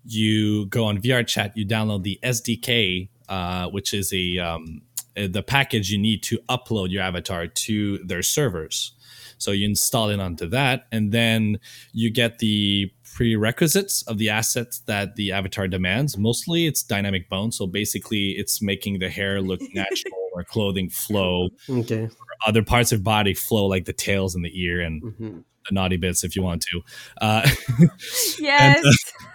you 0.05 0.67
go 0.67 0.85
on 0.85 0.99
VR 0.99 1.25
Chat, 1.25 1.55
you 1.55 1.65
download 1.65 2.03
the 2.03 2.19
SDK, 2.23 3.09
uh, 3.29 3.69
which 3.69 3.93
is 3.93 4.11
a 4.11 4.39
um, 4.39 4.81
the 5.27 5.43
package 5.43 5.89
you 5.89 5.97
need 5.97 6.23
to 6.23 6.39
upload 6.49 6.91
your 6.91 7.01
avatar 7.01 7.47
to 7.47 7.97
their 7.99 8.21
servers. 8.21 8.93
So 9.37 9.51
you 9.51 9.65
install 9.65 10.09
it 10.09 10.19
onto 10.19 10.47
that, 10.49 10.87
and 10.91 11.11
then 11.11 11.59
you 11.93 12.11
get 12.11 12.39
the 12.39 12.91
prerequisites 13.15 14.01
of 14.03 14.17
the 14.17 14.29
assets 14.29 14.79
that 14.81 15.15
the 15.15 15.31
avatar 15.31 15.67
demands. 15.67 16.17
Mostly 16.17 16.67
it's 16.67 16.83
dynamic 16.83 17.29
bone. 17.29 17.51
So 17.51 17.65
basically, 17.65 18.31
it's 18.31 18.61
making 18.61 18.99
the 18.99 19.09
hair 19.09 19.41
look 19.41 19.61
natural 19.73 20.29
or 20.33 20.43
clothing 20.43 20.89
flow. 20.89 21.49
Okay. 21.69 22.03
Or 22.03 22.09
other 22.47 22.63
parts 22.63 22.91
of 22.91 23.03
body 23.03 23.33
flow, 23.33 23.65
like 23.65 23.85
the 23.85 23.93
tails 23.93 24.35
and 24.35 24.43
the 24.43 24.61
ear 24.61 24.81
and 24.81 25.01
mm-hmm. 25.01 25.37
the 25.69 25.73
naughty 25.73 25.97
bits, 25.97 26.23
if 26.23 26.35
you 26.35 26.43
want 26.43 26.61
to. 26.71 26.81
Uh, 27.21 27.49
yes. 28.39 28.83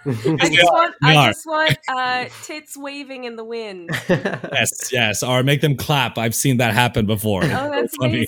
And, 0.05 0.41
I 0.41 0.49
just 0.49 0.63
want, 0.63 0.95
I 1.03 1.27
just 1.27 1.45
want 1.45 1.77
uh, 1.87 2.25
tits 2.43 2.77
waving 2.77 3.23
in 3.23 3.35
the 3.35 3.43
wind. 3.43 3.89
yes, 4.09 4.91
yes. 4.91 5.23
Or 5.23 5.43
make 5.43 5.61
them 5.61 5.75
clap. 5.75 6.17
I've 6.17 6.35
seen 6.35 6.57
that 6.57 6.73
happen 6.73 7.05
before. 7.05 7.43
Oh, 7.43 7.47
that's 7.47 7.95
funny. 7.97 8.27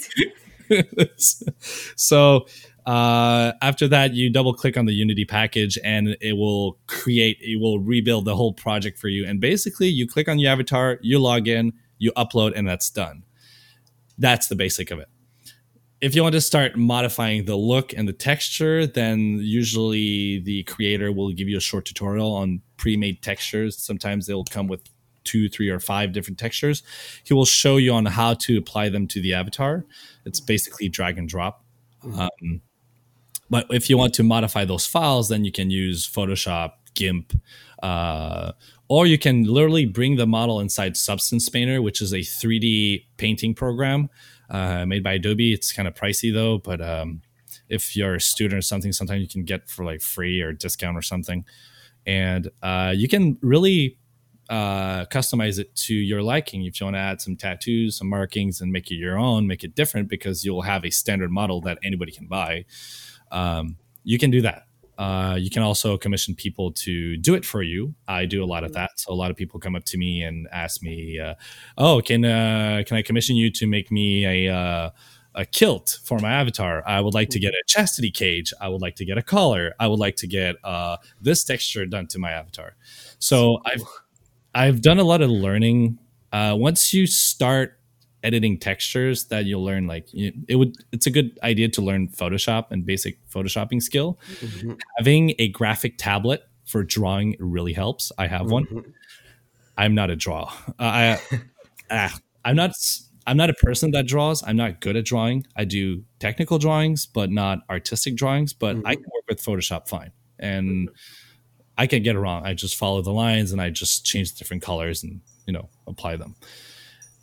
so 1.96 2.48
uh, 2.86 3.54
after 3.62 3.88
that, 3.88 4.14
you 4.14 4.32
double 4.32 4.54
click 4.54 4.78
on 4.78 4.86
the 4.86 4.94
Unity 4.94 5.26
package 5.26 5.78
and 5.84 6.18
it 6.20 6.34
will 6.34 6.78
create, 6.88 7.38
it 7.42 7.60
will 7.60 7.80
rebuild 7.80 8.26
the 8.26 8.36
whole 8.36 8.54
project 8.54 8.98
for 8.98 9.08
you. 9.08 9.26
And 9.26 9.40
basically, 9.40 9.88
you 9.88 10.08
click 10.08 10.28
on 10.28 10.40
your 10.40 10.52
avatar, 10.52 11.00
you 11.02 11.20
log 11.20 11.48
in, 11.48 11.74
you 12.00 12.12
upload, 12.14 12.54
and 12.56 12.68
that's 12.68 12.90
done. 12.90 13.24
That's 14.18 14.48
the 14.48 14.56
basic 14.56 14.90
of 14.90 15.00
it. 15.00 15.10
If 16.00 16.16
you 16.16 16.22
want 16.22 16.34
to 16.34 16.42
start 16.42 16.76
modifying 16.76 17.46
the 17.46 17.56
look 17.56 17.92
and 17.94 18.08
the 18.08 18.14
texture, 18.14 18.86
then 18.86 19.40
usually 19.42 20.40
the 20.40 20.64
creator 20.64 21.12
will 21.12 21.32
give 21.32 21.48
you 21.48 21.58
a 21.58 21.62
short 21.62 21.86
tutorial 21.86 22.34
on 22.36 22.62
pre 22.78 22.96
made 22.98 23.24
textures. 23.24 23.78
Sometimes 23.78 24.28
they'll 24.28 24.44
come 24.44 24.68
with 24.68 24.82
two, 25.24 25.50
three, 25.50 25.70
or 25.70 25.80
five 25.80 26.14
different 26.14 26.38
textures. 26.40 26.84
He 27.24 27.34
will 27.34 27.46
show 27.46 27.78
you 27.78 27.94
on 27.94 28.06
how 28.06 28.36
to 28.36 28.58
apply 28.58 28.90
them 28.90 29.08
to 29.08 29.22
the 29.22 29.34
avatar. 29.34 29.86
It's 30.26 30.40
basically 30.40 30.88
drag 30.88 31.18
and 31.18 31.28
drop. 31.28 31.64
Mm-hmm. 32.04 32.20
Um, 32.20 32.62
but 33.50 33.66
if 33.70 33.90
you 33.90 33.98
want 33.98 34.14
to 34.16 34.24
modify 34.24 34.66
those 34.66 34.86
files, 34.86 35.30
then 35.30 35.46
you 35.46 35.52
can 35.52 35.70
use 35.70 36.08
Photoshop, 36.08 36.74
GIMP, 36.94 37.40
uh, 37.84 38.54
or 38.88 39.06
you 39.06 39.18
can 39.18 39.44
literally 39.44 39.86
bring 39.86 40.16
the 40.16 40.28
model 40.28 40.60
inside 40.60 40.98
Substance 40.98 41.50
Painter, 41.50 41.82
which 41.82 42.02
is 42.02 42.14
a 42.14 42.20
3D 42.20 43.06
painting 43.18 43.54
program 43.54 44.10
uh, 44.50 44.86
made 44.86 45.04
by 45.04 45.14
Adobe. 45.14 45.54
It's 45.54 45.72
kind 45.74 45.88
of 45.88 45.94
pricey 45.94 46.34
though, 46.34 46.58
but 46.58 46.82
um, 46.82 47.22
if 47.70 47.96
you're 47.96 48.16
a 48.16 48.22
student 48.22 48.60
or 48.60 48.62
something, 48.62 48.92
sometimes 48.92 49.22
you 49.22 49.28
can 49.28 49.44
get 49.44 49.70
for 49.70 49.84
like 49.84 50.02
free 50.02 50.42
or 50.42 50.54
discount 50.54 50.98
or 50.98 51.02
something. 51.02 51.46
And 52.06 52.50
uh, 52.64 52.94
you 52.96 53.08
can 53.08 53.38
really 53.42 53.98
uh, 54.50 55.06
customize 55.06 55.60
it 55.60 55.76
to 55.76 55.94
your 55.94 56.22
liking. 56.22 56.64
If 56.64 56.80
you 56.80 56.86
want 56.86 56.96
to 56.96 57.02
add 57.02 57.22
some 57.22 57.36
tattoos, 57.36 57.98
some 57.98 58.08
markings, 58.08 58.62
and 58.62 58.72
make 58.72 58.90
it 58.92 58.96
your 58.96 59.18
own, 59.18 59.48
make 59.48 59.64
it 59.64 59.76
different 59.76 60.08
because 60.08 60.46
you'll 60.46 60.62
have 60.62 60.86
a 60.86 60.90
standard 60.90 61.32
model 61.32 61.60
that 61.62 61.78
anybody 61.84 62.12
can 62.12 62.28
buy. 62.28 62.66
Um, 63.32 63.78
you 64.04 64.18
can 64.18 64.32
do 64.32 64.42
that. 64.42 64.67
Uh, 64.98 65.36
you 65.40 65.50
can 65.50 65.62
also 65.64 65.98
commission 65.98 66.36
people 66.36 66.72
to 66.72 67.18
do 67.18 67.36
it 67.36 67.46
for 67.46 67.62
you. 67.62 67.94
I 68.08 68.26
do 68.26 68.44
a 68.44 68.46
lot 68.48 68.64
of 68.64 68.74
that. 68.74 68.92
So 69.00 69.14
a 69.14 69.16
lot 69.16 69.32
of 69.32 69.38
people 69.38 69.60
come 69.60 69.76
up 69.76 69.84
to 69.86 69.98
me 69.98 70.24
and 70.24 70.48
ask 70.52 70.82
me, 70.82 71.20
uh, 71.20 71.36
"Oh, 71.78 72.02
can 72.02 72.26
uh, 72.26 72.84
can 72.86 72.98
I 72.98 73.02
commission 73.02 73.36
you 73.36 73.52
to 73.52 73.68
make 73.68 73.92
me 73.92 74.26
a 74.26 74.54
uh, 74.54 74.90
a 75.36 75.46
kilt 75.46 76.00
for 76.04 76.18
my 76.20 76.32
avatar? 76.32 76.84
I 76.88 77.02
would 77.02 77.14
like 77.14 77.30
to 77.30 77.40
get 77.40 77.54
a 77.54 77.64
chastity 77.68 78.12
cage. 78.12 78.54
I 78.60 78.70
would 78.70 78.82
like 78.82 78.96
to 78.96 79.06
get 79.06 79.18
a 79.18 79.22
collar. 79.24 79.74
I 79.80 79.88
would 79.88 80.00
like 80.00 80.16
to 80.18 80.28
get 80.28 80.56
uh, 80.64 80.98
this 81.22 81.44
texture 81.44 81.86
done 81.86 82.08
to 82.08 82.20
my 82.20 82.32
avatar." 82.32 82.76
So 83.20 83.60
I've 83.66 83.84
I've 84.56 84.82
done 84.82 85.00
a 85.00 85.04
lot 85.04 85.22
of 85.22 85.30
learning 85.30 86.00
once 86.34 86.94
you 86.94 87.08
start 87.08 87.77
editing 88.24 88.58
textures 88.58 89.26
that 89.26 89.46
you'll 89.46 89.64
learn 89.64 89.86
like 89.88 90.08
it 90.14 90.56
would 90.56 90.76
it's 90.92 91.06
a 91.06 91.12
good 91.12 91.38
idea 91.44 91.70
to 91.70 91.82
learn 91.82 92.08
photoshop 92.08 92.66
and 92.72 92.86
basic 92.86 93.20
photoshopping 93.30 93.82
skill. 93.82 94.20
Mm-hmm. 94.42 94.74
having 94.98 95.34
a 95.40 95.50
graphic 95.50 95.98
tablet 95.98 96.44
for 96.66 96.84
drawing 96.84 97.36
really 97.40 97.74
helps. 97.74 98.12
I 98.18 98.28
have 98.28 98.50
one. 98.52 98.66
Mhm. 98.66 98.94
i'm 99.78 99.94
not 99.96 100.10
a 100.10 100.16
draw. 100.16 100.52
Uh, 100.80 101.18
i 101.20 101.20
ah, 101.92 102.18
i'm 102.44 102.56
not 102.56 102.72
i'm 103.28 103.38
not 103.38 103.50
a 103.50 103.54
person 103.56 103.92
that 103.92 104.08
draws. 104.08 104.42
I'm 104.48 104.58
not 104.58 104.82
good 104.82 104.96
at 104.96 105.06
drawing. 105.06 105.46
I 105.56 105.64
do 105.66 106.04
technical 106.20 106.58
drawings 106.58 107.06
but 107.06 107.30
not 107.30 107.60
artistic 107.70 108.16
drawings 108.16 108.52
but 108.54 108.76
i 108.78 108.96
Mhm. 108.96 109.04
can 109.04 109.10
work 109.16 109.26
with 109.30 109.42
photoshop 109.44 109.88
fine. 109.88 110.12
And 110.40 110.90
i 111.78 111.86
can 111.88 112.02
get 112.04 112.16
it 112.16 112.20
wrong. 112.20 112.44
I 112.46 112.54
just 112.56 112.76
follow 112.76 113.02
the 113.04 113.14
lines 113.14 113.52
and 113.52 113.62
i 113.62 113.70
just 113.70 114.06
change 114.06 114.32
the 114.32 114.38
different 114.40 114.64
colors 114.64 115.04
and 115.04 115.22
you 115.46 115.54
know 115.54 115.70
apply 115.86 116.16
them 116.18 116.36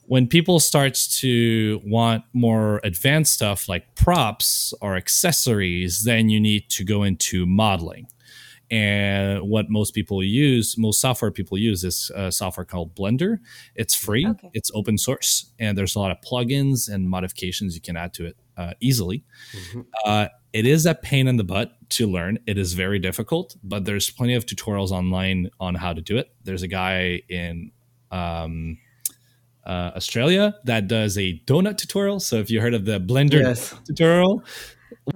when 0.07 0.27
people 0.27 0.61
starts 0.61 1.21
to 1.21 1.81
want 1.85 2.25
more 2.33 2.81
advanced 2.85 3.35
stuff 3.35 3.69
like 3.69 3.95
props 3.95 4.75
or 4.81 4.97
accessories 4.97 6.03
then 6.05 6.29
you 6.29 6.41
need 6.41 6.69
to 6.71 6.85
go 6.85 7.03
into 7.03 7.47
modeling 7.47 8.07
and 8.71 9.43
what 9.49 9.69
most 9.69 9.95
people 9.95 10.23
use 10.23 10.77
most 10.79 11.01
software 11.01 11.31
people 11.31 11.57
use 11.59 11.85
is 11.85 12.11
a 12.15 12.33
software 12.33 12.65
called 12.65 12.95
blender 12.97 13.39
it's 13.75 13.95
free 13.95 14.27
Okay. 14.27 14.51
it's 14.55 14.71
open 14.75 14.97
source 14.99 15.53
and 15.59 15.77
there's 15.77 15.95
a 15.97 15.99
lot 15.99 16.11
of 16.11 16.17
plugins 16.21 16.89
and 16.93 17.09
modifications 17.09 17.75
you 17.75 17.81
can 17.81 17.97
add 17.97 18.13
to 18.15 18.27
it 18.27 18.37
uh, 18.57 18.73
easily 18.81 19.23
Mhm. 19.73 19.87
uh, 20.05 20.29
it 20.53 20.67
is 20.67 20.87
a 20.87 20.95
pain 20.95 21.27
in 21.27 21.37
the 21.37 21.43
butt 21.43 21.73
to 21.89 22.07
learn. 22.07 22.39
It 22.47 22.59
is 22.59 22.75
very 22.75 23.01
difficult, 23.01 23.57
but 23.65 23.85
there's 23.85 24.09
plenty 24.09 24.35
of 24.35 24.47
tutorials 24.47 24.93
online 24.93 25.51
on 25.59 25.75
how 25.75 25.93
to 25.93 26.01
do 26.01 26.17
it. 26.17 26.29
There's 26.45 26.63
a 26.63 26.69
guy 26.69 27.23
in 27.29 27.73
um, 28.13 28.79
uh, 29.67 29.93
Australia 29.97 30.55
that 30.65 30.89
does 30.89 31.17
a 31.19 31.41
donut 31.47 31.79
tutorial. 31.79 32.21
So 32.21 32.37
if 32.37 32.51
you 32.51 32.61
heard 32.61 32.75
of 32.75 32.85
the 32.85 33.01
Blender 33.01 33.41
Yes. 33.43 33.75
tutorial, 33.87 34.43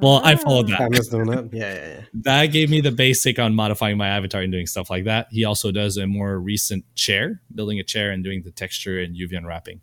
well, 0.01 0.21
I 0.25 0.37
followed 0.37 0.69
that. 0.69 0.81
Donut. 0.81 1.51
Yeah, 1.53 1.73
yeah, 1.73 1.89
yeah. 1.89 2.01
That 2.15 2.47
gave 2.47 2.69
me 2.69 2.81
the 2.81 2.91
basic 2.93 3.39
on 3.39 3.55
modifying 3.55 3.97
my 3.97 4.09
avatar 4.09 4.43
and 4.43 4.53
doing 4.53 4.67
stuff 4.67 4.91
like 4.91 5.05
that. 5.05 5.29
He 5.31 5.45
also 5.45 5.71
does 5.71 5.97
a 5.97 6.07
more 6.07 6.39
recent 6.39 6.85
chair, 6.95 7.41
building 7.55 7.79
a 7.81 7.85
chair 7.85 8.11
and 8.11 8.23
doing 8.23 8.43
the 8.43 8.51
texture 8.51 9.01
and 9.01 9.15
UV 9.17 9.37
unwrapping. 9.37 9.81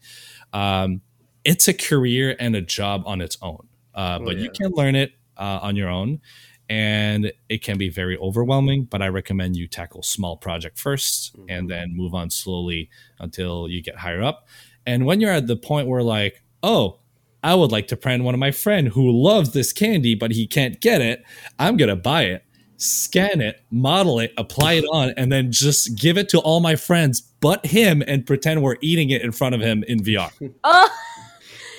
Um, 0.54 1.02
it's 1.44 1.68
a 1.68 1.74
career 1.74 2.36
and 2.40 2.56
a 2.56 2.62
job 2.62 3.04
on 3.06 3.22
its 3.22 3.38
own, 3.42 3.68
uh, 3.94 4.20
Oh, 4.22 4.26
but 4.26 4.38
you 4.38 4.50
can 4.50 4.72
learn 4.72 4.96
it 4.96 5.12
uh, 5.38 5.60
on 5.62 5.76
your 5.76 5.90
own. 5.90 6.22
And 6.70 7.32
it 7.50 7.62
can 7.64 7.78
be 7.78 7.90
very 7.90 8.18
overwhelming, 8.18 8.86
but 8.86 9.02
I 9.02 9.08
recommend 9.10 9.56
you 9.56 9.68
tackle 9.68 10.02
small 10.04 10.36
project 10.38 10.80
1st 10.80 11.36
and 11.48 11.68
Mhm. 11.68 11.70
then 11.70 11.96
move 11.96 12.14
on 12.16 12.30
slowly 12.30 12.90
until 13.20 13.68
you 13.70 13.82
get 13.84 13.98
higher 13.98 14.24
up. 14.24 14.48
And 14.88 15.06
when 15.06 15.20
you're 15.22 15.32
at 15.32 15.48
the 15.48 15.56
point 15.56 15.88
where 15.88 16.02
like, 16.04 16.42
oh, 16.64 17.00
I 17.44 17.54
would 17.54 17.72
like 17.72 17.88
to 17.90 17.96
friend 17.96 18.26
one 18.26 18.34
of 18.34 18.40
my 18.40 18.50
friend 18.52 18.88
who 18.88 19.12
loves 19.12 19.52
this 19.52 19.72
candy, 19.72 20.16
but 20.16 20.32
he 20.32 20.48
can't 20.48 20.80
get 20.82 21.02
it. 21.02 21.24
I'm 21.60 21.78
gonna 21.78 21.96
buy 21.96 22.24
it, 22.24 22.44
scan 22.78 23.40
it, 23.42 23.62
model 23.70 24.20
it, 24.20 24.34
apply 24.38 24.74
it 24.74 24.86
on, 24.92 25.14
and 25.18 25.32
then 25.32 25.52
just 25.52 25.96
give 25.96 26.18
it 26.18 26.28
to 26.30 26.40
all 26.40 26.60
my 26.60 26.76
friends 26.76 27.22
but 27.42 27.64
him 27.68 28.02
and 28.08 28.26
pretend 28.26 28.64
we're 28.64 28.78
eating 28.82 29.12
it 29.12 29.22
in 29.22 29.32
front 29.32 29.54
of 29.54 29.62
him 29.62 29.84
in 29.88 30.00
VR. 30.04 30.32
Oh, 30.64 30.90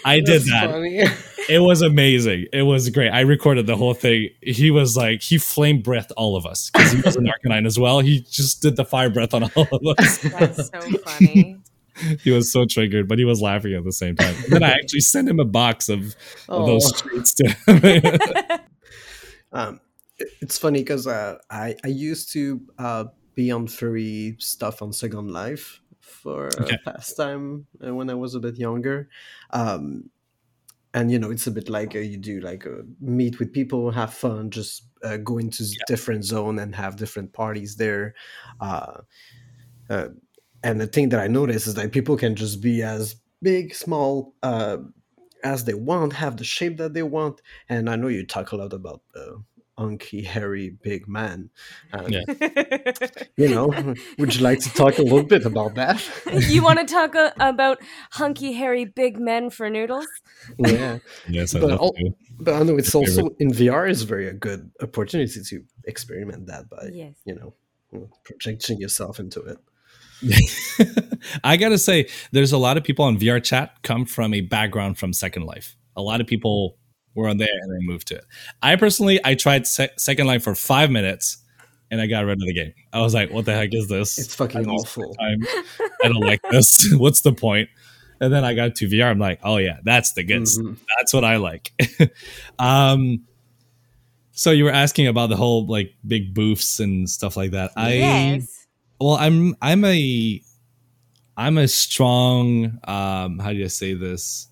I 0.06 0.20
did 0.20 0.42
that. 0.44 0.70
funny. 0.70 1.04
It 1.48 1.60
was 1.60 1.80
amazing. 1.80 2.46
It 2.52 2.62
was 2.62 2.90
great. 2.90 3.10
I 3.10 3.20
recorded 3.20 3.68
the 3.68 3.76
whole 3.76 3.94
thing. 3.94 4.30
He 4.42 4.72
was 4.72 4.96
like, 4.96 5.22
he 5.22 5.38
flame 5.38 5.80
breathed 5.80 6.10
all 6.16 6.34
of 6.34 6.44
us 6.44 6.70
because 6.70 6.90
he 6.90 7.00
was 7.02 7.14
an 7.14 7.28
Arcanine 7.44 7.66
as 7.66 7.78
well. 7.78 8.00
He 8.00 8.22
just 8.22 8.62
did 8.62 8.74
the 8.74 8.84
fire 8.84 9.10
breath 9.10 9.32
on 9.32 9.44
all 9.54 9.68
of 9.70 9.80
us. 9.98 10.18
that's 10.18 10.68
so 10.70 10.80
funny. 11.04 11.58
he 12.24 12.32
was 12.32 12.50
so 12.50 12.64
triggered, 12.64 13.06
but 13.06 13.18
he 13.20 13.24
was 13.24 13.40
laughing 13.40 13.74
at 13.74 13.84
the 13.84 13.92
same 13.92 14.16
time. 14.16 14.34
And 14.42 14.54
then 14.54 14.64
I 14.64 14.70
actually 14.72 15.02
sent 15.02 15.28
him 15.28 15.38
a 15.38 15.44
box 15.44 15.88
of, 15.88 16.16
of 16.48 16.66
those 16.66 16.84
Oh. 16.92 16.96
treats 16.96 17.32
to 17.34 17.48
him. 17.68 18.60
Um, 19.52 19.80
it's 20.40 20.58
funny 20.58 20.80
because 20.80 21.06
uh, 21.06 21.38
I 21.48 21.76
I 21.84 21.88
used 21.88 22.32
to 22.32 22.60
uh, 22.78 23.04
be 23.36 23.52
on 23.52 23.68
furry 23.68 24.34
stuff 24.40 24.82
on 24.82 24.92
Second 24.92 25.30
Life 25.32 25.80
for 26.26 26.48
Okay. 26.60 26.76
pastime 26.84 27.66
uh, 27.86 27.94
when 27.94 28.10
I 28.10 28.14
was 28.14 28.34
a 28.34 28.40
bit 28.40 28.56
younger. 28.58 29.08
Um, 29.50 30.10
and 30.94 31.10
you 31.12 31.18
know, 31.18 31.30
it's 31.30 31.46
a 31.46 31.50
bit 31.50 31.68
like 31.68 31.94
uh, 31.94 32.00
you 32.00 32.16
do 32.18 32.40
like 32.40 32.66
uh, 32.66 32.82
meet 33.00 33.38
with 33.38 33.52
people, 33.52 33.90
have 33.90 34.14
fun, 34.14 34.50
just 34.50 34.88
uh, 35.02 35.18
go 35.18 35.38
into 35.38 35.62
s- 35.64 35.76
different 35.76 36.24
zone 36.24 36.58
and 36.58 36.74
have 36.74 36.96
different 36.96 37.32
parties 37.32 37.76
there. 37.76 38.14
Uh, 38.60 39.02
uh, 39.90 40.08
and 40.62 40.80
the 40.80 40.86
thing 40.86 41.10
that 41.10 41.20
I 41.20 41.28
noticed 41.28 41.66
is 41.66 41.74
that 41.74 41.92
people 41.92 42.16
can 42.16 42.34
just 42.36 42.62
be 42.62 42.82
as 42.82 43.16
big, 43.42 43.74
small 43.74 44.34
uh, 44.42 44.78
as 45.44 45.64
they 45.64 45.74
want, 45.74 46.14
have 46.14 46.38
the 46.38 46.44
shape 46.44 46.78
that 46.78 46.94
they 46.94 47.04
want. 47.04 47.42
And 47.68 47.90
I 47.90 47.96
know 47.96 48.08
you 48.08 48.26
talk 48.26 48.52
a 48.52 48.56
lot 48.56 48.72
about 48.72 49.02
uh, 49.78 49.82
hunky, 49.82 50.22
hairy, 50.22 50.70
big 50.82 51.06
man. 51.08 51.50
Um, 51.92 52.06
Yeah. 52.08 52.22
You 53.36 53.48
know, 53.50 53.94
would 54.18 54.34
you 54.34 54.42
like 54.42 54.60
to 54.60 54.70
talk 54.72 54.98
a 54.98 55.02
little 55.02 55.22
bit 55.22 55.44
about 55.44 55.74
that? 55.74 56.02
you 56.48 56.62
want 56.62 56.78
to 56.80 56.86
talk 56.94 57.14
uh, 57.14 57.30
about 57.38 57.78
hunky, 58.12 58.52
hairy, 58.52 58.84
big 58.86 59.18
men 59.20 59.50
for 59.50 59.68
noodles? 59.68 60.06
yeah, 60.58 60.98
yes, 61.28 61.54
I 61.54 61.60
But 61.60 61.70
love 61.70 61.80
all- 61.80 61.96
but 62.38 62.54
I 62.54 62.62
know 62.62 62.76
it's 62.76 62.92
Your 62.94 63.04
favorite. 63.06 63.22
also 63.22 63.36
in 63.38 63.50
VR 63.50 63.88
is 63.88 64.02
very 64.02 64.28
a 64.28 64.32
good 64.34 64.70
opportunity 64.82 65.40
to 65.42 65.62
experiment 65.84 66.46
that 66.46 66.68
by 66.70 66.90
Yes. 66.92 67.14
you 67.24 67.34
know 67.34 67.54
projecting 68.24 68.78
yourself 68.80 69.18
into 69.20 69.40
it. 69.42 69.58
I 71.44 71.56
gotta 71.56 71.78
say, 71.78 72.08
there's 72.32 72.52
a 72.52 72.58
lot 72.58 72.76
of 72.76 72.84
people 72.84 73.04
on 73.04 73.18
VR 73.18 73.42
chat 73.42 73.82
come 73.82 74.04
from 74.06 74.32
a 74.34 74.40
background 74.40 74.98
from 74.98 75.12
Second 75.12 75.44
Life. 75.44 75.76
A 75.94 76.02
lot 76.02 76.20
of 76.20 76.26
people 76.26 76.76
were 77.16 77.28
on 77.28 77.38
there 77.38 77.48
and 77.62 77.72
then 77.72 77.80
moved 77.82 78.06
to 78.08 78.16
it. 78.16 78.24
I 78.62 78.76
personally, 78.76 79.18
I 79.24 79.34
tried 79.34 79.66
Se- 79.66 79.90
Second 79.96 80.26
Life 80.26 80.44
for 80.44 80.54
five 80.54 80.90
minutes 80.90 81.38
and 81.90 82.00
I 82.00 82.06
got 82.06 82.24
rid 82.24 82.34
of 82.40 82.46
the 82.46 82.52
game. 82.54 82.74
I 82.92 83.00
was 83.00 83.14
like, 83.14 83.32
"What 83.32 83.44
the 83.44 83.54
heck 83.54 83.72
is 83.72 83.88
this? 83.88 84.18
It's 84.18 84.34
fucking 84.34 84.68
I 84.68 84.70
awful. 84.70 85.14
I 85.20 85.36
don't 86.02 86.20
like 86.20 86.40
this. 86.50 86.92
What's 86.96 87.22
the 87.22 87.32
point?" 87.32 87.68
And 88.20 88.32
then 88.32 88.44
I 88.44 88.54
got 88.54 88.74
to 88.76 88.88
VR. 88.88 89.10
I'm 89.10 89.18
like, 89.18 89.40
"Oh 89.42 89.56
yeah, 89.58 89.78
that's 89.84 90.12
the 90.12 90.22
good. 90.24 90.46
stuff. 90.48 90.64
Mhm. 90.66 90.78
That's 90.98 91.12
what 91.12 91.24
I 91.24 91.36
like." 91.36 91.72
um, 92.58 93.24
so 94.32 94.50
you 94.50 94.64
were 94.64 94.70
asking 94.72 95.06
about 95.06 95.30
the 95.30 95.36
whole 95.36 95.66
like 95.66 95.94
big 96.06 96.34
boofs 96.34 96.80
and 96.80 97.08
stuff 97.08 97.36
like 97.36 97.52
that. 97.52 97.70
I 97.76 97.94
yes. 97.94 98.66
well 99.00 99.14
i'm 99.14 99.54
i'm 99.60 99.84
a 99.84 100.42
i'm 101.36 101.58
a 101.58 101.68
strong 101.68 102.78
um 102.84 103.38
how 103.38 103.50
do 103.50 103.56
you 103.56 103.68
say 103.68 103.94
this 103.94 104.48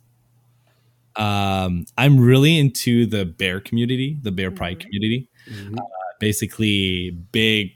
um 1.16 1.84
i'm 1.98 2.18
really 2.18 2.58
into 2.58 3.06
the 3.06 3.24
bear 3.24 3.60
community 3.60 4.18
the 4.22 4.32
bear 4.32 4.50
pride 4.50 4.78
Mhm. 4.78 4.80
community. 4.80 5.28
Mhm. 5.48 5.76
basically 6.20 7.10
big 7.32 7.72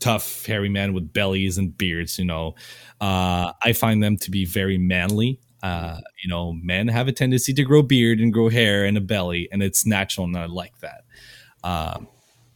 tough 0.00 0.44
hairy 0.46 0.68
men 0.68 0.92
with 0.94 1.12
bellies 1.12 1.58
and 1.58 1.76
beards 1.76 2.18
you 2.18 2.24
know. 2.24 2.54
Uh 3.00 3.52
i 3.62 3.72
find 3.72 4.02
them 4.02 4.16
to 4.18 4.30
be 4.30 4.44
very 4.44 4.78
manly. 4.78 5.40
Uh 5.62 6.00
you 6.22 6.28
know 6.28 6.52
men 6.52 6.88
have 6.88 7.08
a 7.08 7.12
tendency 7.12 7.52
to 7.54 7.62
grow 7.64 7.82
beard 7.82 8.20
and 8.20 8.32
grow 8.32 8.48
hair 8.48 8.84
and 8.84 8.96
a 8.96 9.00
belly 9.00 9.48
and 9.52 9.62
it's 9.62 9.84
natural 9.86 10.26
and 10.26 10.36
i 10.36 10.46
like 10.46 10.78
that. 10.80 11.04
Um 11.64 12.08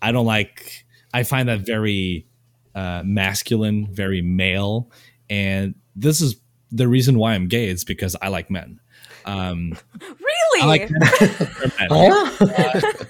i 0.03 0.13
don't 0.13 0.27
like 0.27 0.85
i 1.13 1.23
find 1.23 1.49
that 1.49 1.61
very 1.61 2.27
uh 2.75 3.03
masculine 3.05 3.89
very 3.93 4.23
male 4.23 4.91
and 5.29 5.75
this 5.97 6.21
is 6.21 6.37
the 6.71 6.87
reason 6.89 7.19
why 7.19 7.35
i'm 7.35 7.49
gay 7.49 7.69
is 7.69 7.85
because 7.85 8.15
i 8.23 8.29
like 8.29 8.49
men 8.51 8.79
um 9.25 9.73
Really? 10.01 10.63
I 10.63 10.67
like 10.67 10.91
men. 10.91 11.11
They're. 11.91 12.27
Huh? 12.27 13.05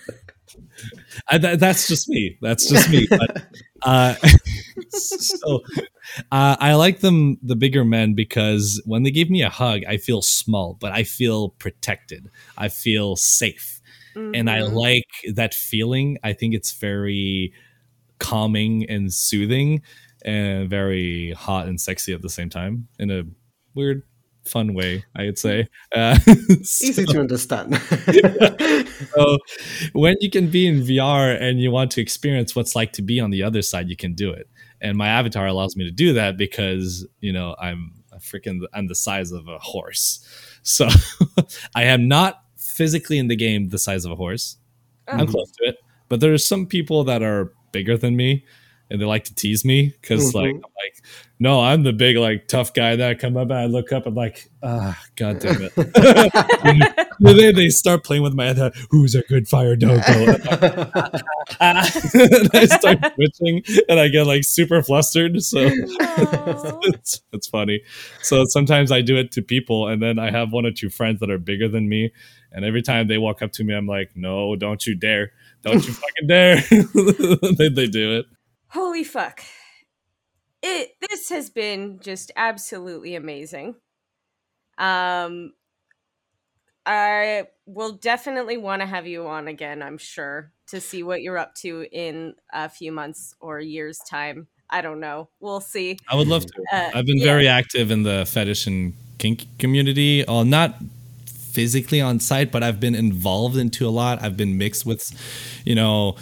I, 1.29 1.39
that, 1.39 1.61
that's 1.61 1.89
just 1.89 2.09
me. 2.09 2.39
That's 2.41 2.69
just 2.69 2.89
me. 2.91 3.07
But, 3.11 3.43
uh, 3.83 4.15
so 4.91 5.61
uh, 6.33 6.57
I 6.59 6.75
like 6.75 7.01
them, 7.01 7.39
the 7.43 7.57
bigger 7.57 7.85
men, 7.85 8.15
because 8.15 8.83
when 8.87 9.03
they 9.03 9.11
give 9.11 9.31
me 9.31 9.43
a 9.43 9.49
hug, 9.51 9.83
I 9.89 9.97
feel 9.97 10.23
small, 10.23 10.77
but 10.81 10.93
I 10.93 11.05
feel 11.05 11.51
protected. 11.51 12.29
I 12.59 12.69
feel 12.69 13.17
safe, 13.17 13.81
and 14.15 14.51
I 14.51 14.59
Mhm. 14.61 14.73
like 14.73 15.35
that 15.35 15.55
feeling. 15.55 16.19
I 16.23 16.33
think 16.33 16.55
it's 16.55 16.73
very 16.73 17.53
calming 18.19 18.89
and 18.91 19.13
soothing, 19.13 19.83
and 20.25 20.69
very 20.69 21.33
hot 21.33 21.69
and 21.69 21.81
sexy 21.81 22.13
at 22.13 22.23
the 22.23 22.29
same 22.31 22.51
time 22.51 22.89
in 22.99 23.11
a 23.11 23.23
weird, 23.75 24.03
fun 24.45 24.74
way. 24.74 25.05
I'd 25.16 25.38
say. 25.38 25.68
Uh, 25.95 26.18
Easy 26.61 27.05
to 27.07 27.20
understand. 27.20 27.76
so 29.14 29.38
when 29.93 30.16
you 30.20 30.30
can 30.30 30.51
be 30.51 30.66
in 30.66 30.80
VR 30.80 31.41
and 31.41 31.61
you 31.61 31.70
want 31.70 31.91
to 31.93 32.01
experience 32.01 32.55
what's 32.57 32.74
like 32.76 32.93
to 32.95 33.03
be 33.03 33.20
on 33.20 33.30
the 33.30 33.43
other 33.43 33.62
side, 33.62 33.88
you 33.88 33.97
can 33.97 34.14
do 34.14 34.30
it. 34.30 34.49
And 34.80 34.97
my 34.97 35.09
avatar 35.09 35.47
allows 35.47 35.76
me 35.76 35.84
to 35.84 35.91
do 35.91 36.12
that 36.14 36.36
because 36.36 37.07
you 37.20 37.32
know 37.32 37.55
I'm 37.61 37.93
a 38.12 38.16
freaking 38.18 38.61
I'm 38.72 38.86
the 38.88 38.95
size 38.95 39.30
of 39.32 39.47
a 39.49 39.59
horse. 39.59 40.26
So 40.62 40.88
I 41.74 41.84
am 41.84 42.09
not 42.09 42.43
physically 42.59 43.18
in 43.18 43.28
the 43.28 43.36
game 43.36 43.68
the 43.68 43.78
size 43.78 44.05
of 44.05 44.12
a 44.12 44.16
horse. 44.16 44.57
I'm 45.09 45.20
Oh. 45.20 45.26
close 45.26 45.51
to 45.53 45.68
it, 45.68 45.76
but 46.09 46.20
there's 46.20 46.47
some 46.47 46.66
people 46.66 47.05
that 47.05 47.22
are 47.22 47.53
bigger 47.72 47.97
than 47.97 48.16
me, 48.16 48.45
and 48.91 49.01
they 49.01 49.05
like 49.05 49.24
to 49.24 49.34
tease 49.34 49.64
me 49.64 49.95
because 50.01 50.34
like 50.34 50.55
Mhm. 50.55 50.57
I'm 50.57 50.72
like 50.84 51.05
no 51.41 51.61
I'm 51.61 51.82
the 51.82 51.93
big 51.93 52.16
like 52.16 52.47
tough 52.47 52.72
guy 52.72 52.95
that 52.95 53.11
I 53.11 53.14
come 53.14 53.36
up 53.36 53.51
and 53.51 53.59
I 53.59 53.66
look 53.66 53.93
up 53.93 54.07
and 54.07 54.14
like 54.14 54.49
ah 54.62 54.97
god 55.16 55.41
damn 55.41 55.61
it 55.62 55.72
then 57.20 57.55
they 57.57 57.68
start 57.70 58.05
playing 58.05 58.22
with 58.22 58.34
my 58.34 58.53
head 58.53 58.72
who's 58.91 59.16
a 59.16 59.22
good 59.22 59.49
fire 59.49 59.74
dogo 59.74 60.01
and 61.61 61.78
I 61.78 62.66
start 62.66 62.99
twitching 63.14 63.64
and 63.88 63.99
I 63.99 64.07
get 64.07 64.26
like 64.26 64.45
super 64.45 64.82
flustered 64.82 65.43
so 65.43 65.68
it's, 66.82 67.22
it's 67.32 67.49
funny. 67.49 67.82
So 68.22 68.45
sometimes 68.47 68.93
I 68.93 69.01
do 69.01 69.16
it 69.16 69.32
to 69.32 69.43
people, 69.43 69.88
and 69.88 70.03
then 70.03 70.18
I 70.18 70.30
have 70.30 70.53
one 70.53 70.66
or 70.66 70.70
two 70.70 70.91
friends 70.91 71.20
that 71.20 71.30
are 71.30 71.38
bigger 71.38 71.68
than 71.68 71.88
me, 71.88 72.12
and 72.53 72.64
every 72.64 72.82
time 72.82 73.09
they 73.09 73.18
walk 73.18 73.43
up 73.43 73.53
to 73.53 73.64
me, 73.64 73.74
I'm 73.74 73.86
like, 73.86 74.11
"No, 74.14 74.57
don't 74.57 74.84
you 74.86 74.95
dare! 74.95 75.32
Don't 75.62 75.84
you 75.86 75.93
fucking 75.93 76.26
dare!" 76.26 76.57
they, 77.57 77.68
they 77.68 77.86
do 77.86 78.18
it. 78.18 78.26
Holy 78.68 79.05
fuck. 79.05 79.43
It 80.63 80.93
this 81.09 81.29
has 81.31 81.51
been 81.51 82.01
just 82.01 82.33
absolutely 82.37 83.15
amazing. 83.15 83.77
Um 84.79 85.53
I 86.87 87.45
will 87.67 87.93
definitely 87.93 88.57
want 88.57 88.81
to 88.81 88.87
have 88.87 89.07
you 89.07 89.27
on 89.27 89.49
again, 89.49 89.83
I'm 89.83 89.99
sure, 89.99 90.53
to 90.69 90.81
see 90.81 91.03
what 91.03 91.23
you're 91.23 91.39
up 91.39 91.55
to 91.57 91.87
in 91.93 92.35
a 92.53 92.69
few 92.69 92.91
months 92.91 93.35
or 93.41 93.61
year's 93.61 93.99
time. 93.99 94.49
I 94.71 94.81
don't 94.81 95.01
know. 95.01 95.29
We'll 95.41 95.61
see. 95.61 95.99
I 96.09 96.17
would 96.17 96.29
love 96.29 96.47
to. 96.47 96.65
Uh, 96.73 96.91
I've 96.95 97.07
been 97.07 97.19
yeah. 97.19 97.25
very 97.25 97.49
active 97.49 97.91
in 97.91 98.03
the 98.05 98.25
fetish 98.25 98.67
and 98.67 98.95
kink 99.19 99.47
community. 99.59 100.25
Uh, 100.25 100.45
not 100.45 100.77
physically 101.27 102.01
on 102.01 102.21
site, 102.21 102.53
but 102.53 102.63
I've 102.63 102.81
been 102.81 102.95
involved 102.95 103.57
into 103.57 103.87
a 103.87 103.91
lot. 103.91 104.23
I've 104.23 104.37
been 104.37 104.57
mixed 104.57 104.87
with, 104.87 105.11
you 105.65 105.75
know, 105.75 106.17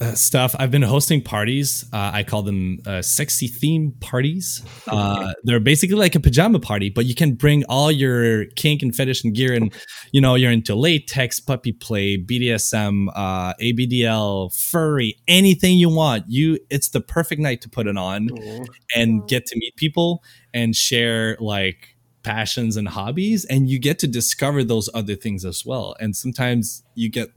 uh, 0.00 0.14
stuff. 0.14 0.54
I've 0.58 0.70
been 0.70 0.82
hosting 0.82 1.22
parties. 1.22 1.84
Uh, 1.92 2.10
I 2.12 2.22
call 2.22 2.42
them 2.42 2.80
uh, 2.86 3.02
sexy 3.02 3.48
theme 3.48 3.92
parties. 4.00 4.62
Uh, 4.86 5.32
they're 5.44 5.60
basically 5.60 5.96
like 5.96 6.14
a 6.14 6.20
pajama 6.20 6.58
party, 6.58 6.90
but 6.90 7.06
you 7.06 7.14
can 7.14 7.34
bring 7.34 7.64
all 7.68 7.90
your 7.90 8.46
kink 8.56 8.82
and 8.82 8.94
fetish 8.94 9.24
and 9.24 9.34
gear, 9.34 9.52
and 9.52 9.72
you 10.12 10.20
know 10.20 10.34
you're 10.34 10.50
into 10.50 10.74
latex, 10.74 11.40
puppy 11.40 11.72
play, 11.72 12.16
BDSM, 12.16 13.08
uh, 13.14 13.54
ABDL, 13.60 14.54
furry, 14.54 15.16
anything 15.28 15.76
you 15.76 15.88
want. 15.88 16.24
You, 16.28 16.58
it's 16.70 16.88
the 16.88 17.00
perfect 17.00 17.40
night 17.40 17.60
to 17.62 17.68
put 17.68 17.86
it 17.86 17.96
on 17.96 18.30
Aw. 18.30 18.64
and 18.96 19.26
get 19.28 19.46
to 19.46 19.56
meet 19.56 19.76
people 19.76 20.22
and 20.52 20.74
share 20.74 21.36
like 21.40 21.96
passions 22.22 22.76
and 22.76 22.88
hobbies 22.88 23.44
and 23.44 23.68
you 23.68 23.78
get 23.78 23.98
to 23.98 24.06
discover 24.06 24.64
those 24.64 24.88
other 24.94 25.14
things 25.14 25.44
as 25.44 25.66
well 25.66 25.94
and 26.00 26.16
sometimes 26.16 26.82
you 26.94 27.10
get 27.10 27.28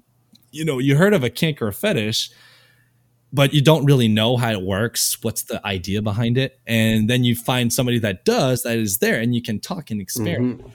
you 0.51 0.63
know 0.65 0.79
you 0.79 0.95
heard 0.95 1.13
of 1.13 1.23
a 1.23 1.29
kink 1.29 1.61
or 1.61 1.67
a 1.67 1.73
fetish 1.73 2.29
but 3.33 3.53
you 3.53 3.61
don't 3.61 3.85
really 3.85 4.07
know 4.07 4.37
how 4.37 4.51
it 4.51 4.61
works 4.61 5.17
what's 5.21 5.43
the 5.43 5.65
idea 5.67 6.01
behind 6.01 6.37
it 6.37 6.59
and 6.65 7.09
then 7.09 7.23
you 7.23 7.35
find 7.35 7.71
somebody 7.73 7.99
that 7.99 8.23
does 8.25 8.63
that 8.63 8.77
is 8.77 8.99
there 8.99 9.19
and 9.19 9.35
you 9.35 9.41
can 9.41 9.59
talk 9.59 9.91
and 9.91 9.99
experiment 10.01 10.61
Mhm. 10.61 10.71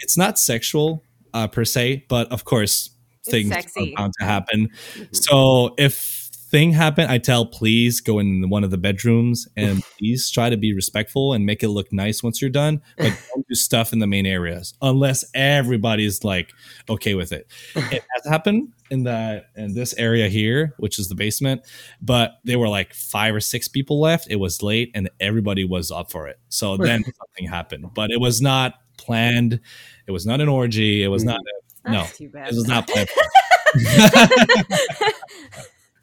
it's 0.00 0.16
not 0.16 0.38
sexual 0.38 1.02
uh, 1.34 1.46
per 1.48 1.64
se 1.64 2.04
but 2.08 2.30
of 2.30 2.44
course 2.44 2.90
It's 3.20 3.30
things 3.30 3.50
are 3.50 3.96
bound 3.96 4.12
to 4.20 4.24
happen 4.24 4.68
Mhm. 4.96 5.16
so 5.16 5.74
if 5.78 6.27
thing 6.50 6.72
happened, 6.72 7.10
I 7.10 7.18
tell 7.18 7.46
please 7.46 8.00
go 8.00 8.18
in 8.18 8.48
one 8.48 8.64
of 8.64 8.70
the 8.70 8.78
bedrooms 8.78 9.46
and 9.56 9.82
please 9.98 10.30
try 10.30 10.48
to 10.48 10.56
be 10.56 10.72
respectful 10.72 11.32
and 11.32 11.44
make 11.44 11.62
it 11.62 11.68
look 11.68 11.92
nice 11.92 12.22
once 12.22 12.40
you're 12.40 12.50
done. 12.50 12.80
But 12.96 13.18
don't 13.34 13.46
do 13.46 13.54
stuff 13.54 13.92
in 13.92 13.98
the 13.98 14.06
main 14.06 14.26
areas 14.26 14.74
unless 14.80 15.24
everybody's 15.34 16.24
like 16.24 16.52
okay 16.88 17.14
with 17.14 17.32
it. 17.32 17.46
It 17.90 18.04
has 18.14 18.30
happened 18.30 18.72
in 18.90 19.04
the 19.04 19.44
in 19.56 19.74
this 19.74 19.94
area 19.94 20.28
here, 20.28 20.74
which 20.78 20.98
is 20.98 21.08
the 21.08 21.14
basement, 21.14 21.62
but 22.02 22.38
there 22.44 22.58
were 22.58 22.68
like 22.68 22.92
five 22.92 23.34
or 23.34 23.40
six 23.40 23.66
people 23.66 24.00
left. 24.00 24.26
It 24.30 24.36
was 24.36 24.62
late 24.62 24.90
and 24.94 25.10
everybody 25.20 25.64
was 25.64 25.90
up 25.90 26.10
for 26.10 26.28
it. 26.28 26.38
So 26.48 26.76
then 26.76 27.02
something 27.04 27.48
happened, 27.48 27.94
but 27.94 28.10
it 28.10 28.20
was 28.20 28.40
not 28.42 28.74
planned. 28.98 29.60
It 30.06 30.12
was 30.12 30.26
not 30.26 30.40
an 30.40 30.48
orgy. 30.48 31.02
It 31.02 31.08
was 31.08 31.22
mm. 31.22 31.28
not. 31.28 31.40
A, 31.40 31.90
no, 31.90 32.02
That's 32.02 32.52
it 32.52 32.56
was 32.56 32.66
not 32.66 32.86
planned. 32.88 33.08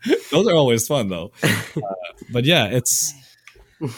Those 0.31 0.47
are 0.47 0.55
always 0.55 0.87
fun 0.87 1.09
though. 1.09 1.31
Uh, 1.75 1.93
but 2.31 2.45
yeah, 2.45 2.67
it's 2.67 3.13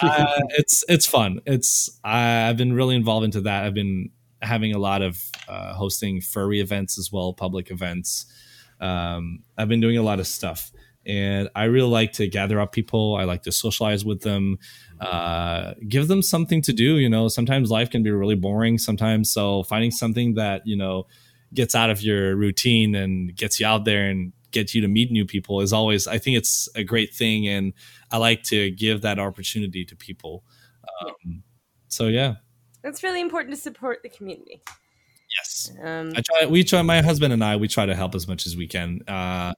uh, 0.02 0.42
it's 0.58 0.84
it's 0.90 1.06
fun. 1.06 1.40
It's 1.46 1.92
I've 2.04 2.58
been 2.58 2.74
really 2.74 2.96
involved 2.96 3.24
into 3.24 3.42
that. 3.42 3.66
I've 3.66 3.76
been 3.76 4.10
having 4.42 4.74
a 4.74 4.80
lot 4.80 5.04
of 5.04 5.22
uh, 5.48 5.74
hosting 5.74 6.22
furry 6.22 6.60
events 6.60 6.98
as 6.98 7.12
well, 7.12 7.34
public 7.34 7.70
events. 7.70 8.26
Um, 8.82 9.44
I've 9.58 9.68
been 9.68 9.80
doing 9.80 9.98
a 9.98 10.02
lot 10.02 10.20
of 10.20 10.26
stuff, 10.26 10.72
and 11.06 11.50
I 11.56 11.66
really 11.66 11.90
like 11.90 12.14
to 12.14 12.28
gather 12.28 12.60
up 12.60 12.72
people. 12.72 13.16
I 13.16 13.26
like 13.26 13.44
to 13.44 13.52
socialize 13.52 14.04
with 14.04 14.22
them, 14.22 14.58
uh, 15.00 15.76
give 15.88 16.08
them 16.08 16.24
something 16.24 16.64
to 16.64 16.74
do. 16.74 16.98
You 16.98 17.10
know, 17.10 17.28
sometimes 17.28 17.70
life 17.70 17.92
can 17.92 18.02
be 18.02 18.10
really 18.10 18.36
boring. 18.36 18.80
Sometimes, 18.80 19.32
so 19.32 19.62
finding 19.64 19.92
something 19.92 20.34
that 20.34 20.64
you 20.66 20.76
know 20.76 21.06
gets 21.54 21.76
out 21.76 21.90
of 21.90 22.02
your 22.02 22.36
routine 22.36 22.96
and 22.96 23.36
gets 23.36 23.60
you 23.60 23.66
out 23.66 23.86
there 23.86 24.10
and 24.10 24.34
gets 24.58 24.74
you 24.76 24.82
to 24.82 24.88
meet 24.88 25.12
new 25.12 25.26
people 25.26 25.62
is 25.62 25.72
always. 25.74 26.08
I 26.08 26.18
think 26.18 26.38
it's 26.38 26.68
a 26.76 26.84
great 26.84 27.14
thing, 27.14 27.48
and 27.48 27.74
I 28.12 28.18
like 28.18 28.44
to 28.54 28.72
give 28.72 29.02
that 29.02 29.20
opportunity 29.20 29.86
to 29.86 29.96
people. 29.96 30.44
Um, 31.02 31.44
so 31.88 32.08
yeah, 32.08 32.36
It's 32.84 33.04
really 33.04 33.22
important 33.22 33.56
to 33.56 33.62
support 33.62 34.00
the 34.04 34.10
community. 34.10 34.62
yes. 35.38 35.72
Um, 35.84 36.14
I 36.16 36.22
try. 36.22 36.46
We 36.48 36.64
try. 36.64 36.82
My 36.82 37.02
husband 37.02 37.34
and 37.34 37.44
I. 37.44 37.56
We 37.56 37.68
try 37.68 37.86
to 37.86 37.96
help 37.96 38.16
as 38.16 38.28
much 38.28 38.46
as 38.48 38.56
we 38.58 38.68
can. 38.68 39.02
Uh, 39.08 39.54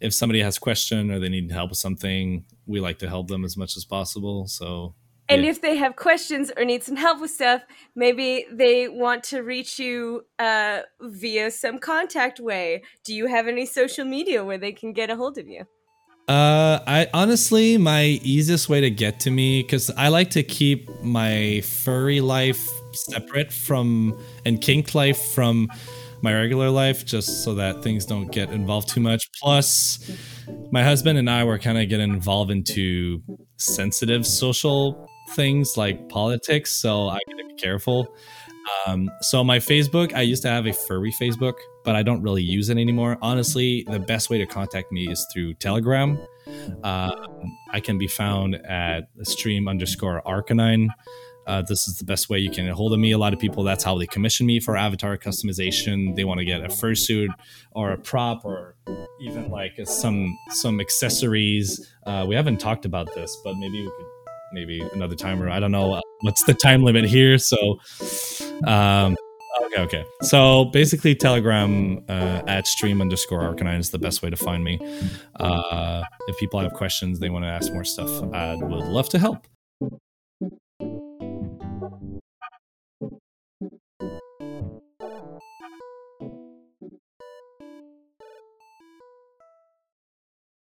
if 0.00 0.12
somebody 0.12 0.40
has 0.42 0.56
a 0.56 0.60
question 0.60 1.10
or 1.10 1.18
they 1.18 1.28
need 1.28 1.50
help 1.50 1.70
with 1.70 1.78
something, 1.78 2.44
we 2.66 2.80
like 2.80 2.98
to 2.98 3.08
help 3.08 3.28
them 3.28 3.44
as 3.44 3.56
much 3.56 3.76
as 3.76 3.84
possible. 3.84 4.46
So 4.48 4.94
and 5.28 5.44
yeah. 5.44 5.50
if 5.50 5.62
they 5.62 5.76
have 5.76 5.96
questions 5.96 6.52
or 6.56 6.64
need 6.64 6.82
some 6.82 6.96
help 6.96 7.20
with 7.20 7.30
stuff, 7.30 7.62
maybe 7.96 8.46
they 8.52 8.88
want 8.88 9.24
to 9.24 9.42
reach 9.42 9.78
you 9.78 10.26
uh, 10.38 10.80
via 11.00 11.50
some 11.50 11.78
contact 11.78 12.40
way. 12.40 12.82
Do 13.04 13.14
you 13.14 13.26
have 13.26 13.48
any 13.48 13.64
social 13.64 14.04
media 14.04 14.44
where 14.44 14.58
they 14.58 14.72
can 14.72 14.92
get 14.92 15.10
a 15.10 15.16
hold 15.16 15.38
of 15.38 15.48
you? 15.48 15.64
Uh, 16.28 16.80
I 16.86 17.08
honestly, 17.12 17.76
my 17.76 18.04
easiest 18.22 18.68
way 18.68 18.80
to 18.80 18.90
get 18.90 19.20
to 19.20 19.30
me 19.30 19.62
because 19.62 19.90
I 19.90 20.08
like 20.08 20.30
to 20.30 20.42
keep 20.42 20.88
my 21.02 21.60
furry 21.62 22.20
life 22.20 22.66
separate 22.92 23.52
from 23.52 24.18
and 24.46 24.60
kink 24.60 24.94
life 24.94 25.22
from 25.32 25.68
my 26.22 26.34
regular 26.34 26.70
life, 26.70 27.04
just 27.04 27.44
so 27.44 27.54
that 27.56 27.82
things 27.82 28.06
don't 28.06 28.32
get 28.32 28.50
involved 28.50 28.88
too 28.88 29.00
much. 29.00 29.28
Plus, 29.42 30.10
my 30.72 30.82
husband 30.82 31.18
and 31.18 31.28
I 31.28 31.44
were 31.44 31.58
kind 31.58 31.76
of 31.76 31.90
getting 31.90 32.10
involved 32.10 32.50
into 32.50 33.20
sensitive 33.58 34.26
social 34.26 35.06
things 35.30 35.76
like 35.76 36.08
politics, 36.08 36.72
so 36.72 37.08
I 37.08 37.18
gotta 37.28 37.44
be 37.48 37.54
careful. 37.54 38.14
Um, 38.86 39.10
so 39.20 39.44
my 39.44 39.58
Facebook, 39.58 40.14
I 40.14 40.22
used 40.22 40.42
to 40.42 40.48
have 40.48 40.66
a 40.66 40.72
furry 40.72 41.12
Facebook, 41.20 41.54
but 41.84 41.96
I 41.96 42.02
don't 42.02 42.22
really 42.22 42.42
use 42.42 42.70
it 42.70 42.78
anymore. 42.78 43.18
Honestly, 43.20 43.84
the 43.90 43.98
best 43.98 44.30
way 44.30 44.38
to 44.38 44.46
contact 44.46 44.90
me 44.90 45.08
is 45.10 45.26
through 45.32 45.54
Telegram. 45.54 46.18
Um, 46.82 47.12
I 47.72 47.80
can 47.80 47.98
be 47.98 48.06
found 48.06 48.54
at 48.66 49.04
stream 49.22 49.68
underscore 49.68 50.22
arcanine. 50.26 50.88
Uh, 51.46 51.60
this 51.60 51.86
is 51.86 51.98
the 51.98 52.04
best 52.04 52.30
way 52.30 52.38
you 52.38 52.50
can 52.50 52.64
get 52.64 52.74
hold 52.74 52.94
of 52.94 52.98
me. 52.98 53.12
A 53.12 53.18
lot 53.18 53.34
of 53.34 53.38
people, 53.38 53.64
that's 53.64 53.84
how 53.84 53.98
they 53.98 54.06
commission 54.06 54.46
me 54.46 54.60
for 54.60 54.76
avatar 54.76 55.18
customization. 55.18 56.16
They 56.16 56.24
want 56.24 56.38
to 56.38 56.44
get 56.44 56.62
a 56.62 56.68
fursuit 56.68 57.28
or 57.72 57.92
a 57.92 57.98
prop 57.98 58.44
or 58.44 58.76
even 59.20 59.50
like 59.50 59.78
some 59.84 60.34
some 60.50 60.80
accessories. 60.80 61.92
Uh, 62.06 62.24
we 62.26 62.34
haven't 62.34 62.60
talked 62.60 62.86
about 62.86 63.14
this, 63.14 63.36
but 63.44 63.56
maybe 63.56 63.82
we 63.82 63.90
could 63.90 64.06
maybe 64.54 64.80
another 64.94 65.16
time 65.16 65.42
or 65.42 65.50
I 65.50 65.60
don't 65.60 65.72
know 65.72 65.92
uh, 65.92 66.00
what's 66.20 66.44
the 66.44 66.54
time 66.54 66.82
limit 66.82 67.04
here. 67.04 67.36
So, 67.38 67.78
um, 68.66 69.16
okay, 69.64 69.82
okay. 69.82 70.04
So 70.22 70.66
basically, 70.66 71.14
Telegram 71.14 72.02
uh, 72.08 72.42
at 72.46 72.66
stream 72.66 73.00
underscore 73.00 73.40
arcanine 73.40 73.80
is 73.80 73.90
the 73.90 73.98
best 73.98 74.22
way 74.22 74.30
to 74.30 74.36
find 74.36 74.64
me. 74.64 74.78
Uh, 75.38 76.02
if 76.28 76.38
people 76.38 76.60
have 76.60 76.72
questions, 76.72 77.18
they 77.18 77.30
want 77.30 77.44
to 77.44 77.48
ask 77.48 77.72
more 77.72 77.84
stuff, 77.84 78.10
I 78.32 78.54
would 78.54 78.84
love 78.84 79.08
to 79.10 79.18
help. 79.18 79.46